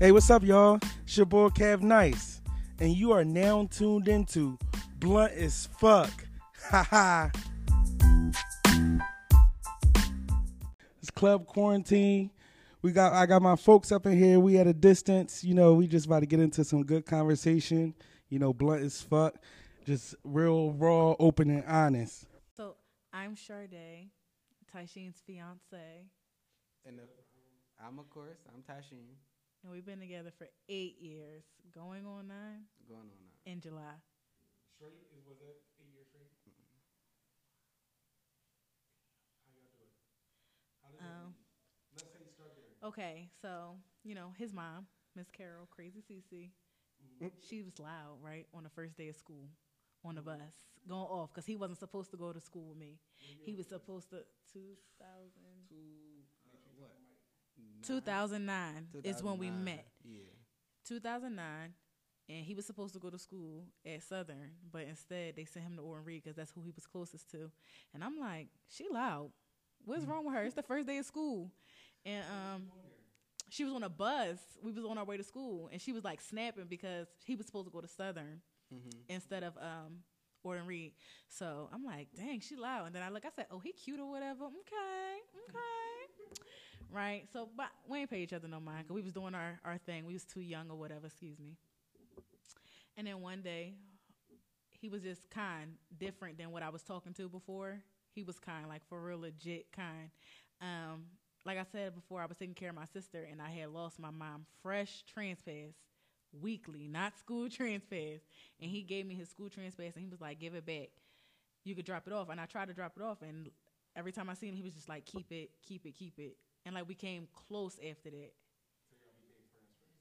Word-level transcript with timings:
Hey, 0.00 0.12
what's 0.12 0.30
up, 0.30 0.42
y'all? 0.42 0.78
It's 1.02 1.18
your 1.18 1.26
boy 1.26 1.48
Cav 1.48 1.82
Nice, 1.82 2.40
and 2.78 2.96
you 2.96 3.12
are 3.12 3.22
now 3.22 3.68
tuned 3.70 4.08
into 4.08 4.56
Blunt 4.98 5.34
as 5.34 5.66
Fuck. 5.78 6.10
Ha 6.70 6.82
ha. 6.82 7.30
It's 11.00 11.10
club 11.10 11.46
quarantine. 11.46 12.30
We 12.80 12.92
got 12.92 13.12
I 13.12 13.26
got 13.26 13.42
my 13.42 13.56
folks 13.56 13.92
up 13.92 14.06
in 14.06 14.16
here. 14.16 14.40
We 14.40 14.56
at 14.56 14.66
a 14.66 14.72
distance. 14.72 15.44
You 15.44 15.52
know, 15.52 15.74
we 15.74 15.86
just 15.86 16.06
about 16.06 16.20
to 16.20 16.26
get 16.26 16.40
into 16.40 16.64
some 16.64 16.82
good 16.82 17.04
conversation. 17.04 17.92
You 18.30 18.38
know, 18.38 18.54
blunt 18.54 18.82
as 18.82 19.02
fuck. 19.02 19.34
Just 19.84 20.14
real 20.24 20.72
raw, 20.72 21.14
open 21.18 21.50
and 21.50 21.64
honest. 21.66 22.24
So 22.56 22.76
I'm 23.12 23.36
Sade, 23.36 24.08
Taisheen's 24.74 25.20
fiance, 25.26 26.06
And 26.86 26.98
the, 26.98 27.02
I'm 27.86 27.98
of 27.98 28.08
course, 28.08 28.38
I'm 28.48 28.62
Tashin, 28.62 29.04
and 29.62 29.72
we've 29.72 29.84
been 29.86 30.00
together 30.00 30.30
for 30.36 30.48
eight 30.68 30.96
years, 31.00 31.44
going 31.74 32.06
on 32.06 32.28
nine 32.28 32.64
going 32.88 33.00
on 33.00 33.06
nine. 33.08 33.54
in 33.54 33.60
July. 33.60 33.96
Straight 34.76 35.06
is 35.12 35.24
was 35.26 35.38
that 35.40 35.56
eight 35.80 35.92
years 35.92 36.06
straight? 36.08 36.30
How 39.46 39.52
y'all 39.56 39.68
do 39.76 39.84
it? 39.84 39.92
How 40.82 40.88
did 40.90 41.00
Um, 41.00 41.34
Let's 41.96 42.12
say 42.12 42.24
start 42.34 42.52
there. 42.56 42.88
okay, 42.88 43.28
so 43.42 43.76
you 44.04 44.14
know 44.14 44.32
his 44.38 44.52
mom, 44.52 44.86
Miss 45.16 45.30
Carol, 45.30 45.66
Crazy 45.70 46.00
Cece, 46.00 46.50
she 47.48 47.62
was 47.62 47.78
loud, 47.78 48.18
right, 48.22 48.46
on 48.54 48.62
the 48.62 48.70
first 48.70 48.96
day 48.96 49.08
of 49.08 49.16
school, 49.16 49.48
on 50.04 50.14
the 50.14 50.22
bus, 50.22 50.38
going 50.88 51.00
off 51.02 51.30
because 51.34 51.46
he 51.46 51.56
wasn't 51.56 51.78
supposed 51.78 52.10
to 52.12 52.16
go 52.16 52.32
to 52.32 52.40
school 52.40 52.68
with 52.68 52.78
me. 52.78 52.98
He 53.44 53.54
was 53.54 53.66
supposed 53.66 54.10
to 54.10 54.24
2000, 54.52 55.30
Two, 55.68 55.76
what? 55.76 56.09
2009 57.90 58.88
is 59.04 59.22
when 59.22 59.38
we 59.38 59.50
met. 59.50 59.86
Yeah. 60.04 60.20
2009, 60.86 61.74
and 62.28 62.44
he 62.44 62.54
was 62.54 62.66
supposed 62.66 62.94
to 62.94 63.00
go 63.00 63.10
to 63.10 63.18
school 63.18 63.64
at 63.86 64.02
Southern, 64.02 64.52
but 64.72 64.82
instead 64.82 65.36
they 65.36 65.44
sent 65.44 65.64
him 65.66 65.76
to 65.76 65.82
Orton 65.82 66.04
Reed 66.04 66.22
because 66.22 66.36
that's 66.36 66.50
who 66.52 66.62
he 66.62 66.70
was 66.70 66.86
closest 66.86 67.30
to. 67.32 67.50
And 67.94 68.02
I'm 68.02 68.18
like, 68.18 68.48
she 68.68 68.86
loud. 68.90 69.30
What's 69.84 70.04
wrong 70.04 70.24
with 70.24 70.34
her? 70.34 70.42
It's 70.44 70.54
the 70.54 70.62
first 70.62 70.86
day 70.86 70.98
of 70.98 71.06
school, 71.06 71.50
and 72.04 72.24
um, 72.24 72.62
she 73.48 73.64
was 73.64 73.72
on 73.72 73.82
a 73.82 73.88
bus. 73.88 74.38
We 74.62 74.72
was 74.72 74.84
on 74.84 74.98
our 74.98 75.04
way 75.04 75.16
to 75.16 75.24
school, 75.24 75.68
and 75.72 75.80
she 75.80 75.92
was 75.92 76.04
like 76.04 76.20
snapping 76.20 76.66
because 76.68 77.08
he 77.24 77.34
was 77.36 77.46
supposed 77.46 77.66
to 77.66 77.72
go 77.72 77.80
to 77.80 77.88
Southern 77.88 78.40
Mm-hmm. 78.72 79.00
instead 79.08 79.42
of 79.42 79.56
um 79.56 79.98
Orton 80.44 80.64
Reed. 80.64 80.92
So 81.28 81.68
I'm 81.74 81.84
like, 81.84 82.06
dang, 82.16 82.38
she 82.40 82.54
loud. 82.54 82.86
And 82.86 82.94
then 82.94 83.02
I 83.02 83.08
look, 83.08 83.24
I 83.24 83.30
said, 83.34 83.46
oh, 83.50 83.58
he 83.58 83.72
cute 83.72 83.98
or 83.98 84.08
whatever. 84.08 84.44
Okay, 84.44 85.18
okay. 85.48 85.58
Right. 86.92 87.28
So, 87.32 87.48
but 87.56 87.68
we 87.88 87.98
ain't 87.98 88.10
pay 88.10 88.20
each 88.20 88.32
other 88.32 88.48
no 88.48 88.58
mind 88.58 88.84
because 88.84 88.94
we 88.94 89.02
was 89.02 89.12
doing 89.12 89.34
our, 89.34 89.60
our 89.64 89.78
thing. 89.78 90.06
We 90.06 90.12
was 90.14 90.24
too 90.24 90.40
young 90.40 90.70
or 90.70 90.76
whatever. 90.76 91.06
Excuse 91.06 91.38
me. 91.38 91.56
And 92.96 93.06
then 93.06 93.20
one 93.20 93.42
day, 93.42 93.74
he 94.80 94.88
was 94.88 95.02
just 95.02 95.28
kind, 95.30 95.72
different 95.98 96.38
than 96.38 96.50
what 96.50 96.62
I 96.62 96.70
was 96.70 96.82
talking 96.82 97.12
to 97.14 97.28
before. 97.28 97.78
He 98.14 98.24
was 98.24 98.38
kind, 98.38 98.68
like 98.68 98.82
for 98.88 99.00
real, 99.00 99.20
legit 99.20 99.70
kind. 99.72 100.10
Um, 100.60 101.04
like 101.44 101.58
I 101.58 101.64
said 101.70 101.94
before, 101.94 102.20
I 102.20 102.26
was 102.26 102.36
taking 102.36 102.54
care 102.54 102.70
of 102.70 102.74
my 102.74 102.86
sister, 102.92 103.26
and 103.30 103.40
I 103.40 103.50
had 103.50 103.70
lost 103.70 103.98
my 103.98 104.10
mom. 104.10 104.46
Fresh 104.62 105.04
transpass, 105.16 105.74
weekly, 106.32 106.88
not 106.88 107.18
school 107.18 107.48
transpass. 107.48 108.20
And 108.60 108.70
he 108.70 108.82
gave 108.82 109.06
me 109.06 109.14
his 109.14 109.28
school 109.28 109.48
transpass, 109.48 109.94
and 109.94 110.02
he 110.02 110.08
was 110.08 110.20
like, 110.20 110.40
"Give 110.40 110.54
it 110.54 110.66
back. 110.66 110.88
You 111.64 111.74
could 111.74 111.84
drop 111.84 112.06
it 112.06 112.12
off." 112.12 112.28
And 112.30 112.40
I 112.40 112.46
tried 112.46 112.68
to 112.68 112.74
drop 112.74 112.94
it 112.96 113.02
off, 113.02 113.22
and 113.22 113.48
every 113.94 114.12
time 114.12 114.28
I 114.28 114.34
see 114.34 114.48
him, 114.48 114.56
he 114.56 114.62
was 114.62 114.74
just 114.74 114.88
like, 114.88 115.04
"Keep 115.06 115.30
it, 115.30 115.50
keep 115.62 115.86
it, 115.86 115.92
keep 115.94 116.18
it." 116.18 116.36
And 116.64 116.74
like 116.74 116.88
we 116.88 116.94
came 116.94 117.28
close 117.34 117.78
after 117.78 118.10
that. 118.10 118.32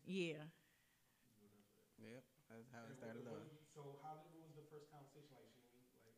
Yeah. 0.06 0.50
Yep. 2.02 2.24
That's 2.50 2.70
how 2.74 2.84
it 2.90 2.96
started 2.98 3.28
off. 3.30 3.46
So 3.76 4.00
how 4.02 4.18
did, 4.18 4.34
what 4.34 4.50
was 4.50 4.56
the 4.58 4.66
first 4.74 4.90
conversation 4.90 5.38
like, 5.38 5.50
Shani? 5.54 5.86
Like, 6.02 6.18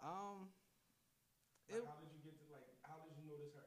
Um, 0.00 0.52
like, 1.68 1.78
It- 1.80 1.84
how 1.86 1.96
did 2.00 2.12
you 2.12 2.20
get 2.22 2.36
to 2.38 2.46
like? 2.52 2.68
How 2.84 3.00
did 3.02 3.16
you 3.18 3.24
notice 3.26 3.52
her? 3.54 3.66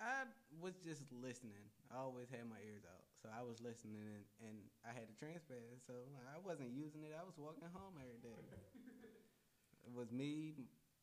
I 0.00 0.26
was 0.58 0.74
just 0.82 1.06
listening. 1.14 1.70
I 1.92 2.02
always 2.02 2.26
had 2.30 2.48
my 2.50 2.58
ears 2.66 2.82
out, 2.82 3.06
so 3.22 3.28
I 3.30 3.44
was 3.46 3.60
listening, 3.62 4.02
and, 4.02 4.24
and 4.42 4.56
I 4.82 4.90
had 4.90 5.06
a 5.06 5.14
transpass, 5.14 5.84
so 5.86 5.94
I 6.26 6.40
wasn't 6.42 6.72
using 6.74 7.04
it. 7.06 7.14
I 7.14 7.22
was 7.22 7.38
walking 7.38 7.68
home 7.70 7.94
every 8.02 8.18
day. 8.18 8.34
it 9.86 9.92
was 9.94 10.10
me, 10.10 10.54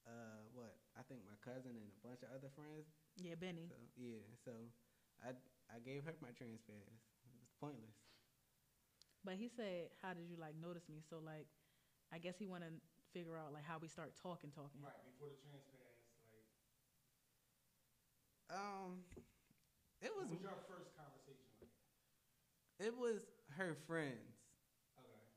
uh, 0.08 0.42
what? 0.54 0.76
I 1.00 1.04
think 1.08 1.24
my 1.24 1.38
cousin 1.40 1.72
and 1.80 1.88
a 1.88 2.00
bunch 2.04 2.22
of 2.24 2.30
other 2.36 2.52
friends. 2.52 2.86
Yeah, 3.22 3.36
Benny. 3.36 3.68
So 3.70 3.76
yeah, 3.96 4.24
so 4.44 4.52
I 5.24 5.32
I 5.72 5.80
gave 5.80 6.04
her 6.04 6.14
my 6.22 6.30
transpass. 6.36 6.92
It 7.24 7.32
was 7.40 7.50
pointless. 7.60 7.96
But 9.24 9.36
he 9.36 9.48
said, 9.50 9.90
"How 10.02 10.14
did 10.14 10.26
you 10.30 10.38
like 10.38 10.56
notice 10.56 10.88
me?" 10.90 11.02
So 11.10 11.18
like, 11.24 11.48
I 12.12 12.18
guess 12.20 12.38
he 12.38 12.48
want 12.48 12.64
to 12.64 12.72
figure 13.14 13.38
out 13.38 13.54
like 13.54 13.64
how 13.66 13.78
we 13.80 13.88
start 13.88 14.14
talking, 14.22 14.52
talking. 14.52 14.82
Right 14.82 15.04
before 15.04 15.28
the 15.30 15.36
transpass, 15.36 15.96
like, 16.32 16.46
Um, 18.50 19.04
it 20.02 20.12
was 20.16 20.28
what 20.28 20.30
was 20.30 20.42
your 20.42 20.58
first 20.68 20.96
conversation 20.96 21.46
like? 21.60 21.70
it 22.80 22.96
was 22.98 23.20
her 23.58 23.76
friends. 23.88 24.38
Okay. 24.98 25.30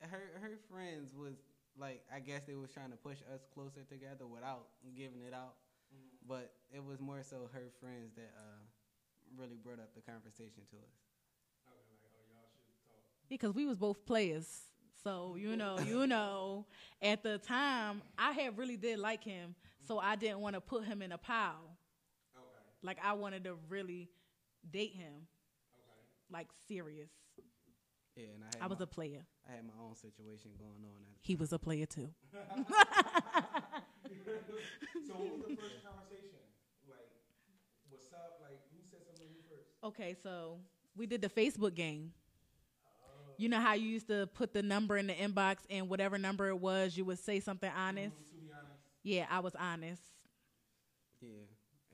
Her 0.00 0.38
her 0.40 0.56
friends 0.70 1.14
was 1.14 1.36
like 1.78 2.02
I 2.14 2.20
guess 2.20 2.42
they 2.46 2.54
was 2.54 2.70
trying 2.70 2.90
to 2.90 2.96
push 2.96 3.18
us 3.34 3.40
closer 3.54 3.82
together 3.88 4.26
without 4.26 4.66
giving 4.96 5.22
it 5.22 5.34
out. 5.34 5.54
But 6.28 6.52
it 6.74 6.84
was 6.84 7.00
more 7.00 7.22
so 7.22 7.48
her 7.52 7.68
friends 7.80 8.12
that 8.16 8.32
uh 8.36 8.60
really 9.38 9.56
brought 9.62 9.78
up 9.78 9.94
the 9.94 10.00
conversation 10.00 10.62
to 10.70 10.76
us. 10.76 10.96
Okay, 11.68 11.76
like, 11.90 12.00
oh, 12.04 12.24
y'all 12.32 12.48
should 12.64 12.74
talk. 12.86 13.02
because 13.28 13.54
we 13.54 13.66
was 13.66 13.78
both 13.78 14.04
players. 14.06 14.48
So 15.02 15.36
you 15.38 15.56
know, 15.62 15.78
you 15.78 16.06
know, 16.06 16.66
at 17.02 17.22
the 17.22 17.38
time, 17.38 18.02
I 18.18 18.32
had 18.32 18.56
really 18.58 18.76
did 18.76 18.98
like 18.98 19.22
him, 19.22 19.54
so 19.86 19.98
I 19.98 20.16
didn't 20.16 20.40
want 20.40 20.54
to 20.54 20.60
put 20.60 20.84
him 20.84 21.02
in 21.02 21.12
a 21.12 21.18
pile. 21.18 21.76
Okay. 22.36 22.44
Like 22.82 22.98
I 23.04 23.12
wanted 23.12 23.44
to 23.44 23.56
really 23.68 24.08
date 24.70 24.94
him, 24.94 25.12
Okay. 25.72 26.32
like 26.32 26.48
serious. 26.66 27.10
Yeah, 28.16 28.32
and 28.34 28.42
I 28.42 28.46
had 28.46 28.62
I 28.64 28.66
was 28.66 28.78
my, 28.78 28.84
a 28.84 28.86
player. 28.86 29.26
I 29.48 29.52
had 29.56 29.64
my 29.66 29.74
own 29.84 29.94
situation 29.94 30.52
going 30.58 30.82
on 30.82 30.96
at 31.02 31.12
the 31.12 31.20
He 31.20 31.36
was 31.36 31.52
a 31.52 31.58
player 31.58 31.86
too. 31.86 32.08
So 35.06 35.14
what 35.14 35.38
was 35.38 35.42
the 35.48 35.56
first 35.56 35.84
conversation? 35.84 36.42
Like, 36.88 37.06
what's 37.90 38.12
up? 38.12 38.40
Like, 38.42 38.58
who 38.74 38.82
said 38.90 39.00
something 39.06 39.26
to 39.26 39.32
you 39.32 39.42
first? 39.48 39.68
Okay, 39.84 40.16
so 40.22 40.58
we 40.96 41.06
did 41.06 41.22
the 41.22 41.28
Facebook 41.28 41.74
game. 41.74 42.12
You 43.38 43.48
know 43.48 43.60
how 43.60 43.74
you 43.74 43.86
used 43.88 44.08
to 44.08 44.26
put 44.34 44.52
the 44.54 44.62
number 44.62 44.96
in 44.96 45.06
the 45.06 45.12
inbox, 45.14 45.58
and 45.68 45.88
whatever 45.88 46.16
number 46.18 46.48
it 46.48 46.58
was, 46.58 46.96
you 46.96 47.04
would 47.04 47.18
say 47.18 47.38
something 47.38 47.70
honest. 47.76 48.16
To 48.30 48.34
be 48.34 48.50
honest, 48.50 48.80
Yeah, 49.02 49.26
I 49.30 49.40
was 49.40 49.54
honest. 49.54 50.02
Yeah. 51.20 51.44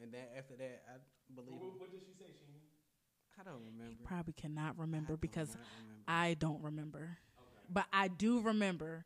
And 0.02 0.12
then 0.12 0.24
after 0.38 0.54
that 0.56 0.82
I 0.88 0.98
believe 1.34 1.60
what, 1.60 1.78
what 1.80 1.90
did 1.92 2.00
she 2.02 2.12
say, 2.18 2.30
Shani? 2.30 2.41
I 3.38 3.44
don't 3.44 3.62
remember. 3.64 4.02
Probably 4.04 4.32
cannot 4.34 4.78
remember 4.78 5.14
do 5.14 5.18
because 5.18 5.48
remember. 5.50 5.68
I 6.08 6.34
don't 6.34 6.62
remember. 6.62 6.98
Okay. 7.38 7.66
But 7.70 7.86
I 7.92 8.08
do 8.08 8.40
remember 8.40 9.04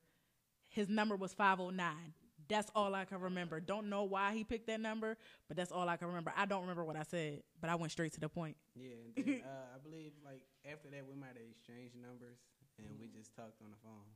his 0.68 0.88
number 0.88 1.16
was 1.16 1.32
509. 1.32 2.14
That's 2.48 2.70
all 2.74 2.94
I 2.94 3.04
can 3.04 3.20
remember. 3.20 3.58
Don't 3.60 3.88
know 3.90 4.04
why 4.04 4.32
he 4.34 4.44
picked 4.44 4.68
that 4.68 4.80
number, 4.80 5.16
but 5.48 5.56
that's 5.56 5.72
all 5.72 5.88
I 5.88 5.96
can 5.96 6.08
remember. 6.08 6.32
I 6.36 6.46
don't 6.46 6.60
remember 6.60 6.84
what 6.84 6.94
I 6.96 7.02
said, 7.02 7.42
but 7.60 7.70
I 7.70 7.74
went 7.74 7.90
straight 7.92 8.12
to 8.12 8.20
the 8.20 8.28
point. 8.28 8.56
Yeah, 8.76 8.94
and 9.16 9.26
then 9.26 9.42
uh, 9.44 9.74
I 9.74 9.78
believe 9.82 10.12
like 10.24 10.42
after 10.70 10.88
that 10.90 11.06
we 11.08 11.14
might 11.16 11.34
have 11.34 11.46
exchanged 11.50 11.96
numbers 11.96 12.38
and 12.78 12.86
we 13.00 13.08
just 13.08 13.34
talked 13.34 13.60
on 13.62 13.70
the 13.70 13.80
phone. 13.82 14.06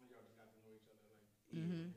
And 0.00 0.10
y'all 0.10 0.22
just 0.26 0.36
got 0.36 0.48
to 0.50 0.56
know 0.66 0.74
each 0.74 0.88
other, 0.88 1.10
like. 1.14 1.70
Mhm. 1.70 1.90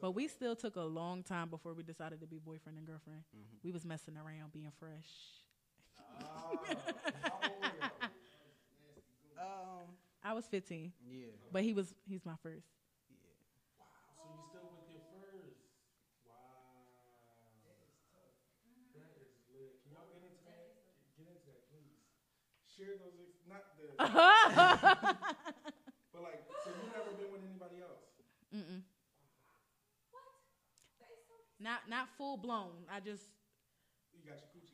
But 0.00 0.10
we 0.12 0.26
still 0.28 0.56
took 0.56 0.76
a 0.76 0.82
long 0.82 1.22
time 1.22 1.48
before 1.50 1.72
we 1.72 1.82
decided 1.82 2.20
to 2.20 2.26
be 2.26 2.38
boyfriend 2.38 2.78
and 2.78 2.86
girlfriend. 2.86 3.22
Mhm. 3.34 3.62
We 3.62 3.70
was 3.70 3.84
messing 3.84 4.16
around, 4.16 4.52
being 4.52 4.72
fresh. 4.78 5.43
Um, 9.38 9.98
I 10.22 10.32
was 10.32 10.46
15, 10.46 10.92
yeah, 11.10 11.26
but 11.52 11.62
he 11.62 11.72
was 11.72 11.94
he's 12.06 12.24
my 12.24 12.34
first. 12.42 12.66
yeah. 13.10 13.18
Wow. 13.78 13.86
So 14.14 14.22
you 14.30 14.40
still 14.48 14.68
with 14.78 14.86
your 14.88 15.02
first? 15.10 15.58
Wow. 16.24 16.86
That 17.66 17.76
is 17.82 17.92
tough. 18.14 18.30
That 18.94 19.10
is 19.20 19.28
lit. 19.50 19.82
Can 19.82 19.92
y'all 19.92 20.06
get 20.14 20.22
into 20.22 20.38
that? 20.46 20.86
Get 21.18 21.26
into 21.28 21.44
that, 21.50 21.66
please. 21.68 21.98
Share 22.70 22.94
those. 22.96 23.18
Ex- 23.18 23.42
not 23.50 23.74
the. 23.76 23.90
but 26.14 26.22
like, 26.22 26.46
so 26.62 26.70
you 26.70 26.86
never 26.94 27.10
been 27.18 27.30
with 27.34 27.42
anybody 27.44 27.82
else? 27.82 28.06
Mm-mm. 28.54 28.86
Not 31.60 31.88
not 31.88 32.08
full 32.16 32.36
blown. 32.36 32.86
I 32.90 33.00
just 33.00 33.22
You 34.14 34.22
got 34.24 34.38
your 34.38 34.48
coochie 34.54 34.73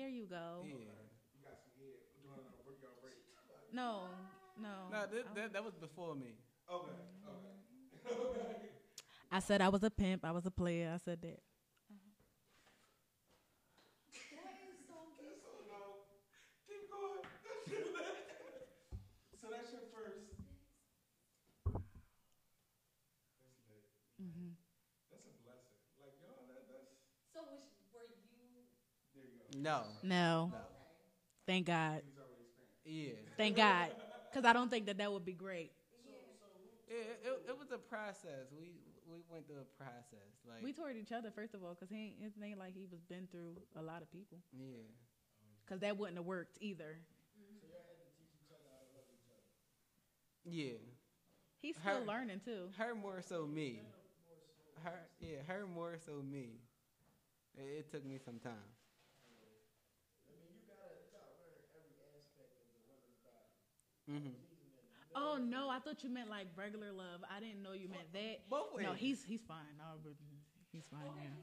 There 0.00 0.08
you 0.08 0.24
go. 0.24 0.64
Yeah. 0.64 0.72
You 0.72 1.44
got 1.44 1.60
some 1.60 1.76
head 1.76 2.00
during 2.24 2.40
a 2.40 2.64
work 2.64 2.80
break. 3.04 3.20
No, 3.72 4.08
no. 4.56 4.88
No, 4.90 5.00
that, 5.12 5.34
that 5.34 5.52
that 5.52 5.64
was 5.64 5.74
before 5.74 6.14
me. 6.14 6.32
Okay. 6.72 6.96
Okay. 8.08 8.56
I 9.30 9.40
said 9.40 9.60
I 9.60 9.68
was 9.68 9.82
a 9.84 9.90
pimp. 9.90 10.24
I 10.24 10.32
was 10.32 10.46
a 10.46 10.50
player. 10.50 10.90
I 10.94 10.96
said 10.96 11.20
that. 11.22 11.40
Mm-hmm. 24.20 24.52
That's 25.08 25.24
a 25.24 25.32
blessing. 25.40 25.80
Like 25.96 26.12
y'all, 26.20 26.44
that, 26.52 26.68
that's 26.68 26.92
So 27.32 27.40
was, 27.48 27.64
were 27.96 28.04
you? 28.04 28.20
there 29.16 29.24
you 29.24 29.40
go. 29.40 29.49
No. 29.60 29.82
No, 30.02 30.50
No. 30.52 30.58
thank 31.46 31.66
God, 31.66 32.00
He's 32.04 32.16
already 32.16 32.48
experienced. 32.56 33.22
Yeah. 33.28 33.34
thank 33.36 33.56
God, 33.56 33.88
because 34.30 34.44
I 34.48 34.52
don't 34.52 34.70
think 34.70 34.86
that 34.86 34.98
that 34.98 35.12
would 35.12 35.24
be 35.24 35.34
great. 35.34 35.72
Yeah, 36.88 36.96
it, 37.30 37.42
it 37.50 37.58
was 37.58 37.70
a 37.72 37.78
process. 37.78 38.50
We 38.58 38.72
we 39.06 39.18
went 39.30 39.46
through 39.46 39.58
a 39.62 39.82
process. 39.82 40.30
Like 40.48 40.62
We 40.62 40.72
toured 40.72 40.96
each 40.96 41.12
other 41.12 41.30
first 41.30 41.54
of 41.54 41.62
all, 41.62 41.74
because 41.74 41.90
he 41.90 41.96
ain't, 41.96 42.14
it 42.22 42.32
ain't 42.44 42.58
like 42.58 42.74
he 42.74 42.86
was 42.90 43.00
been 43.08 43.26
through 43.30 43.56
a 43.76 43.82
lot 43.82 44.02
of 44.02 44.10
people. 44.10 44.38
yeah. 44.56 44.82
Because 45.64 45.80
that 45.80 45.96
wouldn't 45.96 46.16
have 46.18 46.26
worked 46.26 46.58
either. 46.60 46.96
Yeah. 50.44 50.72
He's 51.60 51.76
still 51.76 52.00
Her- 52.00 52.06
learning 52.06 52.40
too. 52.44 52.70
Her 52.76 52.94
more 52.94 53.22
so 53.22 53.46
me. 53.46 53.82
Her 54.82 55.06
yeah, 55.20 55.42
her 55.46 55.66
more 55.66 55.98
so 56.04 56.22
me. 56.22 56.58
It, 57.56 57.62
it 57.84 57.90
took 57.92 58.04
me 58.04 58.18
some 58.24 58.38
time. 58.38 58.54
Mm-hmm. 64.10 64.28
Oh 65.14 65.38
no, 65.42 65.68
I 65.70 65.78
thought 65.80 66.02
you 66.04 66.10
meant 66.10 66.30
like 66.30 66.46
regular 66.56 66.92
love. 66.92 67.20
I 67.30 67.40
didn't 67.40 67.62
know 67.62 67.72
you 67.72 67.88
meant 67.88 68.12
that. 68.12 68.48
Both 68.48 68.74
ways. 68.74 68.86
No, 68.86 68.92
he's 68.92 69.24
he's 69.24 69.42
fine. 69.42 69.74
No, 69.78 69.98
but 70.02 70.12
he's 70.72 70.84
fine 70.90 71.02
now. 71.16 71.36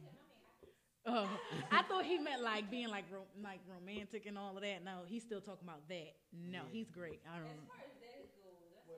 Oh, 1.10 1.30
I 1.72 1.84
thought 1.84 2.04
he 2.06 2.18
meant 2.18 2.42
like 2.42 2.70
being 2.70 2.90
like 2.90 3.06
ro- 3.12 3.28
like 3.44 3.60
romantic 3.68 4.26
and 4.26 4.38
all 4.38 4.56
of 4.58 4.64
that. 4.64 4.84
No, 4.84 5.04
he's 5.08 5.24
still 5.24 5.40
talking 5.42 5.68
about 5.68 5.88
that. 5.90 6.16
No, 6.34 6.60
Yeah. 6.60 6.62
he's 6.72 6.90
great. 6.90 7.22
I 7.34 7.38
don't. 7.38 7.48
As 7.48 7.58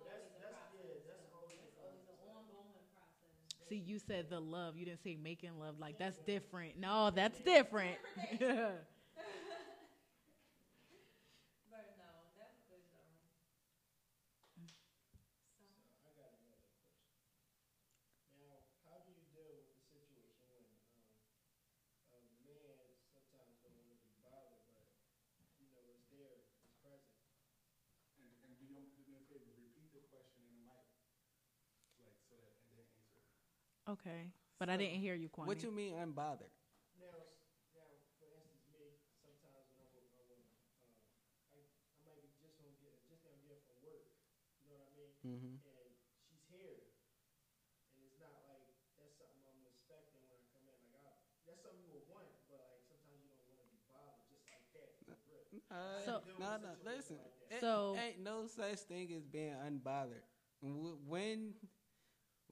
far 0.06 0.18
as 0.18 0.26
that 0.42 0.74
goes, 0.74 1.02
that's 1.06 1.30
always 1.34 1.62
a 1.62 1.70
process. 1.70 1.70
That's 1.78 1.82
always 1.86 2.02
an 2.10 2.18
ongoing 2.34 2.86
process. 2.94 3.70
See, 3.70 3.78
you 3.78 4.00
said 4.00 4.30
the 4.30 4.40
love. 4.40 4.78
You 4.78 4.86
didn't 4.86 5.04
say 5.04 5.18
making 5.22 5.60
love. 5.60 5.76
Like 5.80 5.98
that's 6.00 6.18
different. 6.26 6.80
No, 6.80 7.10
that's 7.12 7.40
different. 7.40 7.98
But 11.70 11.86
no, 11.98 12.10
that's 12.36 12.60
good 12.68 12.84
though. 12.92 13.08
Now, 18.42 18.66
how 18.90 18.98
do 19.06 19.12
you 19.14 19.24
deal 19.32 19.46
with 19.54 19.64
the 19.70 19.78
situation 19.78 20.40
when 20.50 20.66
um, 22.14 22.26
a 22.26 22.42
man 22.44 22.74
sometimes 23.14 23.54
don't 23.62 23.76
want 23.78 23.90
to 23.94 24.00
be 24.02 24.14
bothered, 24.24 24.62
but 24.70 24.84
you 25.62 25.70
know 25.72 25.84
it's 25.94 26.06
there, 26.12 26.42
it's 26.42 26.74
present. 26.82 27.20
And 28.20 28.28
and 28.46 28.52
do 28.58 28.66
you 28.66 28.80
do 28.98 29.04
me 29.08 29.20
a 29.20 29.24
favor, 29.30 29.54
repeat 29.58 29.92
the 29.94 30.04
question 30.10 30.42
in 30.48 30.54
the 30.58 30.64
mic, 30.66 30.86
like 32.02 32.18
so 32.28 32.36
that 32.42 32.54
and 32.66 32.74
then 32.76 32.88
answer. 32.90 33.22
it. 33.24 33.79
Okay, 33.96 34.32
but 34.60 34.70
I 34.70 34.78
didn't 34.78 35.00
hear 35.00 35.16
you, 35.16 35.30
Kwame. 35.30 35.48
What 35.48 35.60
do 35.60 35.68
you 35.68 35.74
mean 35.76 35.94
unbothered? 35.96 36.52
Now, 37.00 37.16
now, 37.76 37.88
for 38.20 38.28
instance, 38.36 38.64
me, 38.74 39.00
sometimes 39.24 39.66
when 39.72 39.80
I'm, 39.82 39.92
with- 39.96 40.14
I'm 40.20 40.30
um, 40.30 40.44
I, 41.54 41.58
I 41.60 42.00
might 42.06 42.20
be 42.22 42.30
just 42.38 42.56
on 42.62 42.70
get, 42.84 42.94
just 43.10 43.24
now 43.26 43.36
getting 43.48 43.64
from 43.66 43.78
work, 43.82 44.06
you 44.62 44.68
know 44.70 44.78
what 44.78 44.90
I 44.90 44.96
mean? 45.00 45.12
Mm-hmm. 45.26 45.56
And 45.66 45.90
she's 46.30 46.44
here, 46.54 46.80
and 47.96 48.00
it's 48.06 48.20
not 48.22 48.36
like 48.46 48.66
that's 49.00 49.16
something 49.18 49.42
I'm 49.48 49.64
expecting 49.68 50.20
when 50.22 50.32
I 50.38 50.44
come 50.54 50.66
in. 50.70 50.80
Like 50.94 51.06
I, 51.10 51.16
that's 51.50 51.62
something 51.66 51.82
you 51.84 51.94
would 51.98 52.08
want, 52.12 52.30
but 52.52 52.62
like 52.70 52.84
sometimes 52.86 53.20
you 53.26 53.32
don't 53.34 53.48
want 53.50 53.60
to 53.64 53.68
be 53.74 53.80
bothered 53.90 54.22
just 54.30 54.44
like 54.48 54.66
that. 54.78 54.92
Uh, 55.74 56.00
So- 56.06 56.22
no, 56.38 56.58
no. 56.62 56.72
Listen, 56.86 57.18
it 57.50 57.60
So- 57.64 57.98
ain't 57.98 58.22
no 58.22 58.46
such 58.46 58.86
thing 58.86 59.10
as 59.18 59.26
being 59.26 59.56
unbothered. 59.60 60.24
When 60.62 61.56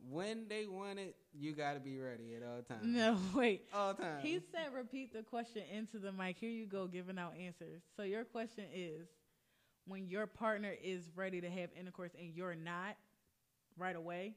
when 0.10 0.48
they 0.48 0.66
want 0.68 1.00
it, 1.00 1.16
you 1.34 1.54
gotta 1.54 1.80
be 1.80 1.98
ready 1.98 2.36
at 2.36 2.44
all 2.44 2.62
times. 2.62 2.82
No, 2.84 3.18
wait. 3.34 3.64
all 3.74 3.94
times. 3.94 4.24
He 4.24 4.40
said, 4.52 4.74
repeat 4.74 5.14
the 5.14 5.24
question 5.24 5.64
into 5.72 6.00
the 6.00 6.12
mic. 6.12 6.38
Here 6.38 6.50
you 6.50 6.66
go, 6.66 6.88
giving 6.88 7.18
out 7.18 7.34
answers. 7.40 7.82
So 7.96 8.04
your 8.04 8.24
question 8.24 8.66
is, 8.74 9.08
when 9.86 10.08
your 10.08 10.28
partner 10.28 10.74
is 10.84 11.10
ready 11.16 11.42
to 11.42 11.50
have 11.50 11.70
intercourse 11.80 12.12
and 12.20 12.34
you're 12.36 12.56
not, 12.56 12.96
right 13.78 13.96
away. 13.96 14.34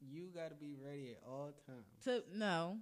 you 0.00 0.28
gotta 0.34 0.54
be 0.54 0.74
ready 0.74 1.10
at 1.10 1.18
all 1.28 1.52
times. 1.66 1.84
To 2.04 2.22
no, 2.34 2.78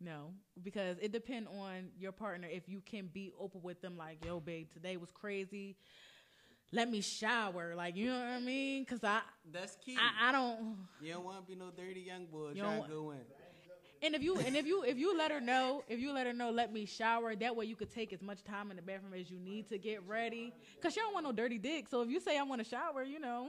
no, 0.00 0.32
because 0.62 0.96
it 1.00 1.12
depends 1.12 1.48
on 1.60 1.90
your 1.98 2.12
partner. 2.12 2.48
If 2.50 2.68
you 2.68 2.80
can 2.80 3.08
be 3.12 3.32
open 3.38 3.60
with 3.62 3.82
them, 3.82 3.96
like, 3.98 4.24
yo, 4.24 4.40
babe, 4.40 4.68
today 4.72 4.96
was 4.96 5.10
crazy. 5.12 5.76
Let 6.72 6.88
me 6.88 7.00
shower, 7.00 7.74
like 7.74 7.96
you 7.96 8.06
know 8.06 8.18
what 8.18 8.28
I 8.28 8.40
mean? 8.40 8.84
Cause 8.84 9.00
I, 9.02 9.22
That's 9.52 9.76
key. 9.84 9.96
I, 9.98 10.28
I 10.28 10.32
don't. 10.32 10.76
you 11.00 11.12
don't 11.12 11.24
want 11.24 11.38
to 11.38 11.42
be 11.42 11.58
no 11.58 11.70
dirty 11.76 12.00
young 12.00 12.26
boy 12.26 12.50
You 12.54 12.62
trying 12.62 12.78
don't 12.78 12.88
to 12.88 12.94
go 12.94 13.10
in. 13.10 13.18
And 14.02 14.14
if 14.14 14.22
you 14.22 14.38
and 14.38 14.56
if 14.56 14.66
you 14.66 14.82
if 14.84 14.96
you 14.96 15.16
let 15.16 15.30
her 15.30 15.40
know, 15.40 15.84
if 15.88 15.98
you 15.98 16.12
let 16.12 16.26
her 16.26 16.32
know, 16.32 16.50
let 16.50 16.72
me 16.72 16.86
shower. 16.86 17.34
That 17.34 17.54
way 17.54 17.66
you 17.66 17.76
could 17.76 17.90
take 17.90 18.12
as 18.12 18.22
much 18.22 18.42
time 18.44 18.70
in 18.70 18.76
the 18.76 18.82
bathroom 18.82 19.12
as 19.14 19.30
you 19.30 19.38
need 19.38 19.68
to 19.68 19.78
get 19.78 20.06
ready. 20.06 20.54
Cause 20.80 20.94
she 20.94 21.00
don't 21.00 21.12
want 21.12 21.26
no 21.26 21.32
dirty 21.32 21.58
dick. 21.58 21.88
So 21.88 22.02
if 22.02 22.08
you 22.08 22.20
say 22.20 22.38
I 22.38 22.42
want 22.44 22.62
to 22.62 22.68
shower, 22.68 23.02
you 23.02 23.18
know. 23.18 23.48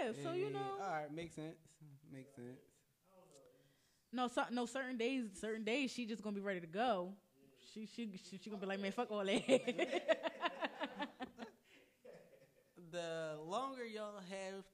Yeah. 0.00 0.12
So 0.22 0.32
you 0.32 0.50
know, 0.50 0.60
All 0.82 0.90
right, 0.90 1.12
makes 1.12 1.34
sense. 1.34 1.56
Makes 2.10 2.34
sense. 2.36 2.60
no, 4.12 4.28
so, 4.28 4.44
no 4.50 4.64
certain 4.64 4.96
days, 4.96 5.24
certain 5.38 5.64
days 5.64 5.90
she 5.90 6.06
just 6.06 6.22
gonna 6.22 6.34
be 6.34 6.40
ready 6.40 6.60
to 6.60 6.66
go. 6.66 7.12
She 7.74 7.86
she 7.86 8.08
she, 8.30 8.38
she 8.42 8.50
gonna 8.50 8.60
be 8.60 8.66
like, 8.66 8.80
man, 8.80 8.92
fuck 8.92 9.10
all 9.10 9.24
that. 9.24 9.42
The 12.90 13.36
longer 13.46 13.84
y'all 13.84 14.16
have 14.30 14.64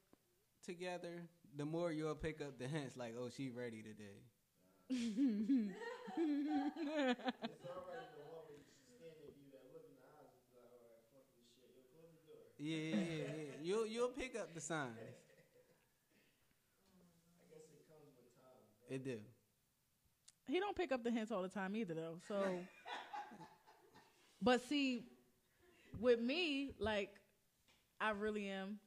together, 0.65 1.23
the 1.57 1.65
more 1.65 1.91
you'll 1.91 2.15
pick 2.15 2.41
up 2.41 2.59
the 2.61 2.69
hints. 2.69 2.97
Like, 2.97 3.15
oh, 3.19 3.29
she 3.29 3.51
ready 3.51 3.83
today. 3.83 4.23
It's 4.89 5.03
already 5.03 5.75
the 8.15 8.23
one 8.31 8.47
where 8.47 8.55
you 8.55 8.63
stand 8.71 9.03
there, 9.03 9.35
you 9.35 9.51
that 9.51 9.67
look 9.75 9.83
in 9.83 9.99
the 9.99 10.07
eyes, 10.15 10.31
and 10.31 10.47
be 10.47 10.55
like, 10.55 10.71
all 10.79 10.95
right, 10.95 11.03
fuck 11.11 11.27
this 11.35 11.51
shit. 11.59 11.75
Yo, 11.75 11.83
close 11.91 12.15
the 12.15 12.23
door. 12.31 12.55
Yeah, 12.63 12.95
yeah, 12.95 13.03
yeah. 13.03 13.35
yeah. 13.35 13.59
You'll 13.67 13.87
you'll 13.91 14.15
pick 14.15 14.39
up 14.39 14.55
the 14.55 14.61
signs. 14.61 14.95
I 14.95 15.11
guess 17.51 17.67
it 17.75 17.83
comes 17.91 18.15
with 18.15 18.31
time. 18.39 18.63
It 18.95 19.03
do. 19.03 19.19
He 20.47 20.61
don't 20.61 20.77
pick 20.77 20.93
up 20.93 21.03
the 21.03 21.11
hints 21.11 21.33
all 21.33 21.43
the 21.43 21.49
time 21.49 21.75
either 21.77 21.95
though. 21.95 22.19
So 22.29 22.59
But 24.43 24.63
see, 24.69 25.05
with 26.01 26.21
me, 26.21 26.73
like 26.79 27.11
I 28.01 28.11
really 28.11 28.49
am 28.49 28.79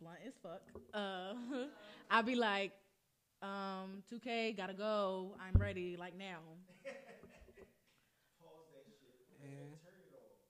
blunt 0.00 0.18
as 0.26 0.34
fuck. 0.42 0.62
Uh 0.94 1.34
I 2.10 2.22
be 2.22 2.34
like, 2.34 2.72
um, 3.42 4.02
2K, 4.10 4.56
gotta 4.56 4.72
go. 4.72 5.36
I'm 5.38 5.60
ready, 5.60 5.96
like 5.96 6.16
now. 6.16 6.40
Pause 8.40 8.66
that 8.72 8.88
shit. 8.88 9.14
Yeah. 9.44 9.76
Turn 9.84 9.94
it 10.00 10.10
off. 10.16 10.40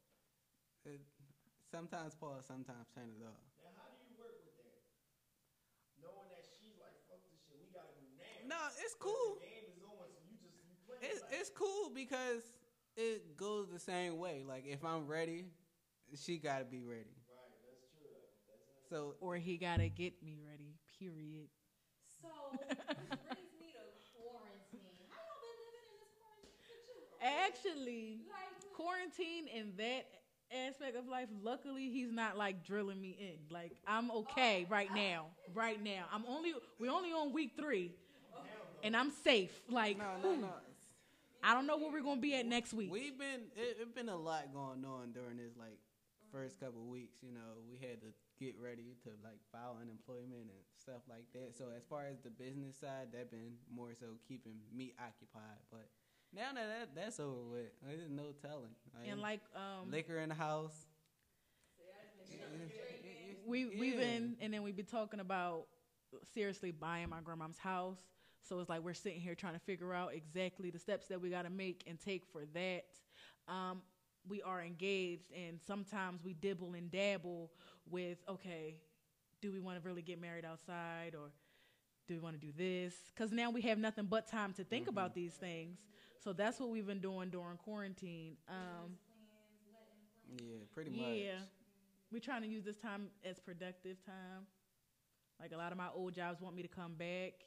Sometimes 1.68 2.14
pause, 2.14 2.46
sometimes 2.46 2.86
turn 2.94 3.10
it 3.10 3.20
off. 3.26 3.42
Now, 3.60 3.74
how 3.76 3.90
do 3.90 3.98
you 4.06 4.14
work 4.16 4.38
with 4.40 4.54
that? 4.56 4.80
Knowing 6.00 6.30
that 6.30 6.46
she's 6.46 6.78
like, 6.80 6.94
fuck 7.10 7.20
this 7.28 7.42
shit, 7.44 7.58
we 7.60 7.68
gotta 7.74 7.90
go 7.92 8.06
now. 8.16 8.56
No, 8.56 8.60
it's 8.80 8.94
cool. 8.96 9.36
The 9.36 9.50
game 9.50 9.66
is 9.68 9.82
on, 9.84 10.08
so 10.14 10.22
you 10.24 10.38
just 10.40 10.56
you 10.62 10.78
play. 10.78 10.86
It's 11.02 11.22
like, 11.22 11.40
it's 11.40 11.50
cool 11.50 11.90
because 11.94 12.42
it 12.96 13.36
goes 13.36 13.68
the 13.72 13.78
same 13.78 14.18
way. 14.18 14.44
Like 14.46 14.64
if 14.66 14.84
I'm 14.84 15.06
ready, 15.06 15.46
she 16.16 16.38
gotta 16.38 16.64
be 16.64 16.82
ready. 16.82 17.14
right, 17.28 17.54
that's 17.64 17.86
true. 17.96 18.10
That's 18.48 18.90
So 18.90 19.14
Or 19.20 19.36
he 19.36 19.56
gotta 19.56 19.88
get 19.88 20.22
me 20.22 20.36
ready. 20.44 20.74
Period. 20.98 21.48
So 22.20 22.28
brings 22.58 23.54
me 23.60 23.70
to 23.70 23.84
quarantine. 24.14 24.98
How 25.08 25.22
y'all 25.22 25.40
been 25.40 25.58
living 25.62 25.86
in 25.86 25.98
this 26.02 26.10
quarantine? 26.18 27.46
Actually, 27.46 28.20
Like, 28.28 28.74
quarantine 28.74 29.46
in 29.46 29.72
that 29.76 30.06
aspect 30.50 30.96
of 30.96 31.06
life, 31.06 31.28
luckily 31.42 31.90
he's 31.90 32.10
not 32.10 32.36
like 32.36 32.64
drilling 32.64 33.00
me 33.00 33.16
in. 33.20 33.54
Like 33.54 33.72
I'm 33.86 34.10
oh. 34.10 34.20
okay 34.20 34.66
right 34.68 34.92
now. 34.94 35.26
Right 35.54 35.82
now. 35.82 36.06
I'm 36.12 36.24
only 36.26 36.54
we're 36.78 36.92
only 36.92 37.12
on 37.12 37.32
week 37.32 37.52
three. 37.56 37.92
And 38.82 38.96
I'm 38.96 39.10
safe. 39.10 39.60
Like 39.68 39.98
no, 39.98 40.04
no, 40.22 40.34
no. 40.36 40.48
I 41.42 41.54
don't 41.54 41.66
know 41.66 41.76
where 41.78 41.90
we're 41.92 42.02
gonna 42.02 42.20
be 42.20 42.34
at 42.34 42.46
next 42.46 42.72
week. 42.72 42.90
We've 42.90 43.18
been 43.18 43.50
it, 43.56 43.78
it 43.80 43.94
been 43.94 44.08
a 44.08 44.16
lot 44.16 44.52
going 44.52 44.84
on 44.84 45.12
during 45.12 45.36
this 45.36 45.56
like 45.58 45.78
first 46.32 46.58
couple 46.60 46.82
weeks. 46.86 47.18
You 47.22 47.32
know, 47.32 47.62
we 47.70 47.76
had 47.78 48.00
to 48.00 48.08
get 48.38 48.54
ready 48.60 48.94
to 49.04 49.10
like 49.24 49.38
file 49.52 49.76
unemployment 49.80 50.50
and 50.50 50.62
stuff 50.76 51.02
like 51.08 51.26
that. 51.32 51.56
So 51.56 51.66
as 51.76 51.84
far 51.88 52.06
as 52.06 52.18
the 52.20 52.30
business 52.30 52.76
side, 52.76 53.08
that 53.12 53.30
been 53.30 53.54
more 53.72 53.90
so 53.98 54.06
keeping 54.26 54.54
me 54.74 54.94
occupied. 54.98 55.62
But 55.70 55.88
now 56.34 56.52
that, 56.54 56.66
that 56.68 56.88
that's 56.94 57.20
over 57.20 57.42
with, 57.50 57.70
there's 57.86 58.10
no 58.10 58.32
telling. 58.42 58.74
and 59.08 59.20
like 59.20 59.40
um 59.54 59.90
liquor 59.90 60.18
in 60.18 60.28
the 60.28 60.34
house. 60.34 60.86
we 63.46 63.66
we've 63.78 63.94
Yeah. 63.94 64.00
been 64.00 64.36
and 64.40 64.52
then 64.52 64.62
we've 64.62 64.76
been 64.76 64.86
talking 64.86 65.20
about 65.20 65.66
seriously 66.34 66.70
buying 66.70 67.08
my 67.08 67.20
grandma's 67.20 67.58
house. 67.58 68.00
So 68.48 68.58
it's 68.60 68.68
like 68.68 68.80
we're 68.80 68.94
sitting 68.94 69.20
here 69.20 69.34
trying 69.34 69.54
to 69.54 69.58
figure 69.60 69.92
out 69.92 70.14
exactly 70.14 70.70
the 70.70 70.78
steps 70.78 71.06
that 71.08 71.20
we 71.20 71.30
got 71.30 71.42
to 71.42 71.50
make 71.50 71.84
and 71.86 72.00
take 72.00 72.24
for 72.32 72.44
that. 72.54 72.86
Um, 73.46 73.82
we 74.28 74.42
are 74.42 74.62
engaged, 74.62 75.32
and 75.32 75.58
sometimes 75.66 76.22
we 76.24 76.34
dibble 76.34 76.74
and 76.74 76.90
dabble 76.90 77.50
with 77.90 78.18
okay, 78.28 78.76
do 79.40 79.52
we 79.52 79.60
want 79.60 79.80
to 79.80 79.86
really 79.86 80.02
get 80.02 80.20
married 80.20 80.44
outside 80.44 81.14
or 81.14 81.30
do 82.06 82.14
we 82.14 82.20
want 82.20 82.40
to 82.40 82.46
do 82.46 82.52
this? 82.56 82.94
Because 83.14 83.32
now 83.32 83.50
we 83.50 83.60
have 83.62 83.78
nothing 83.78 84.06
but 84.06 84.26
time 84.26 84.52
to 84.54 84.64
think 84.64 84.88
about 84.88 85.14
these 85.14 85.34
things. 85.34 85.78
So 86.24 86.32
that's 86.32 86.58
what 86.58 86.70
we've 86.70 86.86
been 86.86 87.00
doing 87.00 87.30
during 87.30 87.56
quarantine. 87.58 88.36
Um, 88.48 88.96
Yeah, 90.30 90.58
pretty 90.74 90.90
much. 90.90 91.00
yeah, 91.00 91.32
we're 92.10 92.20
trying 92.20 92.42
to 92.42 92.48
use 92.48 92.64
this 92.64 92.76
time 92.78 93.08
as 93.24 93.38
productive 93.38 94.04
time. 94.04 94.46
Like 95.40 95.52
a 95.52 95.56
lot 95.56 95.70
of 95.72 95.78
my 95.78 95.88
old 95.94 96.14
jobs 96.14 96.40
want 96.40 96.56
me 96.56 96.62
to 96.62 96.68
come 96.68 96.94
back 96.94 97.44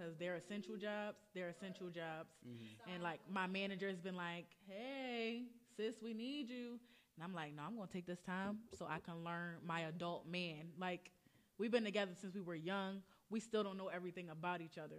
because 0.00 0.14
they're 0.18 0.36
essential 0.36 0.76
jobs. 0.76 1.18
They're 1.34 1.48
essential 1.48 1.88
jobs, 1.88 2.30
mm-hmm. 2.46 2.92
and 2.92 3.02
like 3.02 3.20
my 3.30 3.46
manager 3.46 3.88
has 3.88 4.00
been 4.00 4.16
like, 4.16 4.46
"Hey, 4.66 5.44
sis, 5.76 5.96
we 6.02 6.14
need 6.14 6.48
you," 6.48 6.78
and 7.16 7.24
I'm 7.24 7.34
like, 7.34 7.54
"No, 7.54 7.62
I'm 7.62 7.76
gonna 7.76 7.88
take 7.92 8.06
this 8.06 8.20
time 8.20 8.58
so 8.78 8.86
I 8.88 8.98
can 8.98 9.24
learn 9.24 9.56
my 9.66 9.82
adult 9.82 10.26
man." 10.26 10.70
Like 10.78 11.10
we've 11.58 11.70
been 11.70 11.84
together 11.84 12.12
since 12.20 12.34
we 12.34 12.40
were 12.40 12.54
young. 12.54 13.02
We 13.28 13.40
still 13.40 13.62
don't 13.62 13.76
know 13.76 13.88
everything 13.88 14.30
about 14.30 14.60
each 14.60 14.78
other. 14.78 14.96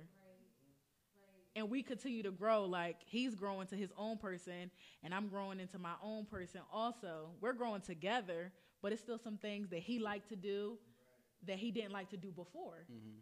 And 1.53 1.69
we 1.69 1.83
continue 1.83 2.23
to 2.23 2.31
grow. 2.31 2.63
Like 2.65 2.97
he's 3.05 3.35
growing 3.35 3.67
to 3.67 3.75
his 3.75 3.91
own 3.97 4.17
person, 4.17 4.71
and 5.03 5.13
I'm 5.13 5.27
growing 5.27 5.59
into 5.59 5.79
my 5.79 5.95
own 6.03 6.25
person. 6.25 6.61
Also, 6.71 7.31
we're 7.41 7.53
growing 7.53 7.81
together, 7.81 8.53
but 8.81 8.93
it's 8.93 9.01
still 9.01 9.17
some 9.17 9.37
things 9.37 9.69
that 9.69 9.79
he 9.79 9.99
liked 9.99 10.29
to 10.29 10.35
do 10.35 10.77
that 11.47 11.57
he 11.57 11.71
didn't 11.71 11.91
like 11.91 12.09
to 12.11 12.17
do 12.17 12.29
before. 12.31 12.85
Mm-hmm. 12.91 13.17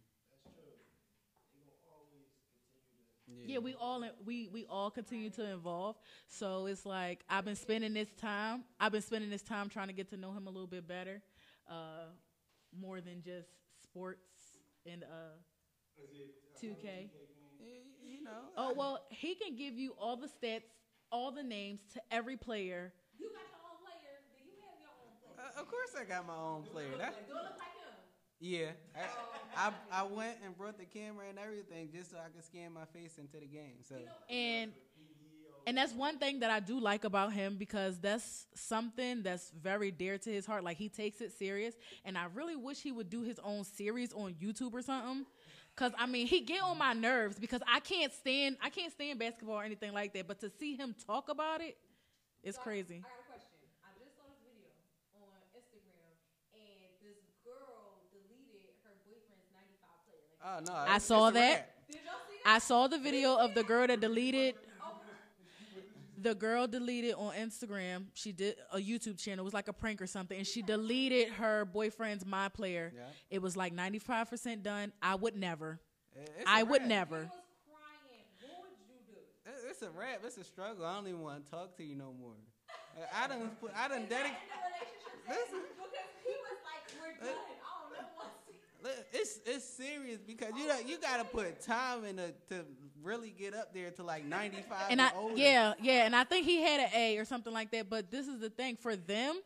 Yeah, 3.46 3.60
we 3.60 3.74
all 3.74 4.04
we 4.26 4.48
we 4.54 4.66
all 4.70 4.92
continue 4.92 5.30
to 5.32 5.54
evolve. 5.54 5.98
So 6.28 6.68
it's 6.68 6.86
like 6.86 7.24
I've 7.30 7.46
been 7.46 7.56
spending 7.56 7.94
this 7.94 8.12
time. 8.14 8.64
I've 8.80 8.92
been 8.92 9.02
spending 9.02 9.30
this 9.30 9.42
time 9.42 9.70
trying 9.70 9.88
to 9.88 9.94
get 9.94 10.10
to 10.12 10.18
know 10.18 10.32
him 10.32 10.48
a 10.48 10.50
little 10.50 10.68
bit 10.68 10.88
better, 10.88 11.22
uh, 11.70 12.10
more 12.80 13.02
than 13.02 13.22
just 13.24 13.50
sports 13.82 14.30
and 14.86 15.04
uh, 15.04 15.38
two 16.60 16.76
K. 16.82 17.10
You 18.06 18.24
know. 18.24 18.50
Oh 18.56 18.74
well, 18.76 19.00
he 19.10 19.36
can 19.36 19.56
give 19.56 19.78
you 19.78 19.96
all 20.00 20.16
the 20.16 20.28
stats, 20.28 20.70
all 21.12 21.32
the 21.32 21.44
names 21.44 21.82
to 21.94 22.02
every 22.12 22.38
player. 22.38 22.94
You 23.18 23.30
got 23.30 23.42
your 23.50 23.62
own 23.66 23.78
player. 23.84 24.22
Do 24.30 24.44
you 24.46 24.54
have 24.62 24.78
your 24.80 24.90
own 24.94 25.36
player? 25.36 25.52
Uh, 25.58 25.62
of 25.62 25.68
course, 25.68 25.96
I 26.00 26.04
got 26.06 26.28
my 26.28 26.36
own 26.36 26.64
player. 26.64 26.98
That, 26.98 27.16
yeah, 28.40 28.68
I, 29.56 29.70
I 29.70 29.72
I 29.92 30.04
went 30.04 30.38
and 30.46 30.58
brought 30.58 30.78
the 30.78 30.86
camera 30.86 31.26
and 31.30 31.38
everything 31.40 31.90
just 31.92 32.12
so 32.12 32.18
I 32.18 32.30
could 32.30 32.44
scan 32.46 32.74
my 32.74 32.86
face 32.94 33.18
into 33.18 33.40
the 33.40 33.48
game. 33.48 33.78
So 33.88 33.96
and 34.30 34.72
and 35.66 35.78
that's 35.78 35.94
one 35.94 36.18
thing 36.18 36.40
that 36.40 36.50
I 36.50 36.60
do 36.60 36.80
like 36.80 37.04
about 37.04 37.34
him 37.34 37.58
because 37.58 38.00
that's 38.00 38.48
something 38.56 39.22
that's 39.24 39.52
very 39.52 39.92
dear 39.92 40.18
to 40.18 40.32
his 40.32 40.46
heart. 40.46 40.64
Like 40.64 40.78
he 40.78 40.90
takes 40.90 41.22
it 41.22 41.32
serious, 41.34 41.76
and 42.06 42.18
I 42.18 42.26
really 42.34 42.56
wish 42.56 42.82
he 42.82 42.92
would 42.92 43.10
do 43.10 43.22
his 43.24 43.40
own 43.44 43.64
series 43.64 44.14
on 44.14 44.34
YouTube 44.36 44.74
or 44.74 44.82
something. 44.82 45.26
Cause 45.76 45.92
I 45.98 46.08
mean, 46.08 46.28
he 46.28 46.42
get 46.42 46.62
on 46.62 46.78
my 46.78 46.94
nerves 46.94 47.40
because 47.40 47.62
I 47.68 47.80
can't 47.80 48.14
stand 48.14 48.58
I 48.62 48.70
can't 48.70 48.92
stand 48.92 49.20
basketball 49.20 49.56
or 49.58 49.64
anything 49.64 49.94
like 49.94 50.14
that. 50.14 50.28
But 50.28 50.40
to 50.42 50.50
see 50.60 50.76
him 50.76 50.96
talk 51.06 51.30
about 51.30 51.62
it, 51.62 51.78
it's 52.44 52.58
So, 52.58 52.64
crazy. 52.64 53.02
I 53.06 53.10
got 53.10 53.20
a 53.20 53.28
question. 53.32 53.50
I 53.84 53.92
just 54.00 54.16
saw 54.16 54.24
this 54.28 54.40
video 54.44 54.70
on 55.16 55.40
Instagram, 55.56 56.14
and 56.54 56.92
this 57.02 57.18
girl 57.44 58.04
deleted 58.12 58.76
her 58.84 58.94
boyfriend's 59.08 59.48
95 59.54 59.90
player. 60.06 60.20
Like, 60.22 60.29
oh 60.44 60.60
no, 60.66 60.74
I 60.74 60.98
saw 60.98 61.30
that. 61.32 61.40
wrap. 61.52 61.70
did 61.88 61.96
y'all 62.06 62.14
see 62.30 62.38
that? 62.44 62.50
I 62.56 62.60
saw 62.60 62.88
the 62.88 62.98
video 62.98 63.36
of 63.36 63.54
the 63.56 63.64
girl 63.64 63.88
that 63.88 64.00
deleted. 64.00 64.56
The 66.22 66.36
girl 66.36 66.68
deleted 66.68 67.14
on 67.16 67.32
Instagram. 67.34 68.08
She 68.14 68.34
did 68.34 68.56
a 68.74 68.78
YouTube 68.78 69.18
channel. 69.18 69.44
It 69.44 69.46
was 69.48 69.54
like 69.54 69.70
a 69.70 69.74
prank 69.74 70.02
or 70.02 70.08
something, 70.08 70.38
and 70.38 70.46
she 70.46 70.62
deleted 70.62 71.30
her 71.40 71.64
boyfriend's 71.64 72.26
my 72.26 72.50
player. 72.50 72.92
Yeah. 72.94 73.04
It 73.30 73.42
was 73.42 73.56
like 73.56 73.72
ninety 73.72 74.00
five 74.00 74.30
percent 74.30 74.62
done. 74.62 74.92
I 75.02 75.16
would 75.16 75.38
never. 75.38 75.80
It's 76.14 76.44
I 76.46 76.60
a 76.60 76.66
would 76.66 76.82
wrap. 76.82 76.90
never. 76.90 77.20
Was 77.24 77.30
crying. 77.72 78.28
What 78.44 78.68
would 78.68 78.76
you 78.84 79.00
do? 79.08 79.70
It's 79.72 79.82
a 79.82 79.90
rap. 79.92 80.20
It's 80.26 80.36
a 80.38 80.44
struggle. 80.44 80.84
I 80.86 80.96
don't 80.96 81.08
even 81.08 81.22
want 81.22 81.46
to 81.46 81.50
talk 81.52 81.78
to 81.78 81.84
you 81.86 81.96
no 81.96 82.12
more. 82.20 82.36
I- 83.00 83.24
I 83.24 83.28
done 83.32 83.52
put. 83.62 83.72
I 83.74 83.88
done 83.88 84.04
Is 84.04 84.10
that 84.12 84.28
dedicated. 84.28 84.44
in 84.44 84.52
the 84.52 84.60
relationship 84.60 85.24
Listen. 85.24 85.64
Because 85.72 86.12
he 86.28 86.36
was 86.36 86.60
like, 86.68 86.84
we're 87.00 87.16
uh, 87.16 87.32
done. 87.32 87.40
I 87.40 87.72
don't 87.80 87.92
know 87.96 88.08
what's 88.20 88.44
It's 89.12 89.40
it's 89.46 89.66
serious 89.66 90.20
because 90.26 90.52
you 90.58 90.68
know, 90.68 90.78
you 90.86 90.98
gotta 91.00 91.26
put 91.26 91.62
time 91.62 92.06
in 92.06 92.18
to, 92.18 92.32
to 92.50 92.66
really 93.04 93.30
get 93.32 93.54
up 93.54 93.74
there 93.74 93.92
to 93.92 94.04
like 94.04 94.26
ninety 94.26 94.62
five 94.68 94.90
And 94.90 95.02
and, 95.02 95.10
I 95.14 95.18
older. 95.18 95.36
yeah 95.36 95.74
yeah, 95.82 96.06
and 96.06 96.16
I 96.16 96.24
think 96.24 96.46
he 96.46 96.62
had 96.62 96.80
an 96.80 96.90
A 96.96 97.18
or 97.18 97.26
something 97.26 97.54
like 97.54 97.72
that. 97.72 97.90
But 97.90 98.12
this 98.12 98.28
is 98.28 98.40
the 98.40 98.50
thing 98.50 98.78
for 98.78 98.96
them, 98.96 99.40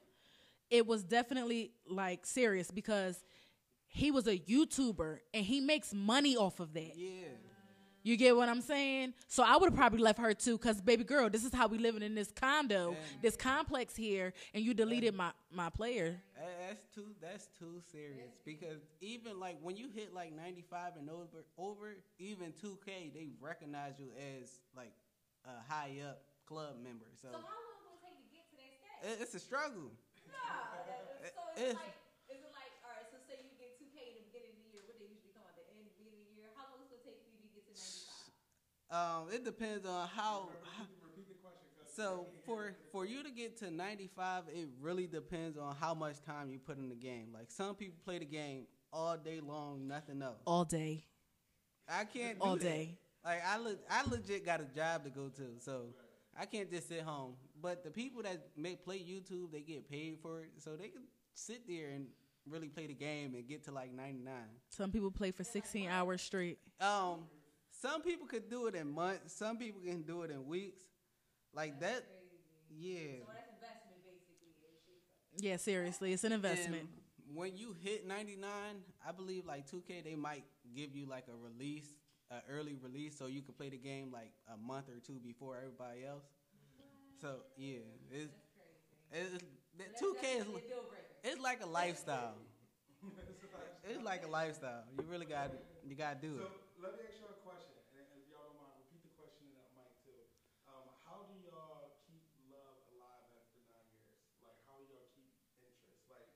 it 0.69 0.85
was 0.85 1.03
definitely 1.03 1.71
like 1.89 2.25
serious 2.25 2.69
because 2.71 3.23
he 3.87 4.11
was 4.11 4.27
a 4.27 4.37
YouTuber 4.37 5.19
and 5.33 5.45
he 5.45 5.61
makes 5.61 5.93
money 5.93 6.35
off 6.35 6.59
of 6.59 6.73
that. 6.73 6.95
Yeah. 6.95 7.27
You 8.03 8.17
get 8.17 8.35
what 8.35 8.49
I'm 8.49 8.61
saying? 8.61 9.13
So 9.27 9.43
I 9.43 9.55
would 9.55 9.69
have 9.69 9.75
probably 9.77 9.99
left 9.99 10.19
her 10.19 10.33
too, 10.33 10.57
cause 10.57 10.81
baby 10.81 11.03
girl, 11.05 11.29
this 11.29 11.45
is 11.45 11.53
how 11.53 11.67
we 11.67 11.77
living 11.77 12.01
in 12.03 12.15
this 12.15 12.31
condo, 12.31 12.89
And- 12.89 13.21
this 13.21 13.35
complex 13.37 13.95
here, 13.95 14.33
and 14.53 14.63
you 14.63 14.73
deleted 14.73 15.15
my 15.15 15.31
my 15.51 15.69
player. 15.69 16.21
That's 16.35 16.83
too 16.93 17.15
that's 17.21 17.47
too 17.57 17.79
serious 17.91 18.33
because 18.43 18.81
even 18.99 19.39
like 19.39 19.57
when 19.61 19.77
you 19.77 19.87
hit 19.89 20.13
like 20.13 20.33
95 20.35 20.97
and 20.97 21.09
over 21.09 21.45
over 21.57 21.95
even 22.19 22.51
2K 22.61 23.13
they 23.13 23.29
recognize 23.39 23.93
you 23.99 24.09
as 24.41 24.59
like 24.75 24.91
a 25.45 25.61
high 25.71 25.95
up 26.09 26.23
club 26.45 26.75
member. 26.83 27.05
So 27.21 27.29
So 27.31 27.37
how 27.37 27.43
long 27.43 27.79
will 27.87 27.95
it 27.95 28.03
take 28.03 28.19
to 28.19 28.27
get 28.35 28.43
to 28.51 28.55
that 28.57 28.99
stage? 28.99 29.11
it- 29.15 29.21
it's 29.23 29.35
a 29.35 29.39
struggle. 29.39 29.91
Nah, 30.27 30.33
that- 30.87 31.31
so 31.35 31.41
It's- 31.55 31.71
it's 31.71 31.79
like, 31.79 31.95
is 32.27 32.41
it 32.43 32.51
like, 32.51 32.73
all 32.83 32.91
right, 32.91 33.07
so 33.11 33.17
say 33.27 33.39
you 33.47 33.55
get 33.59 33.77
2K 33.79 34.11
in 34.11 34.15
the 34.19 34.23
beginning 34.27 34.51
of 34.51 34.59
the 34.59 34.67
year, 34.75 34.83
what 34.87 34.97
they 34.99 35.05
usually 35.07 35.31
come 35.31 35.43
out 35.47 35.55
the 35.55 35.63
end, 35.71 35.87
beginning 35.95 36.19
of 36.19 36.27
the 36.27 36.35
year, 36.41 36.49
how 36.57 36.67
long 36.73 36.83
is 36.83 36.91
it 36.91 37.03
going 37.03 37.03
to 37.03 37.07
take 37.07 37.19
for 37.23 37.31
you 37.31 37.43
to 37.47 37.51
get 37.55 37.63
to 37.69 37.75
95? 37.75 38.31
Um, 38.93 39.25
it 39.33 39.43
depends 39.43 39.87
on 39.87 40.07
how. 40.15 40.49
So 41.95 42.27
for 42.45 42.75
for 42.91 43.05
you 43.05 43.23
to 43.23 43.31
get 43.31 43.57
to 43.59 43.71
95, 43.71 44.43
it 44.53 44.69
really 44.81 45.07
depends 45.07 45.57
on 45.57 45.75
how 45.75 45.93
much 45.93 46.21
time 46.21 46.49
you 46.51 46.59
put 46.59 46.77
in 46.77 46.89
the 46.89 46.95
game. 46.95 47.27
Like 47.33 47.51
some 47.51 47.75
people 47.75 47.97
play 48.05 48.19
the 48.19 48.25
game 48.25 48.65
all 48.91 49.17
day 49.17 49.39
long, 49.39 49.87
nothing 49.87 50.21
else. 50.21 50.41
All 50.45 50.63
day, 50.63 51.03
I 51.89 52.03
can't 52.05 52.39
do 52.39 52.45
all 52.45 52.55
that. 52.55 52.63
day. 52.63 52.97
Like 53.25 53.41
I 53.45 53.57
le- 53.57 53.77
I 53.89 54.03
legit 54.09 54.45
got 54.45 54.61
a 54.61 54.65
job 54.75 55.03
to 55.05 55.09
go 55.09 55.29
to, 55.29 55.43
so 55.59 55.85
I 56.39 56.45
can't 56.45 56.69
just 56.69 56.87
sit 56.87 57.01
home. 57.01 57.33
But 57.61 57.83
the 57.83 57.91
people 57.91 58.21
that 58.23 58.47
make 58.57 58.83
play 58.83 58.97
YouTube, 58.99 59.51
they 59.51 59.61
get 59.61 59.89
paid 59.89 60.17
for 60.21 60.41
it, 60.41 60.49
so 60.57 60.75
they 60.75 60.89
can 60.89 61.03
sit 61.33 61.67
there 61.67 61.89
and 61.89 62.07
really 62.47 62.67
play 62.67 62.87
the 62.87 62.93
game 62.93 63.33
and 63.35 63.47
get 63.47 63.63
to 63.65 63.71
like 63.71 63.93
99. 63.93 64.33
Some 64.69 64.91
people 64.91 65.11
play 65.11 65.31
for 65.31 65.43
16 65.43 65.87
hours 65.89 66.21
straight. 66.21 66.57
Um, 66.81 67.19
some 67.83 68.01
people 68.01 68.27
could 68.27 68.49
do 68.49 68.67
it 68.67 68.75
in 68.75 68.91
months. 68.91 69.33
Some 69.33 69.57
people 69.57 69.81
can 69.85 70.03
do 70.03 70.23
it 70.23 70.31
in 70.31 70.47
weeks. 70.47 70.83
Like 71.53 71.79
that, 71.81 72.03
yeah. 72.69 73.19
So 73.19 73.31
that's 73.31 73.49
investment, 73.55 73.99
basically. 74.05 75.49
Yeah, 75.49 75.57
seriously, 75.57 76.13
it's 76.13 76.23
an 76.23 76.31
investment. 76.31 76.83
And 77.27 77.35
when 77.37 77.57
you 77.57 77.75
hit 77.83 78.07
99, 78.07 78.49
I 79.07 79.11
believe 79.11 79.45
like 79.45 79.67
2K, 79.67 80.01
they 80.01 80.15
might 80.15 80.43
give 80.75 80.95
you 80.95 81.05
like 81.05 81.25
a 81.27 81.35
release, 81.35 81.87
an 82.31 82.41
early 82.49 82.75
release, 82.81 83.17
so 83.17 83.27
you 83.27 83.41
could 83.41 83.57
play 83.57 83.69
the 83.69 83.77
game 83.77 84.11
like 84.11 84.31
a 84.53 84.57
month 84.57 84.89
or 84.89 84.99
two 85.05 85.19
before 85.23 85.57
everybody 85.57 86.05
else. 86.05 86.23
So 87.21 87.37
yeah, 87.57 87.79
it's, 88.11 88.31
it's 89.11 89.43
the 89.77 89.85
That's 89.85 90.01
2K 90.01 90.23
is 90.23 90.37
definitely 90.45 90.63
a 90.65 90.69
deal 90.69 90.83
it's 91.23 91.41
like 91.41 91.63
a 91.63 91.67
lifestyle. 91.69 92.35
It's 93.83 94.03
like 94.03 94.23
a 94.23 94.31
lifestyle. 94.31 94.83
You 94.95 95.03
really 95.07 95.25
got 95.27 95.51
you 95.83 95.95
got 95.95 96.21
to 96.21 96.27
do 96.27 96.33
So 96.39 96.47
it. 96.47 96.83
let 96.83 96.95
me 96.95 97.03
ask 97.03 97.19
you 97.19 97.27
a 97.27 97.39
question, 97.43 97.75
and 97.99 98.07
if 98.15 98.23
y'all 98.31 98.47
don't 98.47 98.59
mind, 98.59 98.71
repeat 98.79 99.03
the 99.03 99.13
question 99.19 99.51
in 99.51 99.55
that 99.59 99.71
mic 99.75 99.91
too. 100.07 100.15
Um, 100.71 100.87
how 101.03 101.27
do 101.27 101.35
y'all 101.43 101.99
keep 102.07 102.23
love 102.47 102.79
alive 102.95 103.27
after 103.35 103.59
nine 103.67 103.91
years? 104.07 104.23
Like, 104.39 104.55
how 104.71 104.79
do 104.79 104.87
y'all 104.87 105.07
keep 105.11 105.27
interest? 105.59 106.07
Like, 106.07 106.31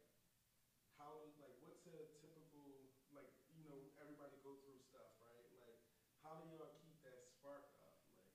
how 1.00 1.32
like 1.40 1.56
what's 1.64 1.88
a 1.88 1.98
typical 2.20 2.92
like 3.16 3.32
you 3.56 3.64
know 3.64 3.80
everybody 4.04 4.36
go 4.44 4.60
through 4.64 4.80
stuff, 4.84 5.16
right? 5.24 5.48
Like, 5.64 5.80
how 6.24 6.36
do 6.44 6.44
y'all 6.52 6.76
keep 6.84 7.00
that 7.08 7.24
spark 7.40 7.64
up? 7.80 7.96
Like, 8.12 8.28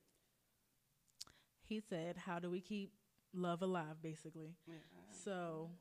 He 1.73 1.79
said, 1.79 2.17
"How 2.17 2.37
do 2.37 2.51
we 2.51 2.61
keep 2.61 2.91
love 3.33 3.63
alive?" 3.63 3.99
Basically. 3.99 4.55
Yeah, 4.67 4.75
So, 5.09 5.71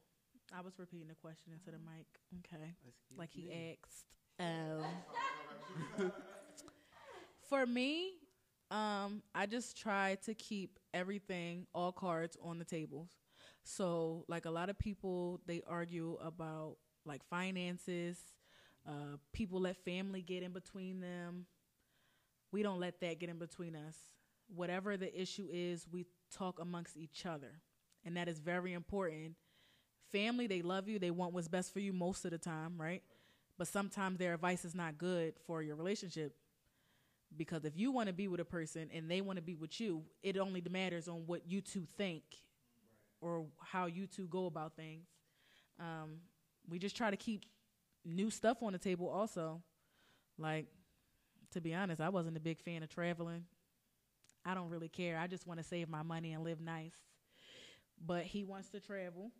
I 0.56 0.62
was 0.62 0.78
repeating 0.78 1.08
the 1.08 1.14
question 1.14 1.52
into 1.52 1.70
the 1.70 1.76
mic. 1.76 2.06
Okay. 2.38 2.72
excuse 2.88 3.18
like 3.18 3.28
he 3.30 3.50
me. 3.50 3.76
asked. 3.84 4.06
Um, 4.40 6.12
for 7.42 7.66
me, 7.66 8.12
um, 8.70 9.22
I 9.34 9.44
just 9.44 9.76
try 9.76 10.16
to 10.24 10.32
keep 10.32 10.78
everything, 10.94 11.66
all 11.74 11.92
cards 11.92 12.38
on 12.42 12.58
the 12.58 12.64
tables. 12.64 13.10
So, 13.64 14.24
like 14.28 14.46
a 14.46 14.50
lot 14.50 14.70
of 14.70 14.78
people, 14.78 15.42
they 15.46 15.60
argue 15.66 16.16
about 16.22 16.78
like 17.04 17.22
finances. 17.28 18.18
Uh, 18.88 19.18
people 19.34 19.60
let 19.60 19.76
family 19.84 20.22
get 20.22 20.42
in 20.42 20.52
between 20.52 21.00
them. 21.00 21.44
We 22.50 22.62
don't 22.62 22.80
let 22.80 22.98
that 23.02 23.20
get 23.20 23.28
in 23.28 23.38
between 23.38 23.76
us. 23.76 23.96
Whatever 24.54 24.96
the 24.96 25.20
issue 25.20 25.48
is, 25.50 25.86
we 25.90 26.06
talk 26.30 26.60
amongst 26.60 26.96
each 26.96 27.26
other, 27.26 27.52
and 28.04 28.16
that 28.16 28.28
is 28.28 28.38
very 28.38 28.72
important. 28.72 29.34
Family, 30.10 30.46
they 30.46 30.62
love 30.62 30.88
you. 30.88 30.98
They 30.98 31.10
want 31.10 31.32
what's 31.32 31.48
best 31.48 31.72
for 31.72 31.80
you 31.80 31.92
most 31.92 32.24
of 32.24 32.32
the 32.32 32.38
time, 32.38 32.74
right? 32.78 33.02
but 33.58 33.68
sometimes 33.68 34.18
their 34.18 34.34
advice 34.34 34.64
is 34.64 34.74
not 34.74 34.98
good 34.98 35.34
for 35.46 35.62
your 35.62 35.76
relationship 35.76 36.34
because 37.36 37.64
if 37.64 37.76
you 37.76 37.90
want 37.92 38.08
to 38.08 38.12
be 38.12 38.28
with 38.28 38.40
a 38.40 38.44
person 38.44 38.88
and 38.92 39.10
they 39.10 39.20
want 39.20 39.36
to 39.36 39.42
be 39.42 39.54
with 39.54 39.80
you, 39.80 40.02
it 40.22 40.36
only 40.36 40.62
matters 40.68 41.08
on 41.08 41.24
what 41.26 41.46
you 41.46 41.60
two 41.60 41.86
think 41.96 42.22
or 43.20 43.46
how 43.60 43.86
you 43.86 44.06
two 44.06 44.26
go 44.26 44.46
about 44.46 44.74
things. 44.74 45.06
Um, 45.78 46.16
we 46.68 46.78
just 46.78 46.96
try 46.96 47.10
to 47.10 47.16
keep 47.16 47.44
new 48.04 48.30
stuff 48.30 48.58
on 48.62 48.72
the 48.72 48.78
table 48.78 49.08
also. 49.08 49.62
Like, 50.38 50.66
to 51.52 51.60
be 51.60 51.72
honest, 51.74 52.00
I 52.00 52.08
wasn't 52.08 52.36
a 52.36 52.40
big 52.40 52.58
fan 52.58 52.82
of 52.82 52.88
traveling. 52.88 53.44
I 54.44 54.54
don't 54.54 54.68
really 54.70 54.88
care. 54.88 55.18
I 55.18 55.26
just 55.26 55.46
want 55.46 55.58
to 55.60 55.64
save 55.64 55.88
my 55.88 56.02
money 56.02 56.32
and 56.32 56.42
live 56.44 56.60
nice. 56.60 56.94
But 58.04 58.24
he 58.24 58.42
wants 58.44 58.68
to 58.70 58.80
travel, 58.80 59.30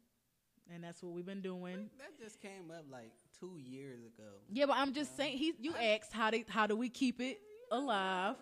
and 0.72 0.84
that's 0.84 1.02
what 1.02 1.12
we've 1.12 1.26
been 1.26 1.42
doing. 1.42 1.90
That 1.98 2.18
just 2.22 2.40
came 2.40 2.70
up 2.70 2.84
like 2.90 3.10
two 3.40 3.58
years 3.58 4.00
ago. 4.04 4.28
Yeah, 4.48 4.66
but 4.66 4.76
I'm 4.76 4.92
just 4.92 5.16
saying. 5.16 5.36
He, 5.38 5.52
you 5.60 5.74
asked 5.74 6.12
how 6.12 6.30
do 6.30 6.42
how 6.48 6.66
do 6.66 6.76
we 6.76 6.88
keep 6.88 7.20
it 7.20 7.40
alive? 7.72 8.36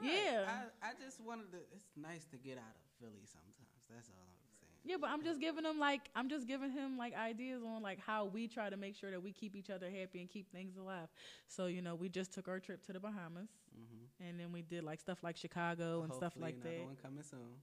Right. 0.00 0.10
Yeah. 0.12 0.44
I, 0.82 0.88
I 0.88 0.92
just 1.02 1.20
wanted 1.20 1.52
to. 1.52 1.58
It's 1.74 1.86
nice 1.96 2.24
to 2.32 2.36
get 2.36 2.58
out 2.58 2.74
of 2.74 2.82
Philly 3.00 3.22
sometimes. 3.24 3.54
That's 3.88 4.08
all 4.08 4.16
I'm 4.20 4.34
saying. 4.58 4.72
Yeah, 4.84 4.96
but 5.00 5.10
I'm 5.10 5.22
just 5.22 5.40
giving 5.40 5.64
him 5.64 5.78
like 5.78 6.10
I'm 6.16 6.28
just 6.28 6.46
giving 6.48 6.70
him 6.70 6.98
like 6.98 7.16
ideas 7.16 7.62
on 7.64 7.82
like 7.82 8.00
how 8.00 8.24
we 8.26 8.48
try 8.48 8.68
to 8.68 8.76
make 8.76 8.96
sure 8.96 9.10
that 9.12 9.22
we 9.22 9.32
keep 9.32 9.54
each 9.54 9.70
other 9.70 9.88
happy 9.90 10.20
and 10.20 10.28
keep 10.28 10.50
things 10.50 10.76
alive. 10.76 11.08
So 11.46 11.66
you 11.66 11.82
know, 11.82 11.94
we 11.94 12.08
just 12.08 12.32
took 12.34 12.48
our 12.48 12.58
trip 12.58 12.84
to 12.86 12.92
the 12.92 13.00
Bahamas, 13.00 13.48
Mm-hmm. 13.78 14.05
And 14.20 14.38
then 14.40 14.52
we 14.52 14.62
did 14.62 14.84
like 14.84 15.00
stuff 15.00 15.18
like 15.22 15.36
Chicago 15.36 16.02
and 16.02 16.12
stuff 16.14 16.34
like 16.38 16.54
another 16.60 16.76
that. 16.76 16.84
one 16.84 16.96
coming 17.02 17.22
soon. 17.22 17.60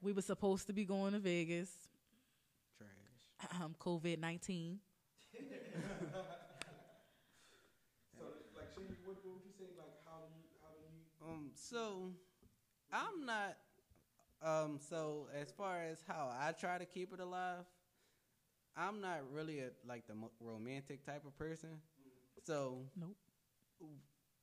We 0.00 0.12
were 0.12 0.22
supposed 0.22 0.66
to 0.66 0.72
be 0.72 0.84
going 0.84 1.12
to 1.12 1.18
Vegas. 1.18 1.70
Trash. 2.76 3.60
Um, 3.62 3.74
COVID 3.80 4.18
nineteen. 4.18 4.80
So, 8.18 8.24
like, 8.56 8.68
Shindy, 8.74 8.94
what, 9.04 9.16
what 9.24 9.34
would 9.34 9.42
you 9.44 9.52
say? 9.58 9.70
Like, 9.78 9.94
how 10.04 10.20
do 10.28 10.34
you, 10.36 10.44
how 10.60 10.68
do 10.74 10.80
you? 10.84 11.32
Um. 11.32 11.50
So, 11.54 12.10
I'm 12.92 13.24
not. 13.24 13.56
Um. 14.42 14.78
So 14.78 15.28
as 15.40 15.50
far 15.52 15.82
as 15.82 15.98
how 16.06 16.30
I 16.38 16.52
try 16.52 16.78
to 16.78 16.84
keep 16.84 17.12
it 17.12 17.20
alive, 17.20 17.64
I'm 18.76 19.00
not 19.00 19.20
really 19.32 19.60
a 19.60 19.70
like 19.86 20.06
the 20.06 20.14
mo- 20.14 20.32
romantic 20.40 21.04
type 21.06 21.24
of 21.26 21.36
person. 21.38 21.80
So 22.44 22.78
Nope. 22.98 23.16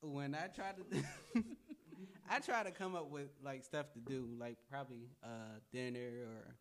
When 0.02 0.34
I 0.34 0.46
try 0.48 0.72
to, 0.72 1.42
I 2.30 2.38
try 2.40 2.62
to 2.62 2.70
come 2.70 2.94
up 2.94 3.10
with 3.10 3.28
like 3.44 3.64
stuff 3.64 3.92
to 3.94 4.00
do, 4.00 4.28
like 4.38 4.56
probably 4.70 5.08
uh 5.22 5.58
dinner 5.72 6.24
or 6.26 6.54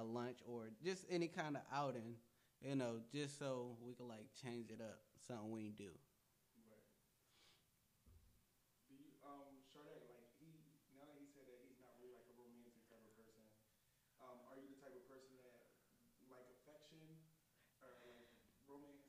a 0.00 0.04
lunch 0.04 0.38
or 0.46 0.70
just 0.84 1.04
any 1.10 1.28
kind 1.28 1.56
of 1.56 1.62
outing, 1.72 2.16
you 2.60 2.76
know, 2.76 2.96
just 3.12 3.38
so 3.38 3.76
we 3.86 3.94
can 3.94 4.08
like 4.08 4.26
change 4.42 4.70
it 4.70 4.80
up, 4.80 4.98
something 5.26 5.50
we 5.50 5.70
do. 5.70 5.90
Do 8.88 8.94
you, 8.96 9.10
um, 9.24 9.60
Sade, 9.60 10.04
like 10.08 10.28
he, 10.40 10.48
now 10.94 11.04
that 11.08 11.16
he 11.18 11.26
said 11.28 11.44
that 11.50 11.60
he's 11.66 11.76
not 11.82 11.92
really 12.00 12.14
like 12.16 12.28
a 12.30 12.36
romantic 12.38 12.84
type 12.88 13.02
of 13.04 13.12
person, 13.18 13.44
um, 14.22 14.38
are 14.50 14.56
you 14.60 14.68
the 14.72 14.78
type 14.80 14.94
of 14.96 15.04
person 15.10 15.34
that 15.42 15.68
like 16.30 16.46
affection 16.62 17.02
or 17.82 17.94
like 18.04 18.26
romance? 18.68 19.08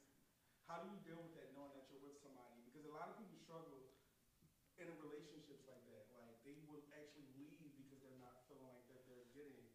How 0.67 0.81
do 0.83 0.89
you 0.91 0.99
deal 1.05 1.19
with 1.21 1.33
that 1.37 1.53
knowing 1.53 1.73
that 1.77 1.87
you're 1.91 2.01
with 2.03 2.17
somebody? 2.21 2.57
Because 2.67 2.85
a 2.87 2.93
lot 2.93 3.11
of 3.13 3.15
people 3.21 3.37
struggle 3.37 3.85
in 4.81 4.87
relationships 4.99 5.65
like 5.69 5.83
that. 5.89 6.05
Like 6.17 6.35
they 6.43 6.57
will 6.67 6.83
actually 6.95 7.29
leave 7.37 7.55
because 7.77 7.99
they're 8.03 8.19
not 8.21 8.43
feeling 8.49 8.67
like 8.69 8.85
that 8.91 9.03
they're 9.07 9.29
getting 9.35 9.65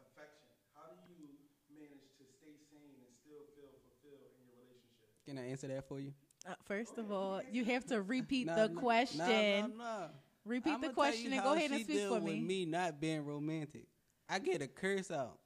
affection. 0.00 0.48
How 0.74 0.92
do 0.92 0.98
you 1.12 1.36
manage 1.72 2.12
to 2.20 2.24
stay 2.26 2.54
sane 2.70 2.96
and 2.98 3.12
still 3.32 3.48
feel 3.56 3.70
fulfilled 3.80 4.20
in 4.36 4.46
your 4.46 4.56
relationship? 4.60 5.24
Can 5.26 5.38
I 5.38 5.50
answer 5.50 5.68
that 5.68 5.88
for 5.88 5.98
you? 6.00 6.12
Uh, 6.46 6.54
first 6.64 6.98
of 6.98 7.10
all, 7.12 7.40
you 7.50 7.64
have 7.64 7.84
to 7.86 8.02
repeat 8.02 8.46
No, 8.46 8.54
the 8.56 8.68
no, 8.68 8.80
question. 8.80 9.18
No, 9.18 9.60
no, 9.60 9.66
no. 9.78 10.06
Repeat 10.44 10.72
I'ma 10.74 10.88
the 10.88 10.92
question 10.92 11.32
and 11.32 11.42
go 11.42 11.52
ahead 11.52 11.70
and 11.70 11.80
speak 11.84 11.96
deal 11.98 12.08
for 12.14 12.20
with 12.20 12.34
me. 12.34 12.40
me 12.40 12.64
not 12.64 13.00
being 13.00 13.24
romantic. 13.24 13.86
I 14.28 14.38
get 14.40 14.60
a 14.60 14.66
curse 14.66 15.10
out. 15.10 15.38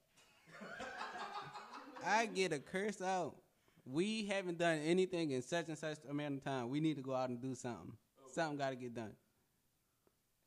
I 2.05 2.27
get 2.27 2.53
a 2.53 2.59
curse 2.59 3.03
out. 3.03 3.37
We 3.85 4.27
haven't 4.27 4.59
done 4.59 4.79
anything 4.79 5.33
in 5.33 5.42
such 5.42 5.68
and 5.68 5.77
such 5.77 5.99
amount 6.09 6.38
of 6.38 6.44
time. 6.44 6.70
We 6.70 6.81
need 6.81 6.96
to 6.96 7.03
go 7.03 7.14
out 7.14 7.29
and 7.29 7.40
do 7.40 7.55
something. 7.55 7.92
Something 8.33 8.59
got 8.59 8.70
to 8.70 8.77
get 8.77 8.94
done. 8.94 9.12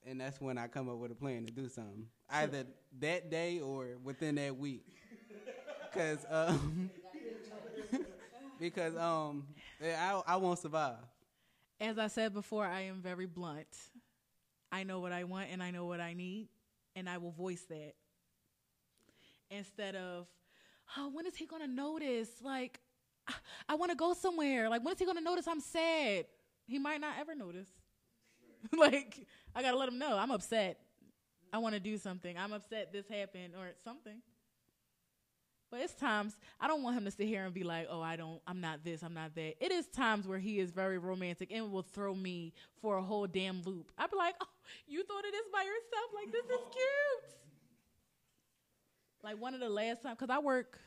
And 0.06 0.20
that's 0.20 0.40
when 0.42 0.58
I 0.58 0.68
come 0.68 0.90
up 0.90 0.98
with 0.98 1.12
a 1.12 1.16
plan 1.16 1.46
to 1.46 1.52
do 1.52 1.68
something, 1.70 2.08
either 2.30 2.64
that 3.00 3.30
day 3.30 3.60
or 3.60 3.98
within 4.04 4.36
that 4.36 4.56
week. 4.58 4.86
Cause 5.94 6.26
um, 6.30 6.90
because 8.60 8.96
um, 8.98 9.48
I 9.82 10.22
I 10.28 10.36
won't 10.36 10.60
survive. 10.60 10.98
As 11.80 11.98
I 11.98 12.08
said 12.08 12.34
before, 12.34 12.66
I 12.66 12.82
am 12.82 13.02
very 13.02 13.26
blunt. 13.26 13.68
I 14.72 14.84
know 14.84 15.00
what 15.00 15.12
I 15.12 15.24
want 15.24 15.50
and 15.52 15.64
I 15.64 15.72
know 15.72 15.86
what 15.86 16.00
I 16.00 16.14
need, 16.14 16.50
and 16.96 17.10
I 17.10 17.18
will 17.18 17.32
voice 17.32 17.66
that. 17.70 17.94
Instead 19.50 19.96
of, 19.96 20.28
oh, 20.98 21.10
when 21.10 21.26
is 21.26 21.36
he 21.36 21.46
gonna 21.46 21.68
notice? 21.68 22.30
Like, 22.44 22.80
I, 23.28 23.34
I 23.70 23.76
want 23.76 23.92
to 23.92 23.96
go 23.96 24.14
somewhere. 24.14 24.70
Like, 24.70 24.84
when 24.84 24.94
is 24.94 25.00
he 25.00 25.06
gonna 25.06 25.22
notice 25.22 25.48
I'm 25.48 25.62
sad? 25.62 26.26
He 26.68 26.78
might 26.78 27.02
not 27.02 27.14
ever 27.20 27.34
notice. 27.34 27.70
like, 28.78 29.26
I 29.56 29.64
gotta 29.64 29.78
let 29.78 29.90
him 29.90 29.98
know 29.98 30.18
I'm 30.18 30.32
upset. 30.32 30.78
I 31.52 31.58
want 31.58 31.74
to 31.74 31.80
do 31.80 31.98
something. 31.98 32.38
I'm 32.38 32.54
upset 32.54 32.94
this 32.94 33.08
happened 33.08 33.54
or 33.58 33.70
something. 33.84 34.22
But 35.72 35.82
it's 35.82 35.94
times 35.94 36.36
I 36.60 36.68
don't 36.68 36.82
want 36.82 36.98
him 36.98 37.06
to 37.06 37.12
sit 37.12 37.28
here 37.28 37.46
and 37.46 37.54
be 37.54 37.64
like, 37.64 37.88
"Oh, 37.90 38.02
I 38.02 38.16
don't, 38.16 38.42
I'm 38.48 38.60
not 38.60 38.84
this, 38.84 39.04
I'm 39.04 39.14
not 39.14 39.36
that." 39.36 39.64
It 39.64 39.72
is 39.72 39.88
times 39.88 40.28
where 40.28 40.40
he 40.40 40.60
is 40.60 40.72
very 40.72 40.98
romantic 40.98 41.52
and 41.52 41.72
will 41.72 41.84
throw 41.84 42.16
me 42.16 42.54
for 42.82 42.98
a 42.98 43.04
whole 43.04 43.28
damn 43.28 43.62
loop. 43.62 43.92
I'd 43.98 44.10
be 44.10 44.18
like, 44.18 44.36
"Oh, 44.42 44.48
you 44.88 45.04
thought 45.04 45.26
of 45.26 45.32
this 45.32 45.48
by 45.54 45.62
yourself? 45.62 46.12
Like 46.16 46.32
this 46.32 46.46
is 46.46 46.66
cute." 46.72 47.40
Like 49.24 49.40
one 49.40 49.54
of 49.54 49.60
the 49.60 49.70
last 49.70 50.02
times, 50.02 50.18
cause 50.18 50.30
I 50.32 50.40
work, 50.40 50.80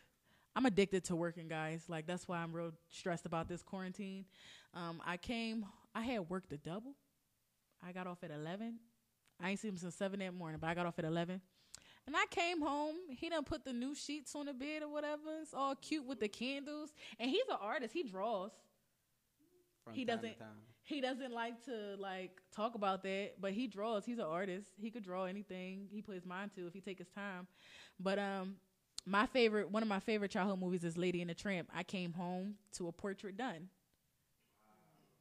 I'm 0.57 0.67
addicted 0.67 1.05
to 1.05 1.17
working, 1.17 1.49
guys. 1.49 1.85
Like 1.89 2.07
that's 2.07 2.27
why 2.27 2.39
I'm 2.39 2.53
real 2.53 2.73
stressed 2.91 3.27
about 3.27 3.49
this 3.49 3.63
quarantine. 3.63 4.25
Um, 4.75 5.01
I 5.07 5.17
came, 5.17 5.67
I 5.95 6.01
had 6.01 6.29
worked 6.29 6.53
a 6.53 6.57
double. 6.57 6.95
I 7.87 7.93
got 7.93 8.07
off 8.07 8.19
at 8.25 8.31
eleven. 8.31 8.79
I 9.41 9.51
ain't 9.51 9.61
seen 9.61 9.71
him 9.71 9.77
since 9.77 9.95
seven 9.95 10.21
that 10.21 10.35
morning, 10.35 10.59
but 10.61 10.69
I 10.69 10.75
got 10.75 10.87
off 10.87 10.99
at 10.99 11.05
eleven. 11.05 11.41
And 12.07 12.17
I 12.17 12.25
came 12.31 12.61
home. 12.61 12.97
He 13.11 13.29
done 13.29 13.45
put 13.45 13.65
the 13.65 13.73
new 13.73 13.95
sheets 13.95 14.35
on 14.35 14.47
the 14.47 14.53
bed 14.53 14.83
or 14.83 14.89
whatever. 14.89 15.39
It's 15.41 15.55
all 15.55 15.75
cute 15.77 16.05
with 16.05 16.21
the 16.21 16.29
candles. 16.29 16.93
And 17.19 17.31
he's 17.31 17.49
an 17.49 17.59
artist. 17.61 17.95
He 17.95 18.03
draws. 18.03 18.51
From 19.85 19.95
He 19.95 20.05
doesn't-. 20.05 20.37
He 20.85 21.01
doesn't 21.01 21.33
like 21.33 21.65
to 21.67 21.95
like 21.99 22.41
talk 22.55 22.75
about 22.75 23.05
that, 23.05 23.35
but 23.41 23.53
he 23.53 23.69
draws. 23.69 24.05
He's 24.05 24.19
an 24.19 24.25
artist. 24.25 24.69
He 24.81 24.91
could 24.91 25.05
draw 25.05 25.25
anything. 25.27 25.87
He 25.93 26.03
puts 26.03 26.27
mind 26.27 26.51
to 26.57 26.67
if 26.67 26.73
he 26.75 26.81
take 26.81 26.99
his 26.99 27.09
time. 27.09 27.47
But 28.01 28.19
um, 28.19 28.57
my 29.07 29.27
favorite, 29.27 29.71
one 29.71 29.83
of 29.83 29.89
my 29.89 30.01
favorite 30.01 30.33
childhood 30.33 30.59
movies 30.59 30.83
is 30.83 30.99
Lady 30.99 31.21
and 31.21 31.31
the 31.31 31.35
Tramp. 31.35 31.71
I 31.75 31.85
came 31.85 32.13
home 32.13 32.57
to 32.73 32.89
a 32.89 32.93
portrait 32.93 33.37
done, 33.37 33.69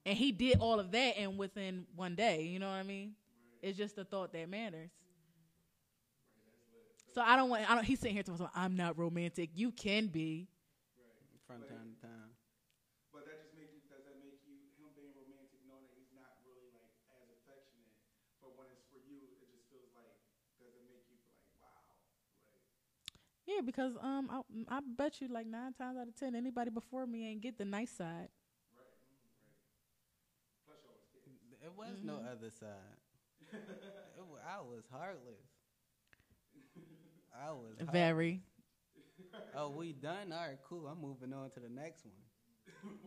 and 0.05 0.17
he 0.17 0.31
did 0.31 0.57
all 0.59 0.79
of 0.79 0.91
that 0.91 1.17
and 1.17 1.37
within 1.37 1.85
one 1.95 2.15
day. 2.15 2.41
You 2.41 2.57
know 2.59 2.67
what 2.67 2.73
I 2.77 2.83
mean? 2.83 3.13
It's 3.61 3.77
just 3.77 3.95
the 3.95 4.03
thought 4.03 4.33
that 4.33 4.49
matters. 4.49 4.89
So 7.13 7.21
I 7.21 7.35
don't 7.35 7.49
want. 7.49 7.69
I 7.69 7.75
don't. 7.75 7.83
He's 7.83 7.99
sitting 7.99 8.15
here 8.15 8.23
talking. 8.23 8.39
about, 8.41 8.55
I'm 8.55 8.75
not 8.75 8.97
romantic. 8.97 9.49
You 9.55 9.71
can 9.71 10.07
be. 10.07 10.47
From 11.47 11.63
time 11.67 11.91
to 11.91 11.97
time. 11.99 12.31
But 13.11 13.27
that 13.27 13.43
just 13.43 13.51
make 13.59 13.67
you, 13.75 13.83
does 13.91 14.07
that 14.07 14.23
make 14.23 14.39
you, 14.47 14.55
him 14.79 14.87
being 14.95 15.11
romantic, 15.11 15.59
knowing 15.67 15.83
that 15.91 15.99
he's 15.99 16.15
not 16.15 16.39
really 16.47 16.71
like 16.71 16.95
as 17.19 17.27
affectionate, 17.27 17.91
but 18.39 18.55
when 18.55 18.71
it's 18.71 18.87
for 18.87 19.03
you, 19.03 19.19
it 19.43 19.51
just 19.51 19.67
feels 19.67 19.91
like, 19.91 20.15
does 20.55 20.71
it 20.71 20.87
make 20.87 21.03
you 21.11 21.19
feel 21.27 21.35
like, 21.35 21.51
wow, 21.59 21.83
like, 21.91 22.63
Yeah, 23.43 23.59
because 23.59 23.99
um, 23.99 24.31
I, 24.31 24.79
I 24.79 24.79
bet 24.79 25.19
you 25.19 25.27
like 25.27 25.43
nine 25.47 25.75
times 25.75 25.99
out 25.99 26.07
of 26.07 26.15
ten, 26.15 26.39
anybody 26.39 26.71
before 26.71 27.03
me 27.03 27.27
ain't 27.27 27.43
get 27.43 27.59
the 27.59 27.67
nice 27.67 27.91
side. 27.91 28.31
plus 30.65 30.79
y'all 30.83 30.95
was 30.95 31.05
kids. 31.11 31.41
There 31.61 31.71
was 31.71 32.01
no 32.03 32.19
Mhm. 32.19 32.31
other 32.31 32.49
side. 32.49 32.99
It 34.17 34.23
I 34.47 34.61
was 34.61 34.85
heartless. 34.91 35.50
I 37.33 37.51
was 37.51 37.77
heartless. 37.79 37.91
Very. 37.91 38.41
Oh, 39.55 39.69
we 39.69 39.93
done? 39.93 40.31
All 40.31 40.39
right, 40.39 40.57
cool. 40.67 40.87
I'm 40.87 41.01
moving 41.01 41.33
on 41.33 41.49
to 41.51 41.59
the 41.59 41.69
next 41.69 42.05
one. 42.05 42.15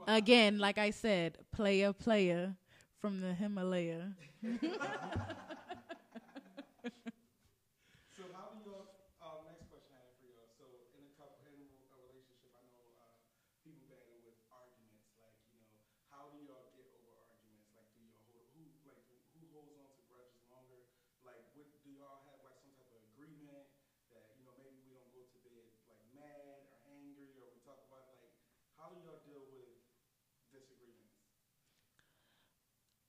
Again, 0.07 0.59
like 0.59 0.79
I 0.79 0.91
said, 0.91 1.39
player, 1.53 1.93
player 1.93 2.55
from 3.01 3.21
the 3.21 3.35
Himalaya. 3.35 4.13
So 8.15 8.31
how 8.31 8.55
do 8.55 8.63
y'all, 8.63 8.87
um, 9.19 9.43
next 9.51 9.67
question 9.67 9.91
I 9.97 10.01
have 10.07 10.15
for 10.23 10.29
y'all, 10.31 10.51
so 10.55 10.65
in 10.95 11.03
a 11.11 11.15
couple, 11.19 11.43
in 11.51 11.59
a 11.59 11.67
a 11.91 11.97
relationship, 11.99 12.55
I 12.55 12.63
know, 12.71 12.83
uh, 12.95 13.19
people 13.67 13.83
battle 13.91 14.23
with 14.23 14.39
arguments, 14.49 15.11
like, 15.19 15.35
you 15.51 15.59
know, 15.59 15.75
how 16.15 16.31
do 16.31 16.39
y'all 16.47 16.71
get 16.77 16.87
over 16.95 17.11
arguments? 17.27 17.67
Like, 17.75 17.91
do 17.97 18.01
y'all 18.07 18.23
hold, 18.31 18.47
who, 18.55 18.63
like, 18.87 19.03
who 19.35 19.43
holds 19.51 19.75
on 19.75 19.91
to 19.99 20.03
grudges 20.07 20.43
longer? 20.47 20.87
Like, 21.27 21.43
what, 21.59 21.67
do 21.83 21.91
y'all 21.91 22.23
have 22.31 22.39
like 22.47 22.59
some 22.63 22.71
type 22.79 22.91
of 22.95 23.03
agreement 23.17 23.67
that, 24.15 24.31
you 24.39 24.47
know, 24.47 24.55
maybe 24.63 24.79
we 24.87 24.95
don't 24.95 25.11
go 25.11 25.27
to 25.27 25.39
bed 25.43 25.67
like 25.91 26.03
mad 26.15 26.63
or 26.71 26.79
angry, 26.87 27.35
or 27.43 27.51
we 27.51 27.59
talk 27.67 27.83
about 27.91 28.07
like, 28.15 28.31
how 28.79 28.89
do 28.91 28.97
y'all 29.05 29.21
deal 29.27 29.43
with 29.51 29.69
disagreements? 30.53 31.13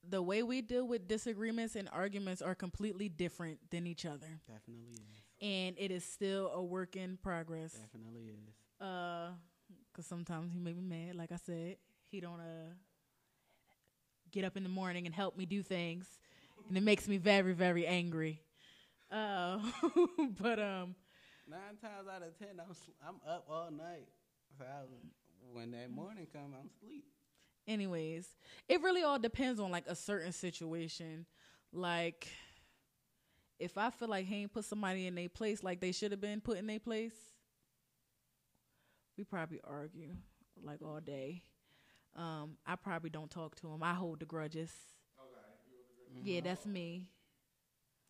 the 0.08 0.22
way 0.22 0.42
we 0.42 0.60
deal 0.62 0.86
with 0.86 1.08
disagreements 1.08 1.74
and 1.74 1.88
arguments 1.92 2.40
are 2.40 2.54
completely 2.54 3.08
different 3.08 3.58
than 3.70 3.86
each 3.86 4.06
other, 4.06 4.26
Definitely 4.46 4.92
is. 4.92 5.00
and 5.42 5.76
it 5.78 5.90
is 5.90 6.04
still 6.04 6.50
a 6.54 6.62
work 6.62 6.94
in 6.96 7.16
progress. 7.22 7.72
Definitely 7.72 8.28
is. 8.28 8.84
Uh, 8.86 9.30
cause 9.94 10.06
sometimes 10.06 10.52
he 10.52 10.58
make 10.60 10.76
me 10.76 10.82
mad. 10.82 11.16
Like 11.16 11.32
I 11.32 11.36
said, 11.36 11.76
he 12.10 12.20
don't 12.20 12.40
uh 12.40 12.74
get 14.30 14.44
up 14.44 14.56
in 14.56 14.62
the 14.62 14.68
morning 14.68 15.06
and 15.06 15.14
help 15.14 15.36
me 15.36 15.46
do 15.46 15.62
things, 15.62 16.06
and 16.68 16.76
it 16.76 16.82
makes 16.82 17.08
me 17.08 17.16
very 17.16 17.52
very 17.52 17.86
angry. 17.86 18.40
Uh, 19.10 19.58
but 20.40 20.58
um, 20.58 20.94
Nine 21.48 21.76
times 21.80 22.08
out 22.12 22.22
of 22.22 22.36
ten, 22.38 22.60
I'm 22.60 22.74
sl- 22.74 22.90
I'm 23.06 23.16
up 23.28 23.44
all 23.48 23.70
night. 23.70 24.08
So 24.58 24.64
I, 24.64 24.82
when 25.52 25.70
that 25.72 25.90
morning 25.90 26.26
come, 26.32 26.52
I'm 26.58 26.68
asleep. 26.76 27.04
anyways, 27.66 28.26
it 28.68 28.80
really 28.82 29.02
all 29.02 29.18
depends 29.18 29.60
on 29.60 29.70
like 29.70 29.86
a 29.86 29.94
certain 29.94 30.32
situation. 30.32 31.26
Like, 31.72 32.28
if 33.58 33.76
I 33.78 33.90
feel 33.90 34.08
like 34.08 34.26
he 34.26 34.36
ain't 34.42 34.52
put 34.52 34.64
somebody 34.64 35.06
in 35.06 35.14
their 35.14 35.28
place 35.28 35.62
like 35.62 35.80
they 35.80 35.92
should 35.92 36.10
have 36.12 36.20
been 36.20 36.40
put 36.40 36.58
in 36.58 36.66
their 36.66 36.78
place, 36.80 37.14
we 39.16 39.24
probably 39.24 39.60
argue 39.64 40.10
like 40.62 40.82
all 40.82 41.00
day. 41.00 41.42
Um, 42.14 42.56
I 42.66 42.76
probably 42.76 43.10
don't 43.10 43.30
talk 43.30 43.56
to 43.56 43.68
him. 43.68 43.82
I 43.82 43.92
hold 43.94 44.20
the 44.20 44.26
grudges. 44.26 44.72
Okay, 46.18 46.30
Yeah, 46.32 46.40
that's 46.40 46.64
me. 46.64 47.08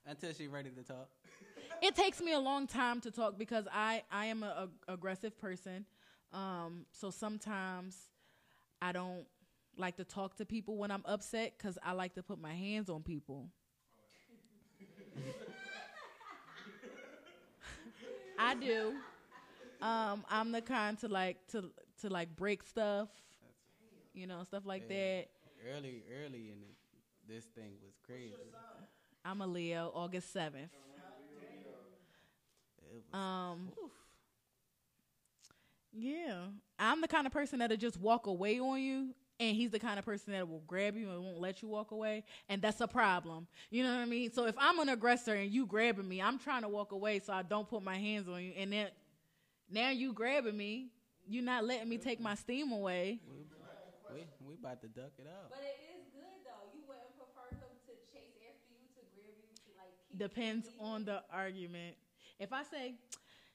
Until 0.05 0.33
she 0.33 0.47
ready 0.47 0.71
to 0.71 0.83
talk. 0.85 1.09
it 1.83 1.97
takes 1.97 2.21
me 2.21 2.33
a 2.33 2.39
long 2.39 2.69
time 2.69 3.01
to 3.01 3.11
talk 3.11 3.37
because 3.37 3.67
I 3.73 4.03
I 4.11 4.27
am 4.27 4.45
a, 4.45 4.69
a 4.89 4.93
aggressive 4.93 5.37
person. 5.39 5.85
Um, 6.37 6.87
so 6.93 7.11
sometimes 7.11 7.97
I 8.83 8.93
don't 8.93 9.27
like 9.77 9.97
to 9.97 10.05
talk 10.05 10.37
to 10.37 10.47
people 10.47 10.77
when 10.77 10.91
I'm 10.91 11.03
upset 11.07 11.55
because 11.59 11.79
I 11.83 11.93
like 11.93 12.15
to 12.15 12.23
put 12.23 12.41
my 12.41 12.55
hands 12.55 12.91
on 12.91 13.03
people. 13.03 13.49
I 18.39 18.55
do. 18.55 18.95
Um, 19.83 20.25
I'm 20.31 20.53
the 20.53 20.63
kind 20.63 20.99
to 21.01 21.09
like 21.09 21.39
to 21.53 21.71
to 22.03 22.11
like 22.11 22.37
break 22.37 22.65
stuff, 22.65 23.09
you 24.15 24.27
know, 24.27 24.45
stuff 24.45 24.65
like 24.67 24.89
Yeah. 24.89 24.97
that. 25.23 25.29
Early, 25.77 26.05
early 26.25 26.51
in 26.51 26.59
this 27.29 27.45
thing 27.47 27.73
was 27.85 27.95
crazy. 28.07 28.35
I'm 29.25 29.41
a 29.43 29.47
Leo, 29.47 29.91
August 29.95 30.33
seventh. 30.33 30.71
Um, 33.13 33.71
yeah, 35.97 36.35
I'm 36.79 37.01
the 37.01 37.09
kind 37.09 37.27
of 37.27 37.33
person 37.33 37.59
that'll 37.61 37.77
just 37.77 37.99
walk 37.99 38.27
away 38.27 38.61
on 38.61 38.81
you, 38.81 39.15
and 39.41 39.57
he's 39.57 39.71
the 39.71 39.79
kind 39.79 39.99
of 39.99 40.05
person 40.05 40.33
that 40.33 40.49
will 40.49 40.63
grab 40.67 40.97
you 40.97 41.11
and 41.11 41.23
won't 41.23 41.41
let 41.41 41.63
you 41.63 41.69
walk 41.69 41.91
away, 41.91 42.25
and 42.49 42.61
that's 42.61 42.81
a 42.81 42.89
problem. 42.89 43.47
You 43.71 43.83
know 43.83 43.91
what 43.95 44.01
I 44.01 44.05
mean? 44.05 44.33
So 44.33 44.47
if 44.47 44.55
I'm 44.59 44.79
an 44.79 44.89
aggressor 44.89 45.35
and 45.35 45.51
you 45.51 45.67
grabbing 45.67 46.09
me, 46.09 46.21
I'm 46.21 46.39
trying 46.39 46.63
to 46.63 46.69
walk 46.69 46.93
away 46.93 47.21
so 47.21 47.33
I 47.33 47.43
don't 47.43 47.69
put 47.69 47.83
my 47.83 47.97
hands 47.97 48.29
on 48.29 48.43
you, 48.43 48.53
and 48.57 48.73
then 48.73 48.89
now 49.71 49.91
you 49.91 50.13
grabbing 50.13 50.57
me, 50.57 50.89
you're 51.29 51.45
not 51.45 51.65
letting 51.65 51.89
me 51.89 51.99
take 51.99 52.21
my 52.21 52.35
steam 52.35 52.73
away. 52.73 53.21
we 54.13 54.21
we 54.47 54.55
about 54.55 54.81
to 54.81 54.89
duck 54.89 55.11
it 55.19 55.27
up 55.27 55.51
But 55.51 55.61
it 55.61 55.77
is 55.99 56.07
good 56.15 56.23
though. 56.45 56.71
You 56.73 56.81
wouldn't 56.87 57.17
prefer 57.19 57.51
him 57.57 57.73
to 57.87 57.93
chase 58.13 58.37
after 58.47 58.73
you, 58.73 58.87
to 58.95 59.03
grab 59.15 59.35
you, 59.35 59.51
to 59.67 59.71
like 59.77 60.19
Depends 60.19 60.69
on 60.79 61.05
the 61.05 61.23
argument. 61.33 61.97
If 62.39 62.53
I 62.53 62.63
say, 62.63 62.95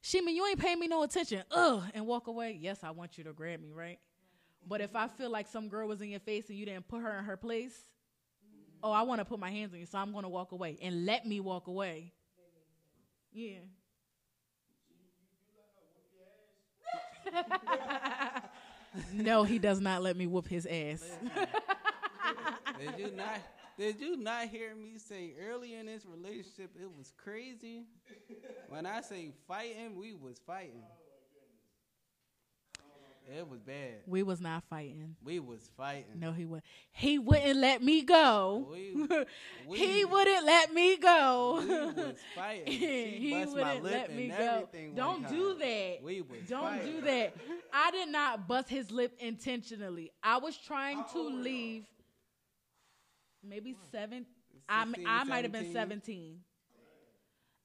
Shima, 0.01 0.31
you 0.31 0.45
ain't 0.47 0.59
paying 0.59 0.79
me 0.79 0.87
no 0.87 1.03
attention, 1.03 1.43
ugh, 1.51 1.83
and 1.93 2.07
walk 2.07 2.27
away, 2.27 2.57
yes, 2.59 2.79
I 2.83 2.89
want 2.89 3.17
you 3.19 3.23
to 3.25 3.33
grab 3.33 3.61
me, 3.61 3.71
right? 3.71 3.99
But 4.67 4.81
if 4.81 4.95
I 4.95 5.07
feel 5.07 5.29
like 5.29 5.47
some 5.47 5.69
girl 5.69 5.87
was 5.87 6.01
in 6.01 6.09
your 6.09 6.19
face 6.19 6.49
and 6.49 6.57
you 6.57 6.65
didn't 6.65 6.87
put 6.87 7.01
her 7.01 7.17
in 7.19 7.23
her 7.23 7.37
place, 7.37 7.85
oh, 8.83 8.91
I 8.91 9.03
want 9.03 9.19
to 9.19 9.25
put 9.25 9.39
my 9.39 9.51
hands 9.51 9.73
on 9.73 9.79
you, 9.79 9.85
so 9.85 9.99
I'm 9.99 10.11
going 10.11 10.23
to 10.23 10.29
walk 10.29 10.51
away 10.53 10.77
and 10.81 11.05
let 11.05 11.25
me 11.25 11.39
walk 11.39 11.67
away. 11.67 12.13
Yeah. 13.31 13.59
no, 19.13 19.43
he 19.43 19.59
does 19.59 19.79
not 19.79 20.01
let 20.01 20.17
me 20.17 20.27
whoop 20.27 20.47
his 20.47 20.65
ass. 20.65 21.03
Did 22.79 22.93
you 22.97 23.11
not? 23.15 23.39
Did 23.77 23.99
you 23.99 24.17
not 24.17 24.47
hear 24.49 24.75
me 24.75 24.97
say 24.97 25.34
earlier 25.49 25.79
in 25.79 25.86
this 25.88 26.05
relationship 26.05 26.71
it 26.79 26.89
was 26.97 27.12
crazy? 27.17 27.86
When 28.69 28.86
I 28.86 29.01
say 29.01 29.31
fighting, 29.47 29.95
we 29.95 30.13
was 30.13 30.38
fighting. 30.45 30.84
It 33.38 33.47
was 33.47 33.62
bad. 33.62 34.01
We 34.07 34.23
was 34.23 34.41
not 34.41 34.63
fighting. 34.69 35.15
We 35.23 35.39
was 35.39 35.69
fighting. 35.77 36.19
No, 36.19 36.31
he 36.34 36.45
would. 36.45 36.63
He 36.91 37.17
wouldn't 37.17 37.60
let 37.60 37.81
me 37.81 38.01
go. 38.01 38.67
We, 38.69 39.07
we, 39.67 39.77
he 39.77 40.05
wouldn't 40.05 40.45
let 40.45 40.73
me 40.73 40.97
go. 40.97 41.62
We 41.62 42.03
was 42.03 42.17
fighting. 42.36 42.67
She 42.81 43.17
he 43.19 43.45
wouldn't 43.45 43.84
lip 43.84 43.93
let 43.93 44.15
me 44.15 44.27
go. 44.29 44.67
Don't 44.95 45.29
do 45.29 45.55
that. 45.60 45.99
We 46.03 46.21
was 46.21 46.41
Don't 46.49 46.63
fighting. 46.63 46.91
do 46.91 47.01
that. 47.01 47.36
I 47.71 47.91
did 47.91 48.10
not 48.10 48.47
bust 48.47 48.67
his 48.69 48.91
lip 48.91 49.13
intentionally. 49.19 50.12
I 50.23 50.38
was 50.38 50.57
trying 50.57 51.03
to 51.13 51.21
leave. 51.21 51.86
Maybe 53.43 53.75
seven. 53.91 54.25
I 54.69 54.86
16, 54.86 55.08
I 55.08 55.23
might 55.23 55.43
have 55.43 55.51
been 55.51 55.73
17? 55.73 56.39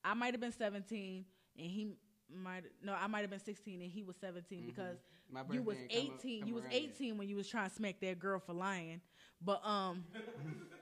I 0.05 0.15
might 0.15 0.33
have 0.35 0.41
been 0.41 0.53
seventeen, 0.53 1.25
and 1.59 1.67
he 1.69 1.89
might 2.33 2.62
no. 2.83 2.95
I 2.95 3.09
might 3.09 3.23
have 3.23 3.31
been 3.31 3.41
sixteen, 3.41 3.83
and 3.83 3.91
he 3.91 4.03
was 4.05 4.17
17 4.21 4.65
because 4.67 4.97
Mm-hmm. 4.97 5.49
My 5.49 5.55
you 5.55 5.62
was 5.62 5.77
ain't 5.77 5.91
come- 5.91 5.99
eighteen. 6.15 6.41
come 6.43 6.49
you 6.49 6.55
was 6.55 6.62
around 6.62 6.73
yet. 6.73 6.83
eighteen 6.83 7.19
when 7.19 7.29
you 7.29 7.35
was 7.35 7.49
trying 7.49 7.69
to 7.69 7.75
smack 7.75 7.99
that 8.01 8.21
girl 8.21 8.39
for 8.39 8.53
lying. 8.53 9.01
But 9.45 9.61
um, 9.67 10.05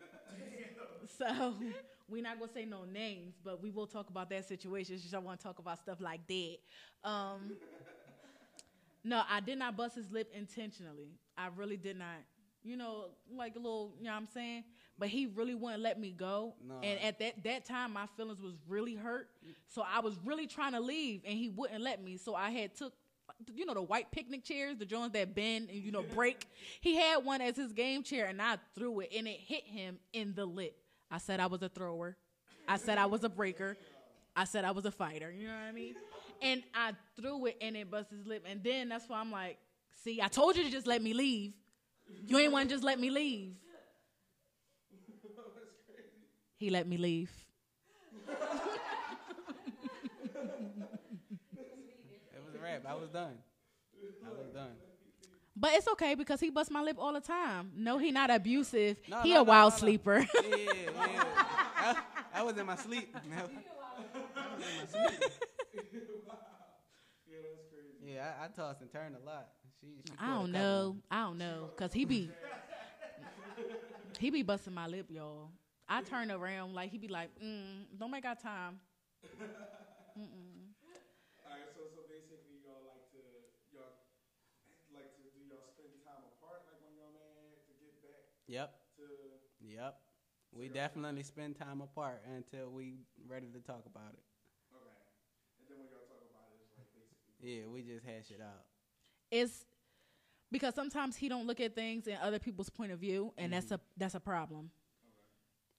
so 1.18 1.54
we're 2.08 2.22
not 2.22 2.38
gonna 2.38 2.52
say 2.52 2.66
no 2.66 2.84
names, 2.84 3.36
but 3.42 3.62
we 3.62 3.70
will 3.70 3.86
talk 3.86 4.10
about 4.10 4.28
that 4.30 4.46
situation. 4.46 4.98
Since 4.98 5.14
I 5.14 5.18
want 5.18 5.40
to 5.40 5.44
talk 5.46 5.58
about 5.58 5.78
stuff 5.78 5.98
like 6.00 6.20
that. 6.26 6.56
Um, 7.02 7.52
no, 9.02 9.22
I 9.30 9.40
did 9.40 9.58
not 9.58 9.76
bust 9.76 9.94
his 9.96 10.10
lip 10.10 10.30
intentionally. 10.34 11.08
I 11.36 11.48
really 11.56 11.76
did 11.78 11.98
not. 11.98 12.16
You 12.62 12.76
know, 12.76 13.06
like 13.34 13.56
a 13.56 13.58
little, 13.58 13.92
you 13.98 14.04
know 14.04 14.10
what 14.12 14.16
I'm 14.18 14.28
saying? 14.32 14.64
But 14.98 15.08
he 15.08 15.26
really 15.26 15.54
wouldn't 15.54 15.82
let 15.82 15.98
me 15.98 16.12
go. 16.12 16.54
No. 16.66 16.76
And 16.82 17.00
at 17.00 17.18
that 17.18 17.42
that 17.44 17.64
time 17.64 17.92
my 17.92 18.06
feelings 18.16 18.40
was 18.40 18.54
really 18.68 18.94
hurt. 18.94 19.28
So 19.66 19.82
I 19.82 20.00
was 20.00 20.16
really 20.24 20.46
trying 20.46 20.72
to 20.72 20.80
leave 20.80 21.22
and 21.26 21.36
he 21.36 21.48
wouldn't 21.48 21.82
let 21.82 22.02
me. 22.02 22.16
So 22.16 22.34
I 22.34 22.50
had 22.50 22.76
took 22.76 22.92
you 23.52 23.66
know 23.66 23.74
the 23.74 23.82
white 23.82 24.10
picnic 24.12 24.44
chairs, 24.44 24.76
the 24.76 24.84
joints 24.84 25.14
that 25.14 25.34
bend 25.34 25.68
and 25.68 25.78
you 25.78 25.90
know 25.90 26.02
break. 26.14 26.46
he 26.80 26.94
had 26.96 27.24
one 27.24 27.40
as 27.40 27.56
his 27.56 27.72
game 27.72 28.02
chair 28.02 28.26
and 28.26 28.40
I 28.40 28.58
threw 28.76 29.00
it 29.00 29.10
and 29.16 29.26
it 29.26 29.40
hit 29.40 29.64
him 29.64 29.98
in 30.12 30.34
the 30.34 30.44
lip. 30.46 30.76
I 31.10 31.18
said 31.18 31.40
I 31.40 31.46
was 31.46 31.62
a 31.62 31.68
thrower. 31.68 32.16
I 32.68 32.76
said 32.76 32.98
I 32.98 33.06
was 33.06 33.24
a 33.24 33.28
breaker. 33.28 33.76
I 34.36 34.44
said 34.44 34.64
I 34.64 34.70
was 34.72 34.84
a 34.84 34.90
fighter. 34.90 35.30
You 35.30 35.46
know 35.46 35.54
what 35.54 35.68
I 35.68 35.72
mean? 35.72 35.94
And 36.42 36.62
I 36.74 36.92
threw 37.20 37.46
it 37.46 37.56
and 37.60 37.76
it 37.76 37.90
busted 37.90 38.18
his 38.18 38.26
lip. 38.26 38.44
And 38.48 38.62
then 38.62 38.88
that's 38.88 39.08
why 39.08 39.20
I'm 39.20 39.30
like, 39.30 39.58
see, 40.02 40.20
I 40.20 40.28
told 40.28 40.56
you 40.56 40.64
to 40.64 40.70
just 40.70 40.86
let 40.86 41.02
me 41.02 41.14
leave. 41.14 41.52
You 42.26 42.38
ain't 42.38 42.52
want 42.52 42.68
to 42.68 42.74
just 42.74 42.84
let 42.84 42.98
me 42.98 43.10
leave. 43.10 43.54
He 46.56 46.70
let 46.70 46.86
me 46.86 46.96
leave. 46.96 47.30
It 52.34 52.44
was 52.44 52.54
a 52.54 52.58
wrap. 52.62 52.84
I 52.86 52.94
was 52.94 53.08
done. 53.10 53.34
I 54.24 54.28
was 54.30 54.48
done. 54.54 54.72
But 55.56 55.74
it's 55.74 55.86
okay 55.88 56.14
because 56.14 56.40
he 56.40 56.50
busts 56.50 56.72
my 56.72 56.82
lip 56.82 56.96
all 56.98 57.12
the 57.12 57.20
time. 57.20 57.70
No, 57.76 57.98
he 57.98 58.10
not 58.10 58.30
abusive. 58.30 58.96
No, 59.08 59.22
he 59.22 59.30
no, 59.30 59.36
a 59.36 59.38
no, 59.38 59.42
wild 59.44 59.72
no, 59.72 59.76
no. 59.76 59.80
sleeper. 59.80 60.26
Yeah, 60.34 60.56
yeah. 60.56 61.24
I, 61.76 61.96
I 62.34 62.42
was 62.42 62.56
in 62.56 62.66
my 62.66 62.76
sleep. 62.76 63.14
I 63.14 63.42
was 63.42 63.50
in 63.50 63.60
my 65.00 65.08
sleep. 65.08 65.32
Yeah, 68.04 68.32
I, 68.40 68.44
I 68.44 68.48
tossed 68.48 68.80
and 68.80 68.90
turned 68.90 69.14
a 69.16 69.24
lot. 69.24 69.48
She, 69.80 69.86
she 70.06 70.12
I 70.18 70.26
caught 70.26 70.34
a 70.34 70.38
don't 70.40 70.52
know. 70.52 70.96
I 71.10 71.22
don't 71.22 71.38
know. 71.38 71.70
Cause 71.76 71.92
he 71.92 72.04
be 72.04 72.30
he 74.18 74.30
be 74.30 74.42
busting 74.42 74.74
my 74.74 74.86
lip, 74.86 75.06
y'all. 75.08 75.50
I 75.88 76.00
turn 76.02 76.30
around 76.30 76.74
like 76.74 76.90
he'd 76.90 77.00
be 77.00 77.08
like, 77.08 77.30
mm, 77.42 77.84
don't 77.98 78.10
make 78.10 78.24
our 78.24 78.34
time. 78.34 78.80
Mm-mm. 80.18 80.72
All 81.44 81.50
right, 81.50 81.68
so 81.76 81.84
so 81.92 82.00
basically 82.08 82.62
y'all 82.64 82.86
like 82.88 83.10
to 83.12 83.20
y'all 83.74 83.92
like 84.94 85.12
to 85.18 85.22
do 85.34 85.40
y'all 85.50 85.66
spend 85.76 85.92
time 86.06 86.24
apart, 86.38 86.64
like 86.70 86.80
when 86.80 86.94
y'all 86.96 87.12
mad 87.12 87.60
to 87.68 87.72
get 87.82 87.94
back 88.00 88.24
Yep, 88.46 88.70
to. 88.96 89.04
yep. 89.60 90.00
We 90.54 90.68
definitely 90.68 91.24
spend 91.24 91.58
time 91.58 91.80
apart 91.82 92.22
until 92.30 92.70
we 92.70 93.02
ready 93.26 93.48
to 93.52 93.60
talk 93.60 93.84
about 93.86 94.14
it. 94.14 94.22
Okay, 94.72 95.02
and 95.58 95.66
then 95.68 95.76
when 95.82 95.88
y'all 95.90 96.06
talk 96.06 96.22
about 96.30 96.48
it, 96.54 96.62
it's 96.64 96.78
like 96.78 96.88
basically. 96.94 97.36
Yeah, 97.42 97.66
we 97.68 97.82
just 97.82 98.06
hash 98.06 98.30
it 98.30 98.40
out. 98.40 98.64
It's 99.30 99.66
because 100.52 100.74
sometimes 100.74 101.16
he 101.16 101.28
don't 101.28 101.46
look 101.46 101.60
at 101.60 101.74
things 101.74 102.06
in 102.06 102.16
other 102.22 102.38
people's 102.38 102.70
point 102.70 102.92
of 102.92 103.00
view, 103.00 103.32
and 103.36 103.52
that's 103.52 103.70
a 103.72 103.80
that's 103.96 104.14
a 104.14 104.20
problem. 104.20 104.70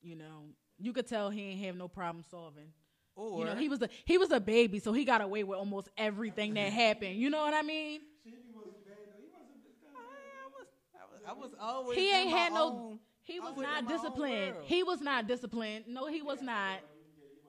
You 0.06 0.16
know, 0.16 0.44
you 0.78 0.94
could 0.94 1.08
tell 1.08 1.32
he 1.32 1.42
ain't 1.50 1.66
have 1.66 1.76
no 1.76 1.88
problem 1.88 2.24
solving. 2.30 2.68
Or 3.16 3.40
you 3.40 3.46
know, 3.46 3.56
he 3.56 3.70
was 3.70 3.82
a 3.82 3.90
he 4.06 4.18
was 4.20 4.32
a 4.32 4.40
baby, 4.40 4.78
so 4.80 4.94
he 4.94 5.04
got 5.04 5.22
away 5.22 5.44
with 5.44 5.58
almost 5.58 5.90
everything 5.98 6.54
that 6.54 6.72
happened. 6.86 7.16
You 7.16 7.30
know 7.32 7.42
what 7.42 7.54
I 7.56 7.64
mean? 7.64 8.02
She 8.24 8.30
wasn't 8.54 8.86
bad 8.86 8.98
though. 9.08 9.18
He 9.18 9.28
wasn't. 9.34 9.64
I 10.46 10.48
was, 10.54 10.68
I 10.94 11.04
was, 11.04 11.22
I 11.28 11.34
was 11.34 11.52
always 11.60 11.98
He 11.98 12.10
in 12.12 12.16
ain't 12.18 12.32
my 12.32 12.38
had 12.38 12.54
no 12.54 12.68
own- 12.68 13.00
He 13.24 13.40
was 13.40 13.56
was 13.56 13.64
not 13.66 13.88
disciplined. 13.88 14.54
He 14.66 14.84
was 14.84 15.02
not 15.02 15.28
disciplined. 15.28 15.86
No, 15.88 16.06
he 16.08 16.22
was 16.22 16.42
not. 16.42 16.82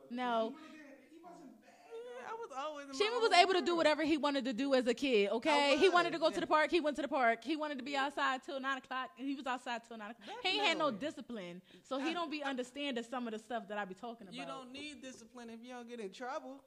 No. 0.09 0.55
He 0.57 1.19
wasn't 1.21 1.61
bad. 1.61 1.77
Yeah, 1.93 2.31
I 2.31 2.35
was 2.41 2.46
always. 2.57 2.87
Shima 2.97 3.19
was 3.21 3.33
able 3.33 3.53
to 3.55 3.61
do 3.63 3.77
whatever 3.77 4.03
he 4.05 4.17
wanted 4.17 4.45
to 4.47 4.53
do 4.53 4.75
as 4.75 4.87
a 4.87 4.95
kid. 4.95 5.31
Okay, 5.31 5.77
he 5.79 5.89
wanted 5.89 6.13
to 6.13 6.19
go 6.19 6.31
to 6.31 6.41
the 6.41 6.47
park. 6.47 6.71
He 6.71 6.81
went 6.81 6.97
to 6.97 7.03
the 7.03 7.09
park. 7.09 7.45
He 7.45 7.57
wanted 7.57 7.79
to 7.79 7.85
be 7.85 7.97
outside 7.97 8.41
till 8.45 8.59
nine 8.61 8.79
o'clock, 8.79 9.11
and 9.19 9.29
he 9.29 9.35
was 9.35 9.47
outside 9.47 9.83
till 9.87 9.99
nine. 9.99 10.11
o'clock. 10.13 10.29
He 10.43 10.59
ain't 10.59 10.67
had 10.67 10.79
no 10.79 10.91
discipline, 10.91 11.61
so 11.83 11.99
he 11.99 12.13
don't 12.15 12.31
be 12.31 12.43
understanding 12.43 13.05
some 13.09 13.27
of 13.27 13.33
the 13.33 13.39
stuff 13.39 13.69
that 13.69 13.79
I 13.79 13.85
be 13.85 13.95
talking 13.95 14.27
about. 14.29 14.35
You 14.35 14.45
don't 14.47 14.73
need 14.73 15.03
discipline 15.03 15.51
if 15.51 15.61
you 15.63 15.73
don't 15.75 15.89
get 15.89 16.01
in 16.01 16.11
trouble. 16.13 16.63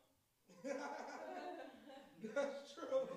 That's 2.36 2.74
true. 2.74 3.08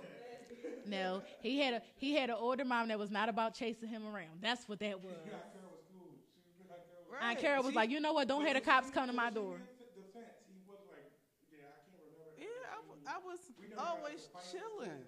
No, 0.87 1.23
he 1.41 1.61
had 1.61 1.75
a 1.75 1.83
he 1.97 2.15
had 2.15 2.31
an 2.31 2.37
older 2.39 2.65
mom 2.65 2.89
that 2.89 2.99
was 2.99 3.11
not 3.11 3.29
about 3.29 3.55
chasing 3.55 3.89
him 3.89 4.03
around. 4.07 4.39
That's 4.41 4.69
what 4.69 4.79
that 4.81 5.03
was. 5.03 5.13
Aunt 5.15 5.31
Carol 5.53 5.71
was 5.71 5.83
cool. 5.93 6.11
She 6.57 6.63
was 6.63 6.71
Aunt 6.71 6.87
Carol. 6.89 7.11
was- 7.11 7.23
Aunt 7.23 7.39
Carol 7.39 7.63
was 7.65 7.73
She- 7.73 7.77
like, 7.77 7.91
you 7.91 8.01
know 8.01 8.13
what? 8.13 8.29
Don't 8.29 8.45
have 8.45 8.55
the 8.55 8.61
cops 8.61 8.91
come 8.91 9.07
to 9.09 9.13
my 9.13 9.31
door. 9.31 9.59
Defense. 9.59 10.27
He 10.47 10.59
was 10.71 10.79
like, 10.91 11.11
yeah, 11.51 11.67
I 11.67 11.83
can't 11.91 12.03
remember. 12.03 12.39
Yeah, 12.39 12.75
I, 12.75 12.77
w- 12.83 13.03
I 13.07 13.17
was 13.33 13.41
We 13.59 13.69
never 13.69 13.81
got 13.81 13.89
always 13.99 14.21
chilling. 14.53 15.03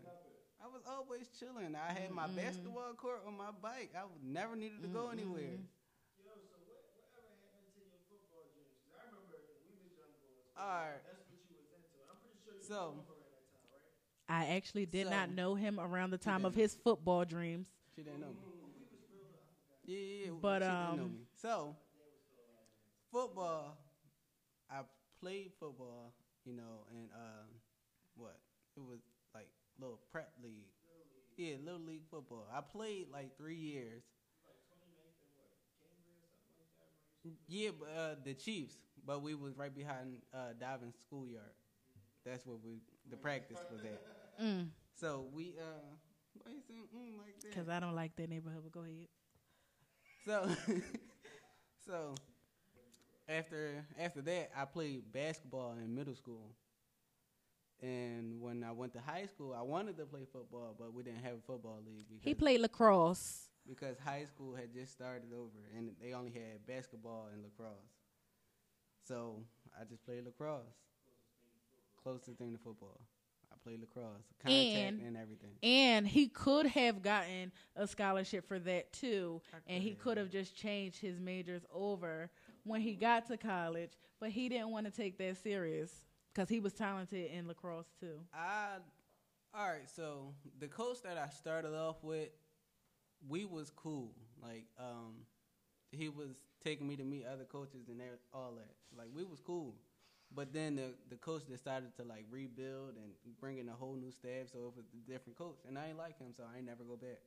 I 0.65 0.67
was 0.73 0.83
always 0.89 1.29
chilling. 1.39 1.77
I 1.77 1.93
had 1.93 2.11
my 2.11 2.27
basketball 2.29 2.95
court 2.97 3.21
on 3.29 3.37
my 3.37 3.53
bike. 3.61 3.93
I 3.93 4.09
never 4.25 4.57
needed 4.57 4.81
to 4.83 4.89
go 4.89 5.11
anywhere. 5.13 5.61
Yo, 5.61 6.33
so 6.41 6.57
what, 6.65 6.81
whatever 7.13 7.37
happened 7.53 7.69
to 7.77 7.85
your 7.85 8.01
football 8.09 8.49
dreams? 8.57 8.73
'Cause 8.89 8.97
I 8.97 9.05
remember 9.13 9.37
we 9.69 9.77
was 9.77 9.93
young 9.93 10.13
boys. 10.25 10.57
All 10.57 10.65
right. 10.89 11.05
That's 11.05 11.21
what 11.29 11.45
you 11.53 11.57
was 11.61 11.69
into. 11.69 12.01
I'm 12.09 12.17
pretty 12.17 12.41
sure 12.41 12.57
you 12.57 12.65
So- 12.65 12.97
was 12.97 13.13
at 13.13 13.29
that 13.29 13.45
time, 13.53 13.69
right? 13.69 14.49
I 14.49 14.57
actually 14.57 14.87
did 14.89 15.11
not 15.13 15.29
know 15.31 15.55
him 15.55 15.77
around 15.79 16.11
the 16.17 16.19
time 16.19 16.45
of 16.49 16.55
his 16.57 16.75
football 16.75 17.25
dreams. 17.29 17.69
She 17.95 18.03
didn't 18.03 18.21
know 18.25 18.33
me. 18.33 18.41
Yeah, 19.85 19.99
yeah, 19.99 20.25
yeah. 20.25 20.31
But, 20.41 20.63
she 20.63 20.69
didn't 20.69 20.97
know 20.97 21.05
um, 21.05 21.13
me. 21.13 21.27
So, 21.37 21.77
football. 23.13 23.77
I 24.71 24.81
played 25.21 25.53
football, 25.61 26.15
you 26.47 26.55
know, 26.55 26.87
and 26.91 27.11
uh, 27.13 27.45
what? 27.53 27.54
It 28.77 28.81
was 28.83 29.01
like 29.35 29.49
little 29.79 30.01
prep 30.13 30.31
league. 30.43 30.69
Yeah, 31.37 31.57
little 31.65 31.81
league 31.81 32.07
football. 32.11 32.47
I 32.53 32.61
played 32.61 33.09
like 33.13 33.37
three 33.37 33.57
years. 33.57 34.03
Yeah, 37.49 37.71
but 37.79 37.89
uh, 37.89 38.15
the 38.23 38.35
Chiefs, 38.35 38.77
but 39.07 39.23
we 39.23 39.35
was 39.35 39.57
right 39.57 39.75
behind 39.75 40.19
uh, 40.35 40.53
Dobbins 40.61 40.95
schoolyard. 41.07 41.55
That's 42.25 42.47
where 42.47 42.57
we 42.65 42.81
the 43.11 43.17
practice 43.17 43.59
was 43.73 43.83
at. 43.85 44.01
Mm, 44.45 44.69
So 44.95 45.27
we 45.35 45.55
uh, 45.59 45.65
why 46.45 46.53
you 46.53 46.63
saying 46.69 46.85
mm 46.95 47.19
like 47.19 47.41
that? 47.43 47.55
Cause 47.55 47.69
I 47.69 47.81
don't 47.81 47.95
like 47.95 48.17
that 48.17 48.29
neighborhood. 48.31 48.63
But 48.65 48.73
go 48.73 48.81
ahead. 48.81 49.09
So, 50.25 50.49
so 51.87 52.15
after 53.29 53.85
after 53.99 54.23
that, 54.23 54.51
I 54.57 54.65
played 54.65 55.13
basketball 55.13 55.73
in 55.83 55.95
middle 55.95 56.15
school. 56.15 56.51
And 57.83 58.41
when 58.41 58.65
I 58.65 58.73
went 58.73 58.93
to 58.95 59.01
high 59.01 59.27
school, 59.27 59.55
I 59.57 59.63
wanted 59.63 59.97
to 59.99 60.05
play 60.07 60.27
football, 60.33 60.75
but 60.79 60.93
we 60.95 61.03
didn't 61.03 61.23
have 61.23 61.35
a 61.35 61.41
football 61.47 61.79
league 61.85 62.07
because, 62.09 62.25
He 62.25 62.35
played 62.35 62.61
lacrosse. 62.61 63.49
because 63.69 63.99
high 63.99 64.25
school 64.25 64.55
had 64.55 64.73
just 64.73 64.93
started 64.93 65.33
over 65.35 65.59
and 65.77 65.91
they 66.03 66.13
only 66.15 66.31
had 66.31 66.67
basketball 66.67 67.29
and 67.33 67.43
lacrosse. 67.43 67.93
So 69.07 69.43
I 69.79 69.85
just 69.85 70.05
played 70.07 70.25
lacrosse. 70.25 70.63
Closest 72.03 72.39
thing 72.39 72.53
to 72.53 72.59
football. 72.59 73.01
I 73.53 73.57
played 73.63 73.81
lacrosse, 73.81 74.25
contact 74.39 74.53
And- 74.77 75.01
and, 75.03 75.17
everything. 75.17 75.57
And 75.63 76.07
he 76.09 76.29
could 76.29 76.67
have 76.67 77.03
gotten 77.03 77.53
a 77.77 77.87
scholarship 77.87 78.47
for 78.49 78.59
that 78.61 78.93
too. 78.93 79.43
And 79.67 79.83
he 79.83 79.91
could 79.91 80.01
could 80.01 80.17
have 80.19 80.31
just 80.31 80.57
changed 80.57 80.99
his 81.01 81.21
majors 81.21 81.65
over 81.73 82.31
when 82.65 82.81
he 82.81 82.95
got 82.95 83.27
to 83.29 83.37
college. 83.37 83.93
But 84.21 84.31
he 84.31 84.49
didn't 84.49 84.71
want 84.71 84.87
to 84.87 84.93
take 84.93 85.19
that 85.19 85.37
serious 85.39 86.05
because 86.35 86.49
he 86.49 86.61
was 86.61 86.73
talented 86.73 87.31
in 87.31 87.47
lacrosse 87.47 87.93
too. 88.01 88.19
I 88.35 88.77
all 89.57 89.69
right. 89.69 89.89
So 89.95 90.35
the 90.59 90.67
coach 90.67 91.03
that 91.05 91.17
I 91.17 91.29
started 91.29 91.75
off 91.75 92.03
with, 92.03 92.29
we 93.29 93.45
was 93.45 93.71
cool. 93.71 94.11
Like 94.43 94.65
um, 94.79 95.27
he 95.93 96.09
was 96.09 96.31
taking 96.63 96.89
me 96.89 96.97
to 96.97 97.05
meet 97.05 97.25
other 97.27 97.45
coaches 97.45 97.89
and 97.89 98.01
all 98.33 98.55
that. 98.57 98.75
Like 98.97 99.09
we 99.15 99.25
was 99.25 99.41
cool. 99.41 99.75
But 100.35 100.53
then 100.53 100.75
the 100.75 100.95
the 101.09 101.17
coach 101.17 101.43
decided 101.49 101.95
to 101.97 102.03
like 102.05 102.25
rebuild 102.31 102.97
and 102.97 103.13
bring 103.41 103.59
in 103.59 103.69
a 103.69 103.73
whole 103.73 103.95
new 103.95 104.11
staff. 104.11 104.49
So 104.53 104.59
it 104.59 104.77
was 104.77 104.87
a 104.93 105.11
different 105.11 105.39
coach, 105.39 105.59
and 105.69 105.79
I 105.79 105.89
ain't 105.89 105.99
like 105.99 106.19
him, 106.19 106.33
so 106.37 106.43
I 106.53 106.57
ain't 106.57 106.67
never 106.67 106.83
go 106.83 106.97
back. 106.97 107.21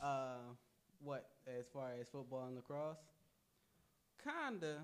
Uh, 0.00 0.54
what 1.02 1.26
as 1.46 1.66
far 1.72 1.90
as 2.00 2.08
football 2.08 2.46
and 2.46 2.56
lacrosse? 2.56 2.98
Kinda, 4.22 4.78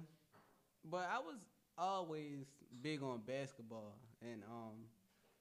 but 0.84 1.08
I 1.12 1.18
was 1.18 1.36
always 1.76 2.46
big 2.82 3.02
on 3.02 3.20
basketball, 3.26 3.94
and 4.22 4.42
um, 4.44 4.88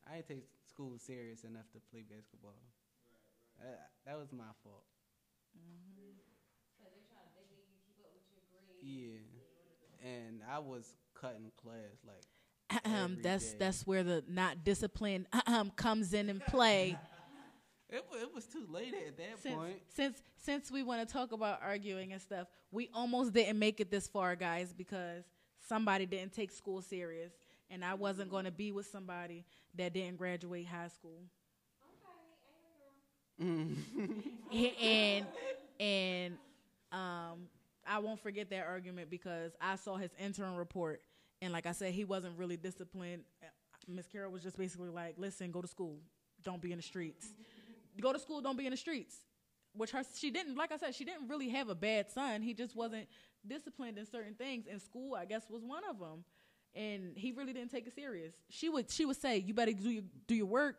I 0.06 0.16
didn't 0.18 0.28
take 0.28 0.46
school 0.68 0.98
serious 0.98 1.44
enough 1.44 1.72
to 1.74 1.80
play 1.92 2.02
basketball. 2.02 2.60
Uh, 3.60 3.66
that 4.06 4.18
was 4.18 4.32
my 4.34 4.52
fault. 4.64 4.84
Cause 6.78 6.92
they 6.92 7.00
try 7.08 7.24
to 7.24 7.32
they 7.48 7.56
you 7.56 7.80
keep 7.88 7.96
up 8.04 8.12
with 8.12 8.28
your 8.36 8.44
grades. 8.84 9.24
Yeah, 10.04 10.10
and 10.10 10.42
I 10.52 10.60
was 10.60 10.96
cutting 11.14 11.52
class 11.56 12.04
like 12.06 12.26
Every 12.84 13.16
that's 13.22 13.52
day. 13.52 13.58
that's 13.60 13.88
where 13.88 14.04
the 14.04 14.24
not 14.28 14.64
discipline 14.64 15.28
comes 15.76 16.14
in 16.14 16.30
and 16.30 16.46
play. 16.46 16.98
it. 17.89 18.04
It 18.21 18.34
was 18.34 18.45
too 18.45 18.65
late 18.69 18.93
at 18.93 19.17
that 19.17 19.41
since, 19.41 19.56
point. 19.56 19.82
since 19.89 20.21
since 20.38 20.71
we 20.71 20.84
want 20.84 21.08
to 21.08 21.12
talk 21.12 21.32
about 21.32 21.60
arguing 21.62 22.13
and 22.13 22.21
stuff, 22.21 22.48
we 22.71 22.89
almost 22.93 23.34
didn't 23.34 23.60
make 23.60 23.80
it 23.80 23.89
this 23.89 24.08
far, 24.08 24.36
guys, 24.36 24.74
because 24.74 25.24
somebody 25.67 26.06
didn't 26.06 26.34
take 26.34 26.52
school 26.52 26.82
serious, 26.82 27.32
and 27.69 27.84
I 27.84 27.93
wasn't 27.93 28.30
going 28.30 28.45
to 28.45 28.52
be 28.52 28.71
with 28.71 28.88
somebody 28.88 29.45
that 29.76 29.93
didn't 29.93 30.17
graduate 30.17 30.67
high 30.67 30.88
school. 30.88 31.24
Okay, 33.39 33.48
ain't 33.48 33.67
no 33.67 34.65
girl. 34.65 34.82
and 34.82 35.26
and 35.80 36.38
um, 36.91 37.48
I 37.88 38.00
won't 38.00 38.19
forget 38.19 38.50
that 38.52 38.65
argument 38.65 39.10
because 39.10 39.52
I 39.62 39.76
saw 39.76 39.98
his 39.98 40.12
interim 40.19 40.56
report, 40.56 41.02
and 41.41 41.52
like 41.54 41.65
I 41.65 41.71
said, 41.71 41.93
he 41.93 42.06
wasn't 42.06 42.38
really 42.38 42.58
disciplined. 42.58 43.24
Uh, 43.43 43.48
Miss 43.88 44.08
Carol 44.08 44.32
was 44.32 44.41
just 44.41 44.58
basically 44.58 44.89
like, 44.89 45.15
"Listen, 45.17 45.52
go 45.52 45.62
to 45.62 45.67
school, 45.67 45.98
don't 46.43 46.62
be 46.62 46.71
in 46.71 46.78
the 46.78 46.84
streets. 46.84 47.34
Go 48.02 48.14
to 48.14 48.20
school, 48.20 48.42
don't 48.42 48.58
be 48.58 48.66
in 48.66 48.72
the 48.72 48.78
streets." 48.78 49.16
Which 49.74 49.92
her 49.92 50.04
she 50.16 50.32
didn't 50.32 50.56
like 50.56 50.72
I 50.72 50.78
said 50.78 50.96
she 50.96 51.04
didn't 51.04 51.28
really 51.28 51.50
have 51.50 51.70
a 51.70 51.76
bad 51.76 52.10
son. 52.10 52.42
He 52.42 52.54
just 52.54 52.76
wasn't 52.76 53.08
disciplined 53.46 53.98
in 53.98 54.06
certain 54.06 54.34
things, 54.34 54.68
and 54.68 54.82
school 54.82 55.16
I 55.16 55.26
guess 55.26 55.50
was 55.50 55.64
one 55.64 55.84
of 55.90 56.00
them. 56.00 56.24
And 56.74 57.18
he 57.18 57.32
really 57.32 57.54
didn't 57.54 57.72
take 57.72 57.88
it 57.88 57.94
serious. 57.96 58.34
She 58.50 58.70
would 58.70 58.90
she 58.90 59.06
would 59.06 59.18
say, 59.18 59.38
"You 59.38 59.54
better 59.54 59.74
do 59.74 59.90
your 59.90 60.04
do 60.28 60.36
your 60.36 60.46
work," 60.46 60.78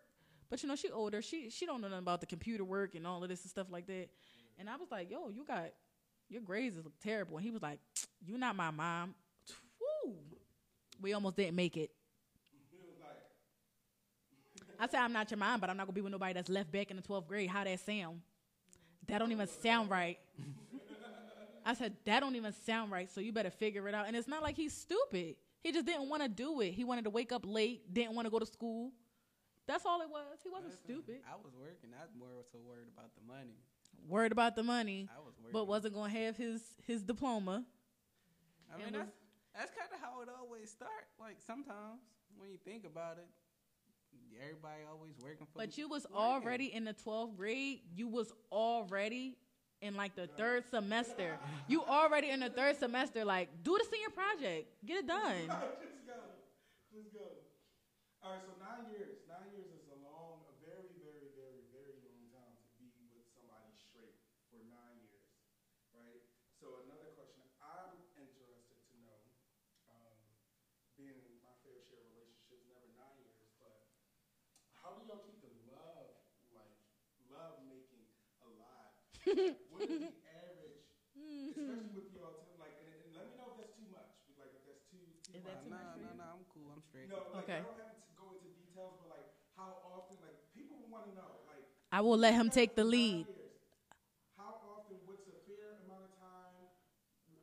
but 0.49 0.63
you 0.63 0.69
know 0.69 0.77
she 0.77 0.91
older. 0.91 1.21
She 1.23 1.51
she 1.51 1.67
don't 1.67 1.81
know 1.81 1.89
nothing 1.89 2.03
about 2.03 2.21
the 2.21 2.27
computer 2.27 2.65
work 2.65 2.95
and 2.95 3.07
all 3.07 3.23
of 3.23 3.29
this 3.29 3.43
and 3.43 3.51
stuff 3.51 3.67
like 3.71 3.87
that. 3.87 4.09
And 4.59 4.69
I 4.69 4.77
was 4.77 4.91
like, 4.91 5.11
"Yo, 5.11 5.29
you 5.29 5.45
got 5.45 5.73
your 6.29 6.43
grades 6.43 6.77
look 6.77 6.99
terrible." 7.01 7.37
And 7.37 7.45
he 7.45 7.51
was 7.51 7.63
like, 7.63 7.81
"You're 8.25 8.39
not 8.39 8.57
my 8.57 8.71
mom." 8.71 9.15
Woo. 10.05 10.17
We 11.01 11.13
almost 11.13 11.37
didn't 11.37 11.57
make 11.57 11.77
it. 11.77 11.91
I 14.79 14.87
said 14.89 15.01
I'm 15.01 15.13
not 15.13 15.31
your 15.31 15.39
mom, 15.39 15.61
but 15.61 15.71
I'm 15.71 15.77
not 15.77 15.87
gonna 15.87 15.95
be 15.95 16.01
with 16.01 16.13
nobody 16.13 16.35
that's 16.35 16.49
left 16.49 16.71
back 16.73 16.91
in 16.91 16.97
the 16.97 17.03
12th 17.03 17.27
grade. 17.27 17.49
How 17.49 17.65
that 17.65 17.81
sound? 17.81 18.21
That 19.09 19.19
don't 19.19 19.33
even 19.33 19.47
sound 19.47 19.91
right. 19.91 20.19
I 21.65 21.75
said 21.75 21.95
that 22.05 22.21
don't 22.21 22.37
even 22.37 22.53
sound 22.65 22.93
right. 22.93 23.11
So 23.11 23.21
you 23.21 23.33
better 23.33 23.51
figure 23.51 23.89
it 23.89 23.95
out. 23.95 24.07
And 24.07 24.17
it's 24.17 24.29
not 24.29 24.43
like 24.43 24.57
he's 24.57 24.73
stupid. 24.73 25.37
He 25.63 25.73
just 25.73 25.87
didn't 25.87 26.09
want 26.09 26.23
to 26.23 26.29
do 26.29 26.61
it. 26.61 26.73
He 26.73 26.85
wanted 26.85 27.05
to 27.05 27.11
wake 27.11 27.33
up 27.33 27.45
late. 27.45 27.93
Didn't 27.93 28.15
want 28.15 28.27
to 28.27 28.31
go 28.31 28.39
to 28.39 28.47
school. 28.47 28.93
That's 29.67 29.85
all 29.85 30.01
it 30.01 30.09
was. 30.09 30.39
He 30.45 30.49
wasn't 30.49 30.71
Listen, 30.71 30.85
stupid. 30.85 31.17
I 31.27 31.35
was 31.35 31.53
working. 31.59 31.91
I 31.99 32.05
was 32.05 32.15
more 32.17 32.29
so 32.53 32.59
worried 32.63 32.87
about 32.95 33.11
the 33.19 33.27
money. 33.27 33.59
Worried 34.09 34.31
about 34.31 34.55
the 34.55 34.63
money, 34.63 35.09
I 35.11 35.19
was 35.19 35.35
working. 35.39 35.53
but 35.53 35.67
wasn't 35.67 35.95
gonna 35.95 36.13
have 36.13 36.37
his 36.37 36.63
his 36.87 37.03
diploma. 37.03 37.65
I 38.73 38.79
mean, 38.79 38.93
that's 38.93 39.11
that's 39.57 39.73
kind 39.73 39.91
of 39.93 39.99
how 39.99 40.21
it 40.23 40.29
always 40.29 40.71
start. 40.71 41.11
Like 41.19 41.39
sometimes 41.45 41.99
when 42.39 42.51
you 42.51 42.59
think 42.65 42.85
about 42.85 43.19
it, 43.19 43.27
everybody 44.43 44.83
always 44.91 45.15
working 45.23 45.47
for. 45.47 45.59
But 45.59 45.79
you 45.79 45.89
was 45.89 46.05
working. 46.05 46.17
already 46.17 46.67
in 46.75 46.85
the 46.85 46.95
12th 46.95 47.37
grade. 47.37 47.81
You 47.95 48.09
was 48.09 48.33
already 48.53 49.37
in 49.83 49.95
like 49.95 50.15
the 50.17 50.27
third 50.27 50.65
semester. 50.71 51.39
You 51.69 51.85
already 51.85 52.31
in 52.31 52.41
the 52.41 52.51
third 52.51 52.79
semester. 52.79 53.25
Like, 53.25 53.49
do 53.63 53.77
the 53.77 53.85
senior 53.91 54.11
project. 54.11 54.69
Get 54.85 55.05
it 55.05 55.07
done. 55.07 55.47
Just 55.83 56.07
go. 56.07 56.21
Just 56.93 57.13
go. 57.13 57.27
All 58.25 58.33
right, 58.35 58.43
so 58.43 58.57
nine 58.59 58.91
years. 58.91 59.23
Nine 59.29 59.47
years 59.55 59.69
is 59.71 59.87
a 59.93 59.99
long, 60.03 60.43
a 60.51 60.55
very, 60.65 60.91
very, 60.99 61.31
very, 61.39 61.63
very 61.71 61.95
long 62.03 62.27
time 62.35 62.59
to 62.81 62.85
be 62.99 63.07
with 63.15 63.29
somebody 63.31 63.71
straight 63.79 64.19
for 64.51 64.59
nine 64.67 64.99
years, 65.07 65.31
right? 65.95 66.25
So 66.59 66.83
another 66.89 67.15
question 67.15 67.45
I'm 67.63 67.95
interested 68.19 68.83
to 68.83 68.95
know, 69.07 69.21
um, 69.93 70.19
being 70.99 71.15
in 71.23 71.39
my 71.45 71.55
fair 71.63 71.79
share 71.87 72.03
of 72.03 72.11
relationships, 72.19 72.67
never 72.67 72.91
nine 72.99 73.15
years, 73.23 73.47
but 73.63 73.79
how 74.83 74.99
do 74.99 75.07
what 79.73 79.85
is 79.85 80.01
the 80.01 80.13
average, 80.33 80.81
especially 81.53 81.93
with 81.93 82.09
y'all, 82.17 82.49
like, 82.61 82.77
and, 82.81 82.89
and 83.05 83.13
let 83.17 83.29
me 83.29 83.35
know 83.37 83.53
if 83.53 83.61
that's 83.61 83.77
too 83.77 83.89
much. 83.93 84.11
Like, 84.41 84.53
if 84.57 84.63
that's 84.65 84.85
too, 84.89 85.01
too 85.25 85.37
Is 85.37 85.43
that 85.45 85.65
much. 85.65 85.69
too 85.69 85.73
much 85.77 85.89
for 85.93 86.01
no, 86.01 86.09
you? 86.13 86.21
no, 86.21 86.27
I'm 86.41 86.45
cool. 86.53 86.69
I'm 86.73 86.83
straight. 86.85 87.09
No, 87.13 87.21
like, 87.33 87.45
Okay. 87.45 87.61
I 87.61 87.67
don't 87.69 87.81
have 87.81 87.97
to 88.01 88.13
go 88.17 88.25
into 88.37 88.49
details, 88.57 88.97
but 89.01 89.09
like, 89.13 89.29
how 89.57 89.81
often, 89.85 90.17
like, 90.25 90.37
people 90.57 90.81
want 90.89 91.09
to 91.09 91.13
know, 91.17 91.45
like, 91.49 91.65
I 91.93 92.01
will 92.05 92.19
let 92.19 92.33
him 92.35 92.49
take 92.49 92.75
the 92.77 92.85
lead. 92.85 93.25
How 94.37 94.61
often? 94.65 95.01
What's 95.09 95.25
a 95.29 95.37
fair 95.49 95.81
amount 95.89 96.05
of 96.09 96.13
time 96.21 96.69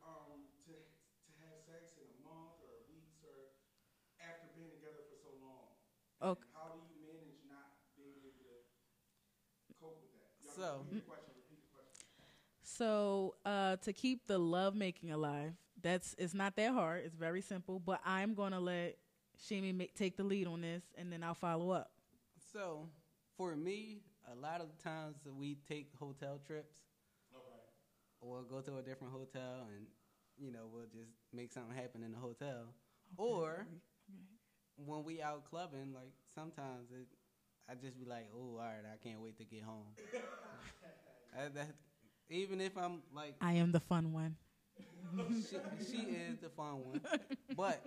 um, 0.06 0.46
to 0.70 0.74
to 0.78 1.32
have 1.42 1.58
sex 1.66 1.98
in 1.98 2.06
a 2.06 2.18
month 2.22 2.62
or 2.62 2.86
weeks 2.92 3.18
or 3.26 3.58
after 4.22 4.46
being 4.54 4.70
together 4.78 5.02
for 5.10 5.18
so 5.18 5.32
long? 5.42 5.74
Okay. 6.22 6.46
And 6.46 6.54
how 6.54 6.70
do 6.76 6.80
you 6.86 7.02
manage 7.02 7.42
not 7.50 7.82
being 7.98 8.14
able 8.22 8.46
to 8.46 9.74
cope 9.82 10.06
with 10.06 10.14
that? 10.22 10.38
Y'all 10.46 10.54
So- 10.54 10.86
repeat 10.86 11.02
the 11.02 11.10
question. 11.10 11.34
Repeat 11.34 11.34
the 11.34 11.34
question. 11.34 11.43
So 12.78 13.36
uh, 13.46 13.78
to 13.78 13.94
keep 13.94 14.28
the 14.28 14.38
love 14.38 14.76
making 14.76 15.12
alive, 15.12 15.54
that's 15.82 16.16
it's 16.18 16.34
not 16.34 16.56
that 16.56 16.74
hard. 16.74 17.04
It's 17.06 17.16
very 17.16 17.42
simple. 17.42 17.80
But 17.80 18.02
I'm 18.06 18.34
gonna 18.34 18.60
let 18.60 18.98
Shimi 19.40 19.76
make, 19.76 19.96
take 19.96 20.18
the 20.18 20.24
lead 20.24 20.48
on 20.48 20.62
this, 20.62 20.84
and 20.98 21.12
then 21.12 21.24
I'll 21.24 21.34
follow 21.36 21.72
up. 21.72 21.92
So, 22.52 22.88
for 23.38 23.56
me, 23.56 24.02
a 24.32 24.36
lot 24.36 24.62
of 24.62 24.68
the 24.76 24.84
times 24.84 25.18
we 25.38 25.58
take 25.68 25.90
hotel 26.00 26.40
trips 26.46 26.78
Okay. 27.34 27.42
or 28.22 28.44
go 28.44 28.62
to 28.62 28.78
a 28.78 28.82
different 28.82 29.12
hotel 29.12 29.68
and, 29.76 29.88
you 30.38 30.52
know, 30.52 30.70
we'll 30.72 30.86
just 30.86 31.12
make 31.34 31.52
something 31.52 31.76
happen 31.76 32.04
in 32.04 32.12
the 32.12 32.18
hotel. 32.18 32.74
Or 33.18 33.66
when 34.78 35.04
we 35.04 35.22
out 35.22 35.46
clubbing, 35.50 35.94
like 35.94 36.14
sometimes 36.34 36.92
it, 36.92 37.08
I 37.70 37.76
just 37.76 38.00
be 38.00 38.06
like, 38.06 38.30
oh, 38.36 38.58
all 38.58 38.58
right, 38.60 38.84
I 38.86 38.98
can't 39.04 39.20
wait 39.22 39.38
to 39.38 39.46
get 39.46 39.64
home. 39.64 39.88
I, 41.36 41.48
that, 41.56 41.76
even 42.30 42.62
if 42.62 42.78
I'm 42.78 43.02
like, 43.16 43.36
I 43.42 43.54
am 43.54 43.72
the 43.72 43.80
fun 43.80 44.12
one. 44.14 44.36
she, 45.50 45.58
she 45.92 45.98
is 45.98 46.40
the 46.40 46.50
fun 46.50 46.84
one. 46.86 47.02
But 47.56 47.86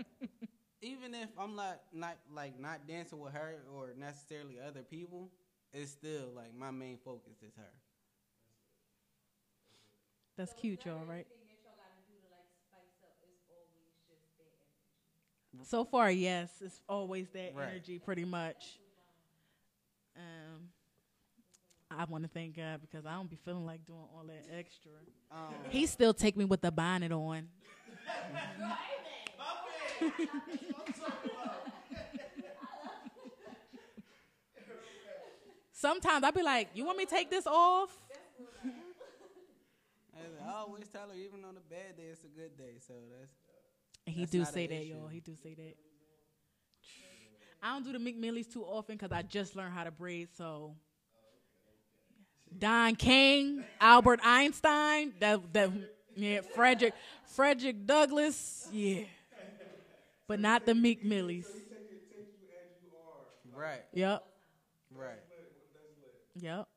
even 0.83 1.15
if 1.15 1.29
I'm 1.39 1.57
not 1.57 1.81
not 1.93 2.17
like 2.35 2.59
not 2.61 2.87
dancing 2.87 3.19
with 3.19 3.33
her 3.33 3.57
or 3.75 3.95
necessarily 3.99 4.59
other 4.61 4.83
people, 4.83 5.31
it's 5.73 5.91
still 5.91 6.29
like 6.35 6.55
my 6.57 6.71
main 6.71 6.99
focus 7.05 7.43
is 7.43 7.55
her. 7.57 7.73
That's 10.37 10.53
cute, 10.53 10.85
y'all, 10.85 10.99
right? 11.09 11.27
Anything 11.27 11.49
that 11.49 11.65
y'all 11.65 11.77
gotta 11.81 12.05
do 12.07 12.15
to 12.21 12.29
like 12.31 12.45
spice 12.53 13.01
up 13.03 13.17
is 13.25 13.41
always 13.49 13.97
just 14.07 14.37
that 14.37 14.53
energy. 15.55 15.69
So 15.69 15.85
far, 15.85 16.11
yes, 16.11 16.51
it's 16.61 16.81
always 16.89 17.29
that 17.31 17.55
Right. 17.55 17.69
energy, 17.71 17.99
pretty 17.99 18.25
much. 18.25 18.79
Um, 20.17 20.69
I 21.99 22.05
want 22.05 22.25
to 22.25 22.29
thank 22.29 22.57
God 22.57 22.81
because 22.83 23.07
I 23.07 23.15
don't 23.15 23.31
be 23.31 23.37
feeling 23.45 23.65
like 23.65 23.87
doing 23.87 23.99
all 24.15 24.25
that 24.27 24.45
extra. 24.57 24.93
Um, 25.31 25.55
He 25.71 25.87
still 25.87 26.13
take 26.13 26.37
me 26.37 26.45
with 26.45 26.61
the 26.61 26.71
bonnet 26.71 27.13
on. 27.13 27.49
Sometimes 35.73 36.25
I 36.25 36.31
be 36.31 36.43
like, 36.43 36.71
"You 36.75 36.85
want 36.85 36.99
me 36.99 37.05
to 37.05 37.11
take 37.11 37.31
this 37.31 37.47
off?" 37.47 37.91
I 40.47 40.53
always 40.61 40.89
tell 40.89 41.09
her, 41.09 41.15
even 41.15 41.45
on 41.45 41.57
a 41.57 41.61
bad 41.71 41.97
day, 41.97 42.05
it's 42.05 42.25
a 42.25 42.29
good 42.29 42.57
day. 42.57 42.79
So 42.87 42.95
that's 43.11 43.33
he 44.07 44.21
That's 44.21 44.31
do 44.33 44.39
not 44.39 44.49
say 44.55 44.67
that, 44.67 44.75
issue. 44.75 44.95
y'all. 44.95 45.09
He 45.09 45.21
do 45.21 45.35
say 45.37 45.55
that. 45.55 45.77
I 47.63 47.73
don't 47.73 47.85
do 47.85 47.93
the 47.93 47.99
McMillies 47.99 48.51
too 48.53 48.63
often 48.65 48.97
because 48.97 49.13
I 49.13 49.23
just 49.23 49.57
learned 49.57 49.75
how 49.75 49.85
to 49.85 49.91
braid. 49.91 50.29
So 50.37 50.75
Don 52.59 52.97
King, 52.97 53.65
Albert 53.81 54.21
Einstein, 54.25 55.13
that 55.21 55.53
that 55.53 55.71
yeah, 56.15 56.41
Frederick 56.55 56.95
Frederick 57.25 57.87
Douglass, 57.87 58.67
yeah, 58.71 59.03
but 60.27 60.41
not 60.41 60.67
the 60.67 60.73
McMillies. 60.73 61.47
Take 61.47 61.91
it, 61.91 62.11
take 62.11 62.29
you 62.41 62.49
as 62.51 62.83
you 62.83 62.91
are. 62.97 63.61
right, 63.61 63.83
Yep, 63.93 64.25
right. 64.95 65.19
That's 66.35 66.43
lit. 66.43 66.43
yep. 66.43 66.69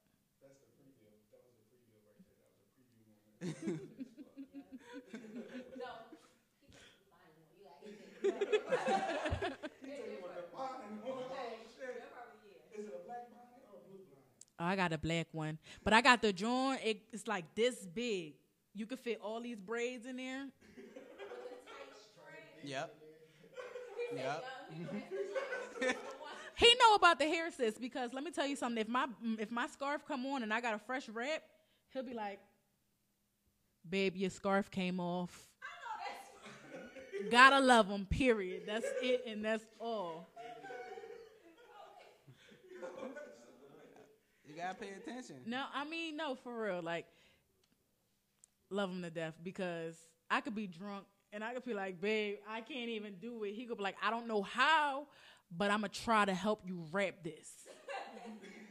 Oh, 14.59 14.65
I 14.65 14.75
got 14.75 14.91
a 14.91 14.97
black 14.97 15.27
one, 15.31 15.57
but 15.83 15.93
I 15.93 16.01
got 16.01 16.21
the 16.21 16.33
joint. 16.33 16.81
It, 16.83 17.01
it's 17.13 17.27
like 17.27 17.45
this 17.55 17.85
big. 17.85 18.33
You 18.75 18.85
could 18.85 18.99
fit 18.99 19.19
all 19.23 19.39
these 19.41 19.59
braids 19.59 20.05
in 20.05 20.17
there. 20.17 20.47
Yep. 22.63 22.93
Yep. 24.15 24.43
He 26.57 26.73
know 26.77 26.95
about 26.95 27.19
the 27.19 27.25
hair 27.25 27.49
sis 27.51 27.77
because 27.77 28.11
let 28.11 28.21
me 28.21 28.31
tell 28.31 28.45
you 28.45 28.57
something. 28.57 28.81
If 28.81 28.89
my 28.89 29.07
mm, 29.25 29.39
if 29.39 29.49
my 29.49 29.67
scarf 29.67 30.01
come 30.05 30.25
on 30.25 30.43
and 30.43 30.53
I 30.53 30.59
got 30.59 30.73
a 30.73 30.79
fresh 30.79 31.07
wrap, 31.07 31.41
he'll 31.93 32.03
be 32.03 32.13
like, 32.13 32.39
"Babe, 33.89 34.17
your 34.17 34.29
scarf 34.29 34.69
came 34.69 34.99
off." 34.99 35.47
Gotta 37.31 37.59
love 37.61 37.87
him. 37.87 38.05
Period. 38.05 38.63
That's 38.65 38.87
it, 39.01 39.23
and 39.25 39.43
that's 39.43 39.65
all. 39.79 40.27
Gotta 44.59 44.75
pay 44.75 44.89
attention. 44.91 45.37
No, 45.45 45.63
I 45.73 45.85
mean 45.85 46.17
no, 46.17 46.35
for 46.35 46.63
real. 46.63 46.81
Like, 46.81 47.05
love 48.69 48.89
him 48.89 49.01
to 49.01 49.09
death 49.09 49.33
because 49.43 49.95
I 50.29 50.41
could 50.41 50.55
be 50.55 50.67
drunk 50.67 51.05
and 51.31 51.43
I 51.43 51.53
could 51.53 51.65
be 51.65 51.73
like, 51.73 52.01
"Babe, 52.01 52.37
I 52.47 52.61
can't 52.61 52.89
even 52.89 53.15
do 53.19 53.43
it." 53.43 53.53
He 53.53 53.65
could 53.65 53.77
be 53.77 53.83
like, 53.83 53.97
"I 54.01 54.09
don't 54.09 54.27
know 54.27 54.41
how, 54.41 55.07
but 55.51 55.71
I'm 55.71 55.81
gonna 55.81 55.89
try 55.89 56.25
to 56.25 56.33
help 56.33 56.61
you 56.65 56.85
wrap 56.91 57.23
this." 57.23 57.49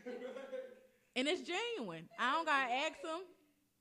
and 1.17 1.29
it's 1.29 1.43
genuine. 1.43 2.09
I 2.19 2.33
don't 2.35 2.47
gotta 2.47 2.73
ask 2.73 2.99
him. 3.03 3.23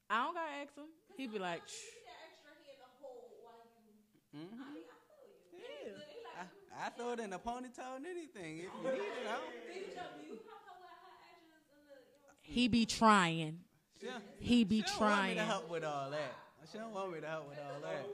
I 0.10 0.24
don't 0.24 0.34
gotta 0.36 0.54
ask 0.62 0.76
him. 0.76 0.86
He'd 1.18 1.34
be 1.34 1.40
like, 1.40 1.68
Shh. 1.68 1.74
Keep 1.74 2.06
that 2.06 2.22
extra 2.32 2.54
hand 2.54 2.78
to 2.80 2.88
hold 3.02 3.32
while 3.44 3.66
you. 3.82 4.48
hmm 4.48 4.62
I 4.62 4.70
mean, 4.74 4.86
I 4.88 4.98
feel 5.10 5.26
you. 5.26 5.60
Yeah. 5.60 5.90
It's 5.92 6.06
good. 6.06 6.14
It's 6.14 6.24
like, 6.24 6.48
I, 6.72 6.88
I 6.88 6.90
throw 6.96 7.12
it 7.18 7.20
in 7.20 7.34
a 7.34 7.40
ponytail 7.40 7.98
and 7.98 8.06
anything 8.06 8.62
if 8.64 8.70
you 8.72 8.86
need 8.94 9.02
it. 9.02 9.26
I 9.28 9.36
don't, 9.42 9.52
do 9.66 9.74
you 9.74 9.92
know, 9.98 10.08
do 10.16 10.22
you 10.30 10.38
help 10.46 10.64
her 10.70 10.78
with 10.78 10.98
her 11.02 11.16
edges 11.34 11.66
and 11.74 11.84
the, 11.90 11.98
you 11.98 12.22
know, 12.24 12.37
he 12.48 12.68
be 12.68 12.86
trying. 12.86 13.60
she, 14.00 14.08
He 14.40 14.64
be 14.64 14.78
she 14.78 14.82
don't 14.84 15.00
want 15.00 15.12
me 15.12 15.16
trying. 15.18 15.36
to 15.38 15.44
help 15.44 15.70
with 15.70 15.84
all 15.84 16.10
that. 16.12 16.36
She 16.72 16.78
don't 16.78 16.94
want 16.94 17.14
me 17.14 17.20
to 17.22 17.28
help 17.28 17.50
with 17.50 17.58
all 17.60 17.82
that. 17.82 18.10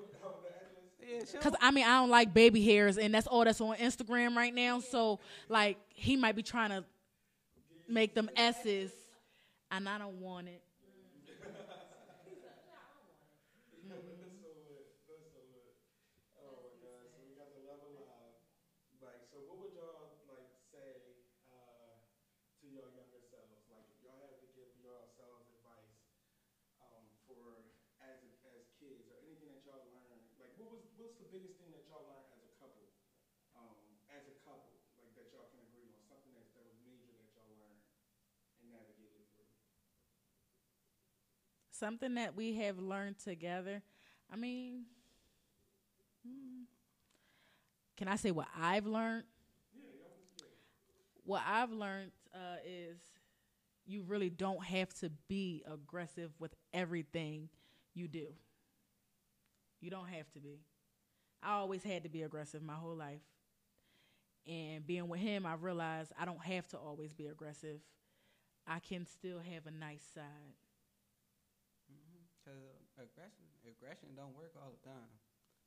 Yeah, 1.01 1.39
Cause 1.41 1.53
I 1.59 1.71
mean 1.71 1.83
I 1.85 1.99
don't 1.99 2.09
like 2.09 2.33
baby 2.33 2.63
hairs, 2.63 2.97
and 2.97 3.13
that's 3.13 3.27
all 3.27 3.43
that's 3.43 3.59
on 3.61 3.75
Instagram 3.77 4.35
right 4.35 4.53
now. 4.53 4.79
So 4.79 5.19
like 5.49 5.77
he 5.89 6.15
might 6.15 6.35
be 6.35 6.43
trying 6.43 6.69
to 6.69 6.83
make 7.89 8.13
them 8.15 8.29
S's, 8.37 8.91
and 9.71 9.87
I 9.89 9.97
don't 9.97 10.21
want 10.21 10.47
it. 10.47 10.61
That's 13.89 13.99
so 14.39 14.47
lit. 14.63 14.87
That's 15.09 15.27
so 15.33 15.41
lit. 15.51 15.75
Oh 16.39 16.55
my 16.63 16.71
god. 16.79 17.03
So 17.11 17.19
we 17.27 17.35
got 17.35 17.51
the 17.51 17.61
love 17.67 17.83
alive. 17.83 18.37
Like, 19.03 19.21
so 19.29 19.43
what 19.49 19.59
would 19.59 19.73
y'all 19.75 20.15
like 20.31 20.47
say 20.71 21.19
uh, 21.51 21.99
to 22.61 22.65
your 22.71 22.87
younger 22.95 23.19
selves? 23.27 23.59
Like, 23.69 23.83
if 23.91 23.99
y'all 24.07 24.17
had 24.23 24.39
to 24.39 24.47
give 24.55 24.71
yourselves 24.79 25.43
advice 25.59 25.99
um, 26.79 27.03
for 27.27 27.67
as 28.01 28.23
as 28.55 28.63
kids 28.79 29.03
or 29.11 29.19
anything 29.27 29.51
that 29.53 29.61
y'all 29.67 29.83
learned, 29.91 30.23
like, 30.39 30.53
what 30.57 30.71
was 30.73 30.83
what's 30.97 31.19
the 31.19 31.27
biggest 31.29 31.59
thing 31.59 31.69
that 31.75 31.83
y'all 31.91 32.07
learned 32.07 32.29
as 32.39 32.43
a 32.47 32.53
couple? 32.61 32.87
Um, 33.59 33.75
as 34.09 34.23
a 34.31 34.35
couple, 34.47 34.73
like 34.97 35.11
that 35.19 35.27
y'all 35.35 35.49
can 35.51 35.61
agree 35.69 35.87
on 35.93 35.99
something 36.09 36.33
that 36.37 36.47
that 36.57 36.63
was 36.65 36.77
major 36.87 37.11
that 37.19 37.29
y'all 37.37 37.51
learned 37.53 37.83
and 38.63 38.67
navigated 38.73 39.27
through. 39.35 39.49
Something 41.73 42.13
that 42.15 42.35
we 42.35 42.53
have 42.57 42.77
learned 42.77 43.17
together. 43.17 43.81
I 44.31 44.35
mean, 44.35 44.83
hmm. 46.25 46.65
can 47.97 48.07
I 48.07 48.15
say 48.15 48.29
what 48.29 48.47
I've 48.55 48.85
learned? 48.85 49.23
What 51.25 51.41
I've 51.47 51.71
learned 51.71 52.11
uh, 52.33 52.57
is 52.65 52.97
you 53.85 54.03
really 54.03 54.29
don't 54.29 54.63
have 54.63 54.93
to 54.99 55.09
be 55.27 55.63
aggressive 55.71 56.31
with 56.37 56.53
everything 56.73 57.49
you 57.95 58.07
do. 58.07 58.27
You 59.81 59.89
don't 59.89 60.09
have 60.09 60.31
to 60.33 60.39
be. 60.39 60.59
I 61.41 61.53
always 61.53 61.83
had 61.83 62.03
to 62.03 62.09
be 62.09 62.21
aggressive 62.21 62.61
my 62.61 62.75
whole 62.75 62.95
life. 62.95 63.21
And 64.45 64.85
being 64.85 65.07
with 65.07 65.21
him, 65.21 65.45
I 65.45 65.55
realized 65.55 66.11
I 66.19 66.25
don't 66.25 66.43
have 66.43 66.67
to 66.69 66.77
always 66.77 67.13
be 67.13 67.27
aggressive. 67.27 67.79
I 68.67 68.79
can 68.79 69.05
still 69.07 69.39
have 69.39 69.65
a 69.65 69.71
nice 69.71 70.03
side. 70.13 70.53
Cause 72.43 72.59
uh, 72.59 73.03
aggression, 73.03 73.47
aggression 73.65 74.09
don't 74.15 74.35
work 74.35 74.53
all 74.59 74.71
the 74.75 74.83
time. 74.83 75.11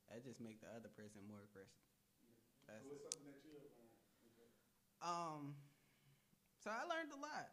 That 0.09 0.23
just 0.23 0.39
make 0.41 0.61
the 0.61 0.69
other 0.71 0.89
person 0.93 1.21
more 1.27 1.41
aggressive. 1.43 1.83
That's, 2.67 2.83
So 2.83 2.87
what's 2.89 3.03
something 3.03 3.23
that 3.25 3.41
you 3.43 3.53
have 3.57 3.65
learned? 3.77 3.97
Okay. 4.27 4.49
um, 5.01 5.55
so 6.59 6.69
I 6.71 6.83
learned 6.87 7.11
a 7.13 7.19
lot. 7.19 7.49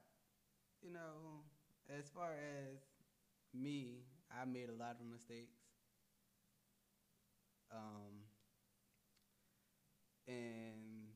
You 0.83 0.93
know, 0.93 1.45
as 1.89 2.09
far 2.11 2.33
as 2.35 2.79
me, 3.55 4.05
I 4.31 4.45
made 4.45 4.69
a 4.69 4.75
lot 4.75 4.97
of 5.01 5.07
mistakes. 5.07 5.61
Um, 7.71 8.25
and 10.29 11.13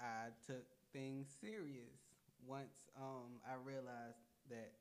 I 0.00 0.30
took 0.46 0.66
things 0.92 1.28
serious 1.40 2.00
once 2.46 2.88
um, 2.96 3.40
I 3.46 3.54
realized 3.54 4.18
that 4.50 4.72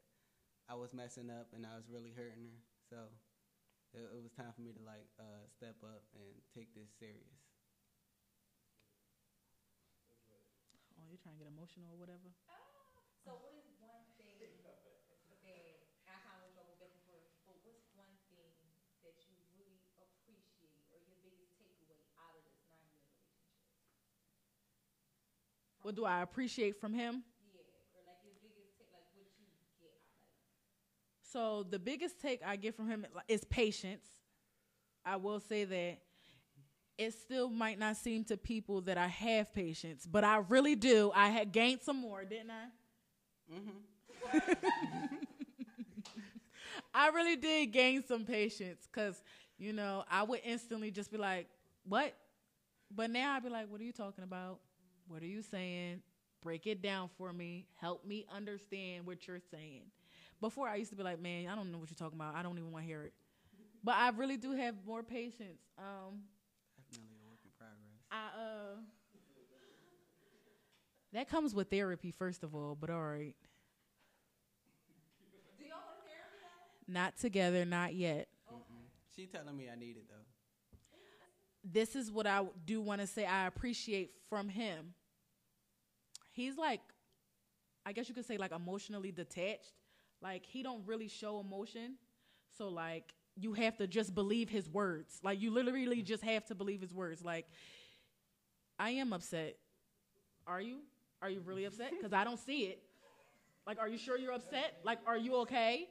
I 0.72 0.76
was 0.80 0.94
messing 0.94 1.28
up 1.30 1.52
and 1.52 1.68
I 1.68 1.76
was 1.76 1.90
really 1.92 2.12
hurting 2.16 2.48
her. 2.48 2.56
So 2.88 2.98
it, 3.94 4.04
it 4.16 4.22
was 4.24 4.32
time 4.32 4.54
for 4.56 4.62
me 4.64 4.72
to 4.72 4.84
like 4.88 5.08
uh, 5.20 5.44
step 5.52 5.76
up 5.84 6.08
and 6.16 6.32
take 6.56 6.72
this 6.72 6.88
serious. 6.96 7.44
Oh, 10.96 11.04
you're 11.12 11.20
trying 11.20 11.36
to 11.36 11.42
get 11.44 11.52
emotional 11.52 11.92
or 11.92 12.00
whatever? 12.00 12.32
So 13.28 13.36
what 13.38 13.52
is 13.54 13.68
one 13.84 14.08
thing 14.18 14.64
that 14.64 14.80
I 16.08 16.16
kind 16.24 16.36
of 16.40 16.42
wish 16.48 16.56
I 16.58 16.64
was 16.66 16.78
different 16.80 17.04
for, 17.06 17.20
but 17.46 17.60
what's 17.68 17.86
one 17.94 18.16
thing 18.32 18.56
that 19.04 19.14
you 19.28 19.36
really 19.54 19.78
appreciate 20.00 20.88
or 20.90 20.98
your 21.04 21.20
biggest 21.22 21.54
takeaway 21.60 22.08
out 22.18 22.34
of 22.34 22.42
this 22.48 22.58
nine 22.66 22.88
year 22.88 23.04
relationship? 23.04 23.68
What 25.84 25.96
do 25.96 26.06
I 26.06 26.22
appreciate 26.22 26.80
from 26.80 26.94
him? 26.94 27.24
Yeah, 27.52 27.62
or 27.94 28.02
like 28.08 28.22
your 28.24 28.34
biggest 28.40 28.74
take, 28.78 28.90
like 28.94 29.06
what 29.14 29.28
you 29.38 29.46
get 29.46 29.54
out 29.60 29.76
of 29.78 29.86
it. 29.86 30.02
So 31.32 31.66
the 31.70 31.80
biggest 31.80 32.20
take 32.20 32.42
I 32.46 32.56
get 32.56 32.76
from 32.76 32.90
him 32.90 33.06
is 33.28 33.44
patience. 33.46 34.06
I 35.06 35.16
will 35.16 35.40
say 35.40 35.64
that 35.64 36.00
it 36.98 37.14
still 37.14 37.50
might 37.50 37.80
not 37.80 37.98
seem 37.98 38.24
to 38.26 38.38
people 38.38 38.82
that 38.82 38.98
I 38.98 39.08
have 39.08 39.54
patience, 39.54 40.06
but 40.06 40.24
I 40.24 40.38
really 40.50 40.76
do. 40.76 41.12
I 41.16 41.30
had 41.30 41.52
gained 41.52 41.82
some 41.82 41.98
more, 41.98 42.24
didn't 42.24 42.52
I? 42.52 42.66
Mm-hmm. 43.54 45.16
I 46.94 47.08
really 47.10 47.38
did 47.38 47.72
gain 47.72 48.04
some 48.06 48.26
patience 48.26 48.88
because, 48.92 49.24
you 49.58 49.74
know, 49.74 50.04
I 50.12 50.24
would 50.24 50.42
instantly 50.44 50.92
just 50.92 51.12
be 51.12 51.18
like, 51.18 51.48
what? 51.86 52.14
But 52.94 53.10
now 53.10 53.36
I'd 53.36 53.44
be 53.44 53.50
like, 53.50 53.72
what 53.72 53.80
are 53.80 53.86
you 53.86 53.94
talking 53.94 54.24
about? 54.24 54.60
What 55.08 55.24
are 55.24 55.28
you 55.28 55.42
saying? 55.42 56.02
Break 56.44 56.68
it 56.68 56.82
down 56.82 57.10
for 57.18 57.32
me. 57.32 57.68
Help 57.80 58.06
me 58.06 58.26
understand 58.34 59.06
what 59.08 59.28
you're 59.28 59.42
saying. 59.52 59.84
Before 60.42 60.68
I 60.68 60.76
used 60.76 60.90
to 60.90 60.96
be 60.96 61.04
like, 61.04 61.22
man, 61.22 61.48
I 61.48 61.56
don't 61.56 61.72
know 61.72 61.78
what 61.78 61.90
you're 61.90 61.96
talking 61.96 62.20
about. 62.20 62.36
I 62.36 62.42
don't 62.44 62.58
even 62.58 62.72
want 62.72 62.84
to 62.84 62.88
hear 62.88 63.04
it. 63.04 63.14
But 63.84 63.96
I 63.96 64.10
really 64.10 64.38
do 64.38 64.52
have 64.54 64.76
more 64.86 65.04
patience. 65.04 65.62
Um, 65.78 66.24
Definitely 66.78 67.18
a 67.24 67.30
work 67.30 67.40
in 67.46 67.52
progress. 67.58 68.02
I 68.12 68.26
uh 68.40 68.76
that 71.14 71.30
comes 71.30 71.54
with 71.54 71.70
therapy 71.70 72.12
first 72.12 72.44
of 72.44 72.56
all, 72.56 72.76
but 72.80 72.90
all 72.90 73.02
right. 73.02 73.36
Do 75.58 75.66
y'all 75.66 75.76
go 75.78 76.02
to 76.02 76.10
therapy? 76.10 76.88
Not 76.88 77.18
together, 77.18 77.66
not 77.66 77.94
yet. 77.94 78.28
Mm-mm. 78.52 78.62
She 79.16 79.26
telling 79.26 79.56
me 79.58 79.68
I 79.72 79.76
need 79.78 79.98
it 79.98 80.06
though. 80.10 80.78
this 81.64 81.96
is 81.96 82.12
what 82.12 82.26
I 82.28 82.46
do 82.66 82.82
want 82.82 83.02
to 83.02 83.08
say 83.08 83.26
I 83.26 83.46
appreciate 83.48 84.12
from 84.30 84.48
him. 84.50 84.94
He's 86.32 86.58
like 86.58 86.82
I 87.86 87.94
guess 87.94 88.08
you 88.08 88.16
could 88.16 88.26
say 88.26 88.38
like 88.38 88.52
emotionally 88.52 89.12
detached. 89.12 89.74
Like 90.22 90.46
he 90.46 90.64
don't 90.64 90.86
really 90.86 91.08
show 91.08 91.40
emotion. 91.40 91.96
So 92.58 92.70
like 92.70 93.14
you 93.36 93.54
have 93.54 93.78
to 93.78 93.88
just 93.88 94.14
believe 94.14 94.50
his 94.50 94.70
words. 94.70 95.20
Like 95.24 95.42
you 95.42 95.52
literally 95.52 95.98
mm-hmm. 95.98 96.06
just 96.06 96.24
have 96.24 96.46
to 96.46 96.56
believe 96.56 96.82
his 96.82 96.94
words. 96.94 97.24
Like 97.24 97.48
I 98.78 98.92
am 98.92 99.14
upset. 99.14 99.58
Are 100.48 100.62
you? 100.62 100.80
Are 101.22 101.30
you 101.30 101.42
really 101.42 101.64
mm-hmm. 101.64 101.82
upset? 101.82 101.94
Cuz 102.02 102.14
I 102.14 102.24
don't 102.24 102.40
see 102.40 102.64
it. 102.64 102.84
Like 103.66 103.80
are 103.80 103.88
you 103.88 103.98
sure 103.98 104.18
you're 104.18 104.34
upset? 104.34 104.80
Like 104.84 105.00
are 105.06 105.18
you 105.18 105.36
okay? 105.38 105.90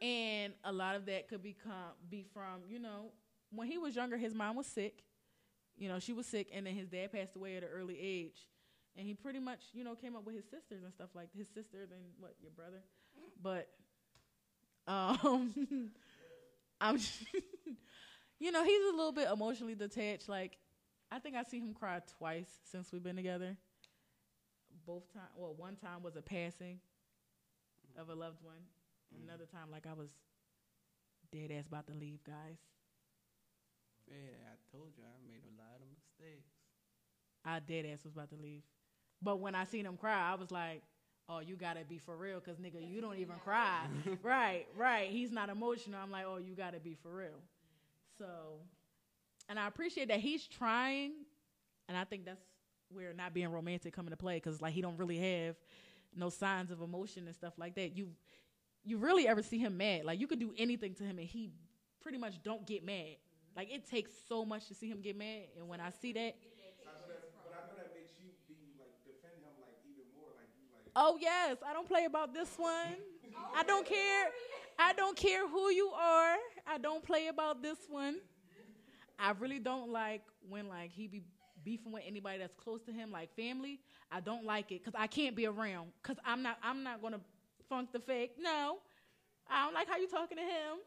And 0.00 0.52
a 0.64 0.72
lot 0.72 0.94
of 0.94 1.06
that 1.06 1.28
could 1.28 1.42
become 1.42 1.92
be 2.08 2.24
from, 2.32 2.62
you 2.68 2.78
know, 2.78 3.10
when 3.50 3.66
he 3.68 3.78
was 3.78 3.96
younger, 3.96 4.16
his 4.16 4.34
mom 4.34 4.56
was 4.56 4.66
sick. 4.66 5.02
You 5.76 5.88
know, 5.88 6.00
she 6.00 6.12
was 6.12 6.26
sick, 6.26 6.48
and 6.52 6.66
then 6.66 6.74
his 6.74 6.88
dad 6.88 7.12
passed 7.12 7.36
away 7.36 7.56
at 7.56 7.62
an 7.62 7.68
early 7.72 7.98
age. 8.00 8.48
And 8.96 9.06
he 9.06 9.14
pretty 9.14 9.38
much, 9.38 9.60
you 9.72 9.84
know, 9.84 9.94
came 9.94 10.16
up 10.16 10.26
with 10.26 10.34
his 10.34 10.44
sisters 10.44 10.82
and 10.82 10.92
stuff 10.92 11.10
like 11.14 11.28
his 11.36 11.48
sister 11.48 11.82
and 11.82 12.02
what 12.18 12.34
your 12.42 12.50
brother, 12.50 12.82
but 13.42 13.68
um, 14.88 15.52
I'm, 16.80 16.98
you 18.40 18.50
know, 18.50 18.64
he's 18.64 18.92
a 18.92 18.96
little 18.96 19.12
bit 19.12 19.28
emotionally 19.30 19.74
detached. 19.74 20.28
Like, 20.28 20.58
I 21.12 21.18
think 21.18 21.36
I 21.36 21.42
see 21.42 21.58
him 21.58 21.74
cry 21.74 22.00
twice 22.18 22.48
since 22.64 22.92
we've 22.92 23.02
been 23.02 23.16
together. 23.16 23.56
Both 24.86 25.12
time, 25.12 25.28
well, 25.36 25.54
one 25.54 25.76
time 25.76 26.02
was 26.02 26.16
a 26.16 26.22
passing 26.22 26.80
of 27.98 28.08
a 28.08 28.14
loved 28.14 28.42
one. 28.42 28.64
Another 29.24 29.44
time, 29.44 29.70
like 29.70 29.86
I 29.86 29.92
was 29.92 30.08
dead 31.32 31.50
ass 31.50 31.66
about 31.66 31.86
to 31.88 31.94
leave, 31.94 32.22
guys. 32.24 32.58
Yeah, 34.06 34.36
I 34.52 34.56
told 34.72 34.92
you 34.96 35.04
I 35.04 35.16
made 35.26 35.42
a 35.44 35.54
lot 35.60 35.80
of 35.80 35.88
mistakes. 35.92 36.48
I 37.44 37.60
dead 37.60 37.86
ass 37.92 38.04
was 38.04 38.12
about 38.14 38.30
to 38.30 38.36
leave. 38.36 38.62
But 39.22 39.40
when 39.40 39.54
I 39.54 39.64
seen 39.64 39.84
him 39.86 39.96
cry, 39.96 40.30
I 40.32 40.34
was 40.36 40.50
like, 40.50 40.82
oh, 41.28 41.40
you 41.40 41.56
gotta 41.56 41.80
be 41.88 41.98
for 41.98 42.16
real, 42.16 42.40
cause 42.40 42.56
nigga, 42.56 42.88
you 42.88 43.00
don't 43.00 43.18
even 43.18 43.36
cry. 43.44 43.80
right, 44.22 44.66
right. 44.76 45.10
He's 45.10 45.30
not 45.32 45.50
emotional. 45.50 46.00
I'm 46.02 46.10
like, 46.10 46.24
oh, 46.26 46.38
you 46.38 46.54
gotta 46.54 46.80
be 46.80 46.94
for 47.02 47.10
real. 47.14 47.40
So, 48.18 48.26
and 49.48 49.58
I 49.58 49.66
appreciate 49.66 50.08
that 50.08 50.20
he's 50.20 50.46
trying, 50.46 51.12
and 51.88 51.96
I 51.96 52.04
think 52.04 52.24
that's 52.24 52.42
where 52.90 53.12
not 53.12 53.34
being 53.34 53.48
romantic 53.48 53.92
come 53.92 54.06
into 54.06 54.16
play, 54.16 54.38
cause 54.40 54.60
like 54.62 54.72
he 54.72 54.80
don't 54.80 54.96
really 54.96 55.18
have 55.18 55.56
no 56.16 56.30
signs 56.30 56.70
of 56.70 56.80
emotion 56.80 57.26
and 57.26 57.34
stuff 57.34 57.54
like 57.58 57.74
that. 57.74 57.96
You, 57.96 58.08
you 58.84 58.98
really 58.98 59.28
ever 59.28 59.42
see 59.42 59.58
him 59.58 59.76
mad? 59.76 60.04
Like 60.04 60.20
you 60.20 60.26
could 60.26 60.40
do 60.40 60.52
anything 60.56 60.94
to 60.94 61.04
him, 61.04 61.18
and 61.18 61.26
he 61.26 61.50
pretty 62.00 62.18
much 62.18 62.42
don't 62.42 62.66
get 62.66 62.84
mad. 62.84 63.16
Like 63.56 63.70
it 63.72 63.86
takes 63.88 64.12
so 64.28 64.44
much 64.44 64.68
to 64.68 64.74
see 64.74 64.88
him 64.88 65.00
get 65.02 65.16
mad, 65.16 65.48
and 65.58 65.68
when 65.68 65.80
I 65.80 65.90
see 65.90 66.12
that, 66.14 66.34
I 66.86 66.92
know 66.96 67.06
that, 67.08 67.28
but 67.44 67.52
I 67.52 67.60
know 67.68 67.76
that 67.76 67.92
makes 67.94 68.12
you 68.22 68.30
be 68.48 68.74
like 68.80 68.94
defend 69.04 69.36
him 69.44 69.52
like 69.60 69.76
even 69.84 70.06
more. 70.16 70.30
Like 70.38 70.48
you 70.56 70.64
like. 70.72 70.87
Oh 71.00 71.16
yes, 71.20 71.58
I 71.64 71.72
don't 71.72 71.86
play 71.86 72.06
about 72.06 72.34
this 72.34 72.48
one. 72.56 72.96
I 73.54 73.62
don't 73.62 73.86
care. 73.86 74.26
I 74.80 74.92
don't 74.92 75.16
care 75.16 75.46
who 75.46 75.70
you 75.70 75.90
are. 75.90 76.36
I 76.66 76.78
don't 76.78 77.04
play 77.04 77.28
about 77.28 77.62
this 77.62 77.78
one. 77.88 78.16
I 79.16 79.30
really 79.38 79.60
don't 79.60 79.92
like 79.92 80.22
when 80.48 80.68
like 80.68 80.90
he 80.90 81.06
be 81.06 81.22
beefing 81.64 81.92
with 81.92 82.02
anybody 82.04 82.38
that's 82.38 82.54
close 82.56 82.82
to 82.86 82.92
him, 82.92 83.12
like 83.12 83.32
family. 83.36 83.78
I 84.10 84.18
don't 84.18 84.44
like 84.44 84.72
it 84.72 84.82
because 84.84 84.98
I 84.98 85.06
can't 85.06 85.36
be 85.36 85.46
around. 85.46 85.92
Cause 86.02 86.16
I'm 86.24 86.42
not. 86.42 86.58
I'm 86.64 86.82
not 86.82 87.00
gonna 87.00 87.20
funk 87.68 87.92
the 87.92 88.00
fake. 88.00 88.32
No, 88.36 88.78
I 89.48 89.66
don't 89.66 89.74
like 89.74 89.88
how 89.88 89.98
you 89.98 90.08
talking 90.08 90.36
to 90.36 90.42
him. 90.42 90.78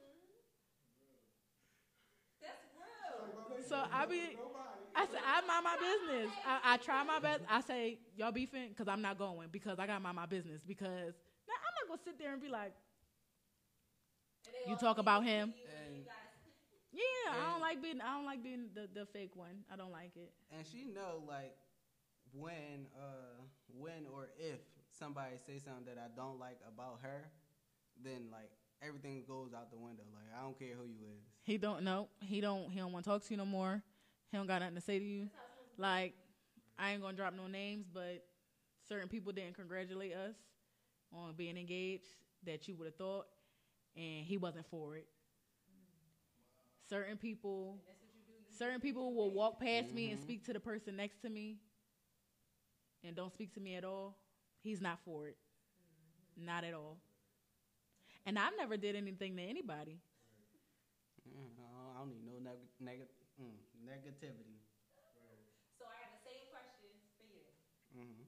That's 2.42 2.68
real. 2.76 3.11
So 3.68 3.82
I 3.92 4.06
be. 4.06 4.38
I 4.94 5.06
said 5.06 5.22
I 5.26 5.40
mind 5.48 5.64
my 5.64 5.78
business. 5.80 6.32
I, 6.46 6.74
I 6.74 6.78
try 6.78 7.04
my 7.04 7.20
best. 7.20 7.42
I 7.50 7.62
say 7.62 7.98
y'all 8.18 8.32
beefing 8.32 8.70
because 8.70 8.88
I'm 8.90 9.02
not 9.02 9.18
going 9.18 9.48
because 9.52 9.80
I 9.80 9.88
got 9.88 9.96
to 9.96 10.00
mind 10.02 10.16
my 10.18 10.26
business 10.26 10.62
because 10.68 11.16
now 11.48 11.56
I'm 11.56 11.74
not 11.80 11.88
gonna 11.88 12.02
sit 12.04 12.20
there 12.20 12.34
and 12.34 12.42
be 12.42 12.50
like. 12.50 12.74
You 14.68 14.76
talk 14.76 14.98
about 14.98 15.24
him? 15.24 15.54
and 15.54 15.96
you 15.96 16.02
And- 16.02 16.06
gotta- 16.06 16.18
Yeah, 16.92 17.32
I 17.32 17.52
don't 17.52 17.62
like 17.62 17.82
being. 17.82 18.02
I 18.02 18.14
don't 18.18 18.26
like 18.26 18.44
being 18.44 18.68
the, 18.76 18.90
the 18.94 19.06
fake 19.06 19.36
one. 19.36 19.64
I 19.72 19.76
don't 19.78 19.92
like 19.92 20.12
it. 20.18 20.34
And 20.52 20.66
she 20.68 20.84
know 20.84 21.24
like 21.28 21.56
when 22.34 22.88
uh 22.96 23.40
when 23.80 24.06
or 24.14 24.28
if 24.38 24.60
somebody 24.92 25.38
say 25.48 25.58
something 25.58 25.86
that 25.86 25.98
I 25.98 26.10
don't 26.16 26.38
like 26.38 26.60
about 26.68 27.00
her, 27.02 27.24
then 28.04 28.28
like 28.30 28.52
everything 28.82 29.24
goes 29.26 29.54
out 29.56 29.72
the 29.72 29.78
window. 29.80 30.04
Like 30.14 30.28
I 30.38 30.44
don't 30.44 30.58
care 30.60 30.76
who 30.76 30.84
you 30.84 31.00
is. 31.16 31.31
He 31.44 31.58
don't 31.58 31.84
know. 31.84 32.08
He 32.22 32.42
don't. 32.42 32.70
He 32.72 32.80
don't 32.80 32.92
want 32.92 33.06
to 33.06 33.10
talk 33.12 33.24
to 33.24 33.32
you 33.32 33.38
no 33.38 33.46
more. 33.46 33.82
He 34.32 34.38
don't 34.38 34.48
got 34.48 34.62
nothing 34.62 34.76
to 34.76 34.82
say 34.82 35.00
to 35.00 35.06
you. 35.06 35.30
Like 35.78 36.14
I 36.78 36.92
ain't 36.92 37.02
gonna 37.02 37.16
drop 37.18 37.34
no 37.36 37.48
names, 37.48 37.86
but 37.92 38.24
certain 38.88 39.08
people 39.08 39.32
didn't 39.32 39.56
congratulate 39.56 40.14
us 40.14 40.36
on 41.14 41.34
being 41.36 41.58
engaged 41.58 42.06
that 42.46 42.68
you 42.68 42.76
would 42.76 42.86
have 42.86 42.96
thought, 42.96 43.28
and 43.96 44.26
he 44.26 44.38
wasn't 44.38 44.66
for 44.68 44.96
it. 44.96 45.08
Certain 46.90 47.18
people, 47.18 47.78
certain 48.58 48.80
people 48.80 49.14
will 49.14 49.32
walk 49.32 49.60
past 49.60 49.94
me 49.94 50.12
and 50.12 50.20
Mhm. 50.20 50.24
speak 50.24 50.44
to 50.46 50.54
the 50.54 50.60
person 50.60 50.96
next 50.96 51.22
to 51.22 51.30
me, 51.30 51.60
and 53.04 53.16
don't 53.16 53.32
speak 53.32 53.54
to 53.54 53.60
me 53.60 53.76
at 53.76 53.84
all. 53.84 54.18
He's 54.62 54.82
not 54.82 55.00
for 55.04 55.28
it, 55.28 55.38
not 56.36 56.64
at 56.64 56.74
all. 56.74 57.00
And 58.26 58.38
I've 58.38 58.56
never 58.58 58.78
did 58.78 58.96
anything 58.96 59.36
to 59.38 59.42
anybody. 59.42 60.00
Mm, 61.28 61.54
I 61.96 62.00
don't 62.00 62.10
need 62.10 62.26
no 62.26 62.38
neg- 62.40 62.70
neg- 62.80 63.08
mm, 63.40 63.58
negativity. 63.86 64.58
So 65.78 65.86
I 65.86 65.96
have 66.06 66.12
the 66.12 66.22
same 66.22 66.46
question 66.50 66.90
for 67.18 67.24
you. 67.24 67.42
hmm 67.94 68.24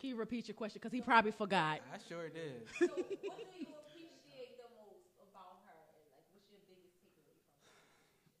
Can 0.00 0.10
you 0.10 0.16
repeat 0.16 0.48
your 0.48 0.54
question? 0.54 0.80
Because 0.82 0.92
he 0.92 1.00
probably 1.00 1.32
forgot. 1.32 1.80
I 1.92 1.98
sure 2.08 2.28
did. 2.28 2.68
So 2.78 2.86
what 2.86 3.38
do 3.50 3.56
you 3.58 3.72
appreciate 3.86 4.56
the 4.56 4.68
most 4.76 5.16
about 5.18 5.64
her? 5.64 5.80
And 5.96 6.04
like 6.12 6.24
what's 6.32 6.50
your 6.50 6.60
biggest 6.68 7.00
takeaway 7.00 7.38
from 7.48 7.56
her? 7.64 7.80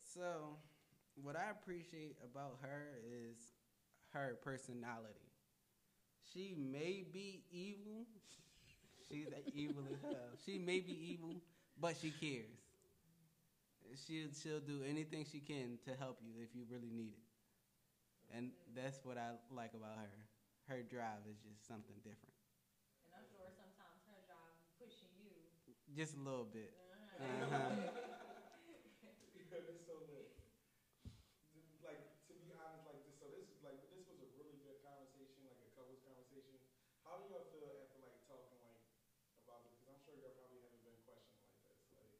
So, 0.02 0.56
what 1.22 1.36
I 1.36 1.50
appreciate 1.50 2.16
about 2.24 2.58
her 2.62 3.00
is 3.04 3.36
her 4.12 4.36
personality. 4.42 5.32
She 6.32 6.54
may 6.56 7.04
be 7.10 7.44
evil. 7.50 8.06
She's 9.08 9.28
evil 9.54 9.84
as 9.92 10.00
hell. 10.02 10.34
She 10.44 10.58
may 10.58 10.80
be 10.80 10.92
evil, 11.12 11.36
but 11.80 11.96
she 11.96 12.10
cares. 12.10 12.65
She'll 13.94 14.32
she'll 14.32 14.60
do 14.60 14.82
anything 14.82 15.24
she 15.24 15.40
can 15.40 15.78
to 15.84 15.94
help 15.96 16.18
you 16.22 16.32
if 16.42 16.54
you 16.54 16.64
really 16.70 16.90
need 16.90 17.12
it. 17.14 17.22
And 18.34 18.50
that's 18.74 19.00
what 19.04 19.16
I 19.18 19.34
like 19.50 19.74
about 19.74 19.96
her. 19.98 20.10
Her 20.68 20.82
drive 20.82 21.22
is 21.30 21.38
just 21.46 21.66
something 21.66 21.96
different. 22.02 22.34
And 23.04 23.12
I'm 23.14 23.26
sure 23.30 23.48
sometimes 23.54 24.02
her 24.06 24.18
job 24.26 24.50
is 24.58 24.66
pushing 24.78 25.12
you. 25.16 25.32
Just 25.94 26.14
a 26.14 26.20
little 26.20 26.44
bit. 26.46 26.74
Uh-huh. 27.18 27.56
Uh-huh. 27.56 27.90
it's 29.70 29.84
so 29.84 30.02
lit. 30.10 30.28
Like 31.82 32.00
to 32.26 32.34
be 32.34 32.50
honest, 32.50 32.84
like 32.84 33.00
this. 33.02 33.14
So 33.18 33.28
this 33.28 33.46
is 33.46 33.60
like 33.62 33.78
this 33.88 34.02
was 34.06 34.18
a 34.20 34.26
really 34.34 34.56
good 34.58 34.76
conversation, 34.82 35.44
like 35.44 35.60
a 35.62 35.68
couples 35.76 36.00
conversation. 36.02 36.56
How 37.04 37.16
do 37.16 37.24
y'all 37.28 37.44
feel 37.48 37.68
after 37.70 37.96
like 38.00 38.16
talking 38.26 38.58
like 38.58 38.80
about 39.44 39.62
this? 39.62 39.72
Because 39.76 39.88
I'm 39.92 40.00
sure 40.02 40.14
y'all 40.16 40.32
probably 40.34 40.58
haven't 40.58 40.82
been 40.82 40.98
questioned 41.04 41.38
like 41.44 41.60
this. 41.62 41.78
Like, 41.94 42.10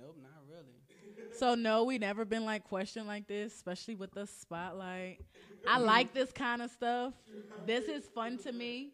Nope, 0.00 0.16
not 0.22 0.42
really. 0.48 1.32
So 1.32 1.54
no, 1.54 1.84
we 1.84 1.98
never 1.98 2.24
been 2.24 2.44
like 2.44 2.64
questioned 2.64 3.06
like 3.06 3.26
this, 3.26 3.54
especially 3.54 3.94
with 3.94 4.12
the 4.12 4.26
spotlight. 4.26 5.20
I 5.66 5.78
like 5.78 6.14
this 6.14 6.32
kind 6.32 6.62
of 6.62 6.70
stuff. 6.70 7.14
This 7.66 7.84
is 7.84 8.04
fun 8.14 8.38
to 8.38 8.52
me. 8.52 8.92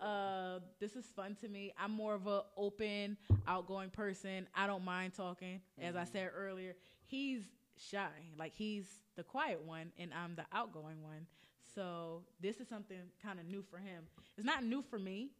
Uh, 0.00 0.60
this 0.80 0.96
is 0.96 1.04
fun 1.14 1.36
to 1.42 1.48
me. 1.48 1.72
I'm 1.78 1.90
more 1.90 2.14
of 2.14 2.26
a 2.26 2.44
open, 2.56 3.18
outgoing 3.46 3.90
person. 3.90 4.48
I 4.54 4.66
don't 4.66 4.84
mind 4.84 5.12
talking. 5.14 5.60
As 5.80 5.94
I 5.94 6.04
said 6.04 6.30
earlier, 6.34 6.74
he's 7.04 7.42
shy, 7.76 8.08
like 8.38 8.52
he's 8.54 8.86
the 9.16 9.22
quiet 9.22 9.60
one, 9.62 9.92
and 9.98 10.10
I'm 10.14 10.34
the 10.36 10.46
outgoing 10.52 11.02
one. 11.02 11.26
So 11.74 12.22
this 12.40 12.60
is 12.60 12.68
something 12.68 12.98
kind 13.22 13.38
of 13.38 13.46
new 13.46 13.62
for 13.70 13.76
him. 13.76 14.04
It's 14.38 14.46
not 14.46 14.64
new 14.64 14.82
for 14.82 14.98
me, 14.98 15.32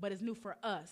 but 0.00 0.10
it's 0.10 0.22
new 0.22 0.34
for 0.34 0.56
us 0.62 0.90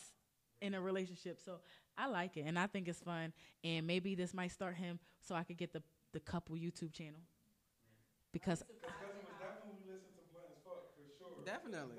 in 0.60 0.74
a 0.74 0.80
relationship. 0.80 1.38
So 1.44 1.60
I 1.98 2.06
like 2.08 2.36
it, 2.36 2.42
and 2.46 2.58
I 2.58 2.66
think 2.66 2.88
it's 2.88 3.00
fun. 3.00 3.32
And 3.64 3.86
maybe 3.86 4.14
this 4.14 4.34
might 4.34 4.52
start 4.52 4.76
him, 4.76 4.98
so 5.20 5.34
I 5.34 5.42
could 5.44 5.56
get 5.56 5.72
the 5.72 5.82
the 6.12 6.20
couple 6.20 6.56
YouTube 6.56 6.92
channel. 6.92 7.20
Because 8.32 8.62
because 8.62 8.92
definitely 9.40 9.72
we 9.86 9.92
listened 9.92 10.12
to 10.16 10.24
Blunt 10.32 10.46
as 10.52 10.58
fuck 10.64 10.92
for 10.94 11.04
sure. 11.18 11.44
Definitely. 11.44 11.96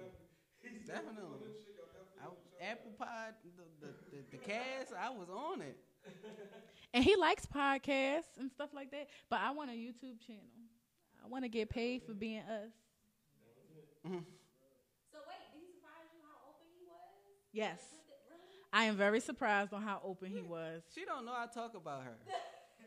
He's 0.62 0.86
Definitely. 0.88 1.40
doing 1.40 1.54
shit, 1.54 1.76
y'all 1.78 1.88
definitely 1.94 2.60
I. 2.60 2.72
Apple 2.72 2.92
Pod, 2.98 3.34
the, 3.56 3.64
the, 3.86 3.94
the, 4.12 4.18
the 4.32 4.38
cast, 4.38 4.92
I 4.94 5.10
was 5.10 5.30
on 5.30 5.62
it. 5.62 5.78
and 6.94 7.04
he 7.04 7.16
likes 7.16 7.46
podcasts 7.46 8.38
and 8.40 8.52
stuff 8.52 8.70
like 8.74 8.92
that. 8.92 9.08
But 9.30 9.40
I 9.42 9.52
want 9.52 9.70
a 9.70 9.74
YouTube 9.74 10.20
channel. 10.26 10.44
I 11.24 11.28
want 11.28 11.44
to 11.46 11.50
get 11.50 11.70
paid 11.70 12.04
for 12.04 12.14
being 12.14 12.40
us. 12.42 12.74
So 14.04 14.10
wait, 14.12 14.22
did 15.54 15.62
he 15.62 15.66
surprise 15.72 16.10
you 16.14 16.20
how 16.26 16.38
open 16.50 16.68
he 16.74 16.84
was? 16.86 17.16
Yes, 17.54 17.80
Like, 17.80 18.08
what 18.10 18.20
the- 18.28 18.36
really? 18.36 18.62
I 18.78 18.84
am 18.84 18.94
very 18.94 19.20
surprised 19.20 19.74
on 19.74 19.82
how 19.82 19.98
open 20.06 20.30
he 20.30 20.46
was. 20.46 20.86
She 20.94 21.02
don't 21.04 21.26
know 21.26 21.34
I 21.34 21.50
talk 21.50 21.74
about 21.74 22.04
her. 22.04 22.14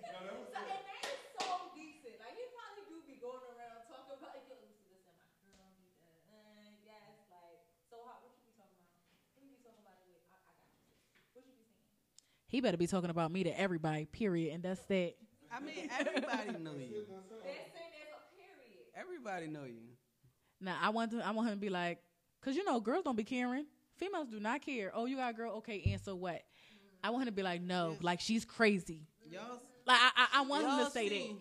So, 0.00 0.16
and 0.16 0.64
that 0.64 1.04
is 1.04 1.20
so 1.38 1.70
decent. 1.76 2.16
Like 2.24 2.32
he 2.32 2.42
probably 2.56 2.88
do 2.88 2.98
be 3.04 3.20
going 3.20 3.42
around 3.52 3.84
talking 3.84 4.16
about 4.16 4.32
yo, 4.32 4.56
listen, 4.56 4.72
listen, 4.88 5.12
my 5.12 5.28
girl, 5.44 5.70
me 5.76 5.92
that, 6.00 6.24
uh, 6.32 6.72
yes, 6.82 7.20
like. 7.28 7.60
So 7.92 8.00
how? 8.08 8.16
What 8.24 8.32
you 8.32 8.48
be 8.48 8.54
talking 8.56 8.80
about? 8.80 8.96
Who 9.36 9.44
you 9.44 9.54
be 9.54 9.60
talking 9.60 9.84
about 9.84 10.00
it? 10.00 10.24
I, 10.32 10.40
I 10.40 10.56
got 10.56 10.72
you. 10.72 10.88
What 11.36 11.44
you 11.44 11.52
be 11.52 11.68
saying? 11.68 11.84
He 12.48 12.58
better 12.64 12.80
be 12.80 12.88
talking 12.88 13.12
about 13.12 13.28
me 13.28 13.44
to 13.44 13.52
everybody. 13.52 14.08
Period. 14.08 14.56
And 14.56 14.64
that's 14.64 14.82
that. 14.88 15.20
I 15.52 15.60
mean, 15.60 15.90
everybody 15.92 16.58
know 16.58 16.74
you. 16.80 17.04
They're 17.44 17.68
saying 17.76 18.08
a 18.08 18.20
period. 18.34 18.88
Everybody 18.96 19.46
know 19.52 19.68
you. 19.68 19.94
Now 20.64 20.80
I 20.80 20.90
want 20.90 21.12
to. 21.12 21.20
I 21.20 21.30
want 21.36 21.50
him 21.50 21.60
to 21.60 21.60
be 21.60 21.70
like, 21.70 22.00
cause 22.40 22.56
you 22.56 22.64
know, 22.64 22.80
girls 22.80 23.04
don't 23.04 23.20
be 23.20 23.26
caring. 23.28 23.68
Females 24.00 24.28
do 24.28 24.40
not 24.40 24.64
care. 24.64 24.90
Oh, 24.94 25.04
you 25.04 25.16
got 25.16 25.30
a 25.30 25.34
girl? 25.34 25.56
Okay, 25.56 25.82
and 25.92 26.00
so 26.00 26.14
what? 26.14 26.40
I 27.04 27.10
want 27.10 27.22
him 27.22 27.26
to 27.26 27.32
be 27.32 27.42
like, 27.42 27.60
no, 27.60 27.98
like 28.00 28.18
she's 28.18 28.46
crazy. 28.46 29.06
Y'all, 29.30 29.60
Like 29.86 29.98
I, 30.00 30.10
I, 30.16 30.26
I 30.38 30.40
want 30.42 30.64
him 30.64 30.86
to 30.86 30.90
say 30.90 31.08
see, 31.10 31.36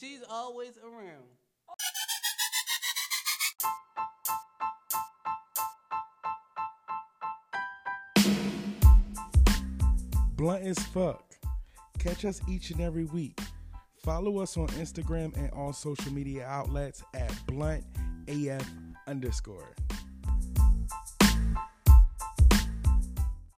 She's 0.00 0.20
always 0.28 0.72
around. 0.78 1.22
Blunt 10.36 10.64
as 10.64 10.78
fuck. 10.78 11.24
Catch 12.00 12.24
us 12.24 12.40
each 12.48 12.70
and 12.70 12.80
every 12.80 13.04
week. 13.04 13.40
Follow 14.02 14.38
us 14.38 14.56
on 14.56 14.66
Instagram 14.68 15.36
and 15.36 15.50
all 15.52 15.72
social 15.72 16.12
media 16.12 16.44
outlets 16.44 17.04
at 17.14 17.32
blunt 17.46 17.84
AF 18.26 18.68
underscore. 19.06 19.74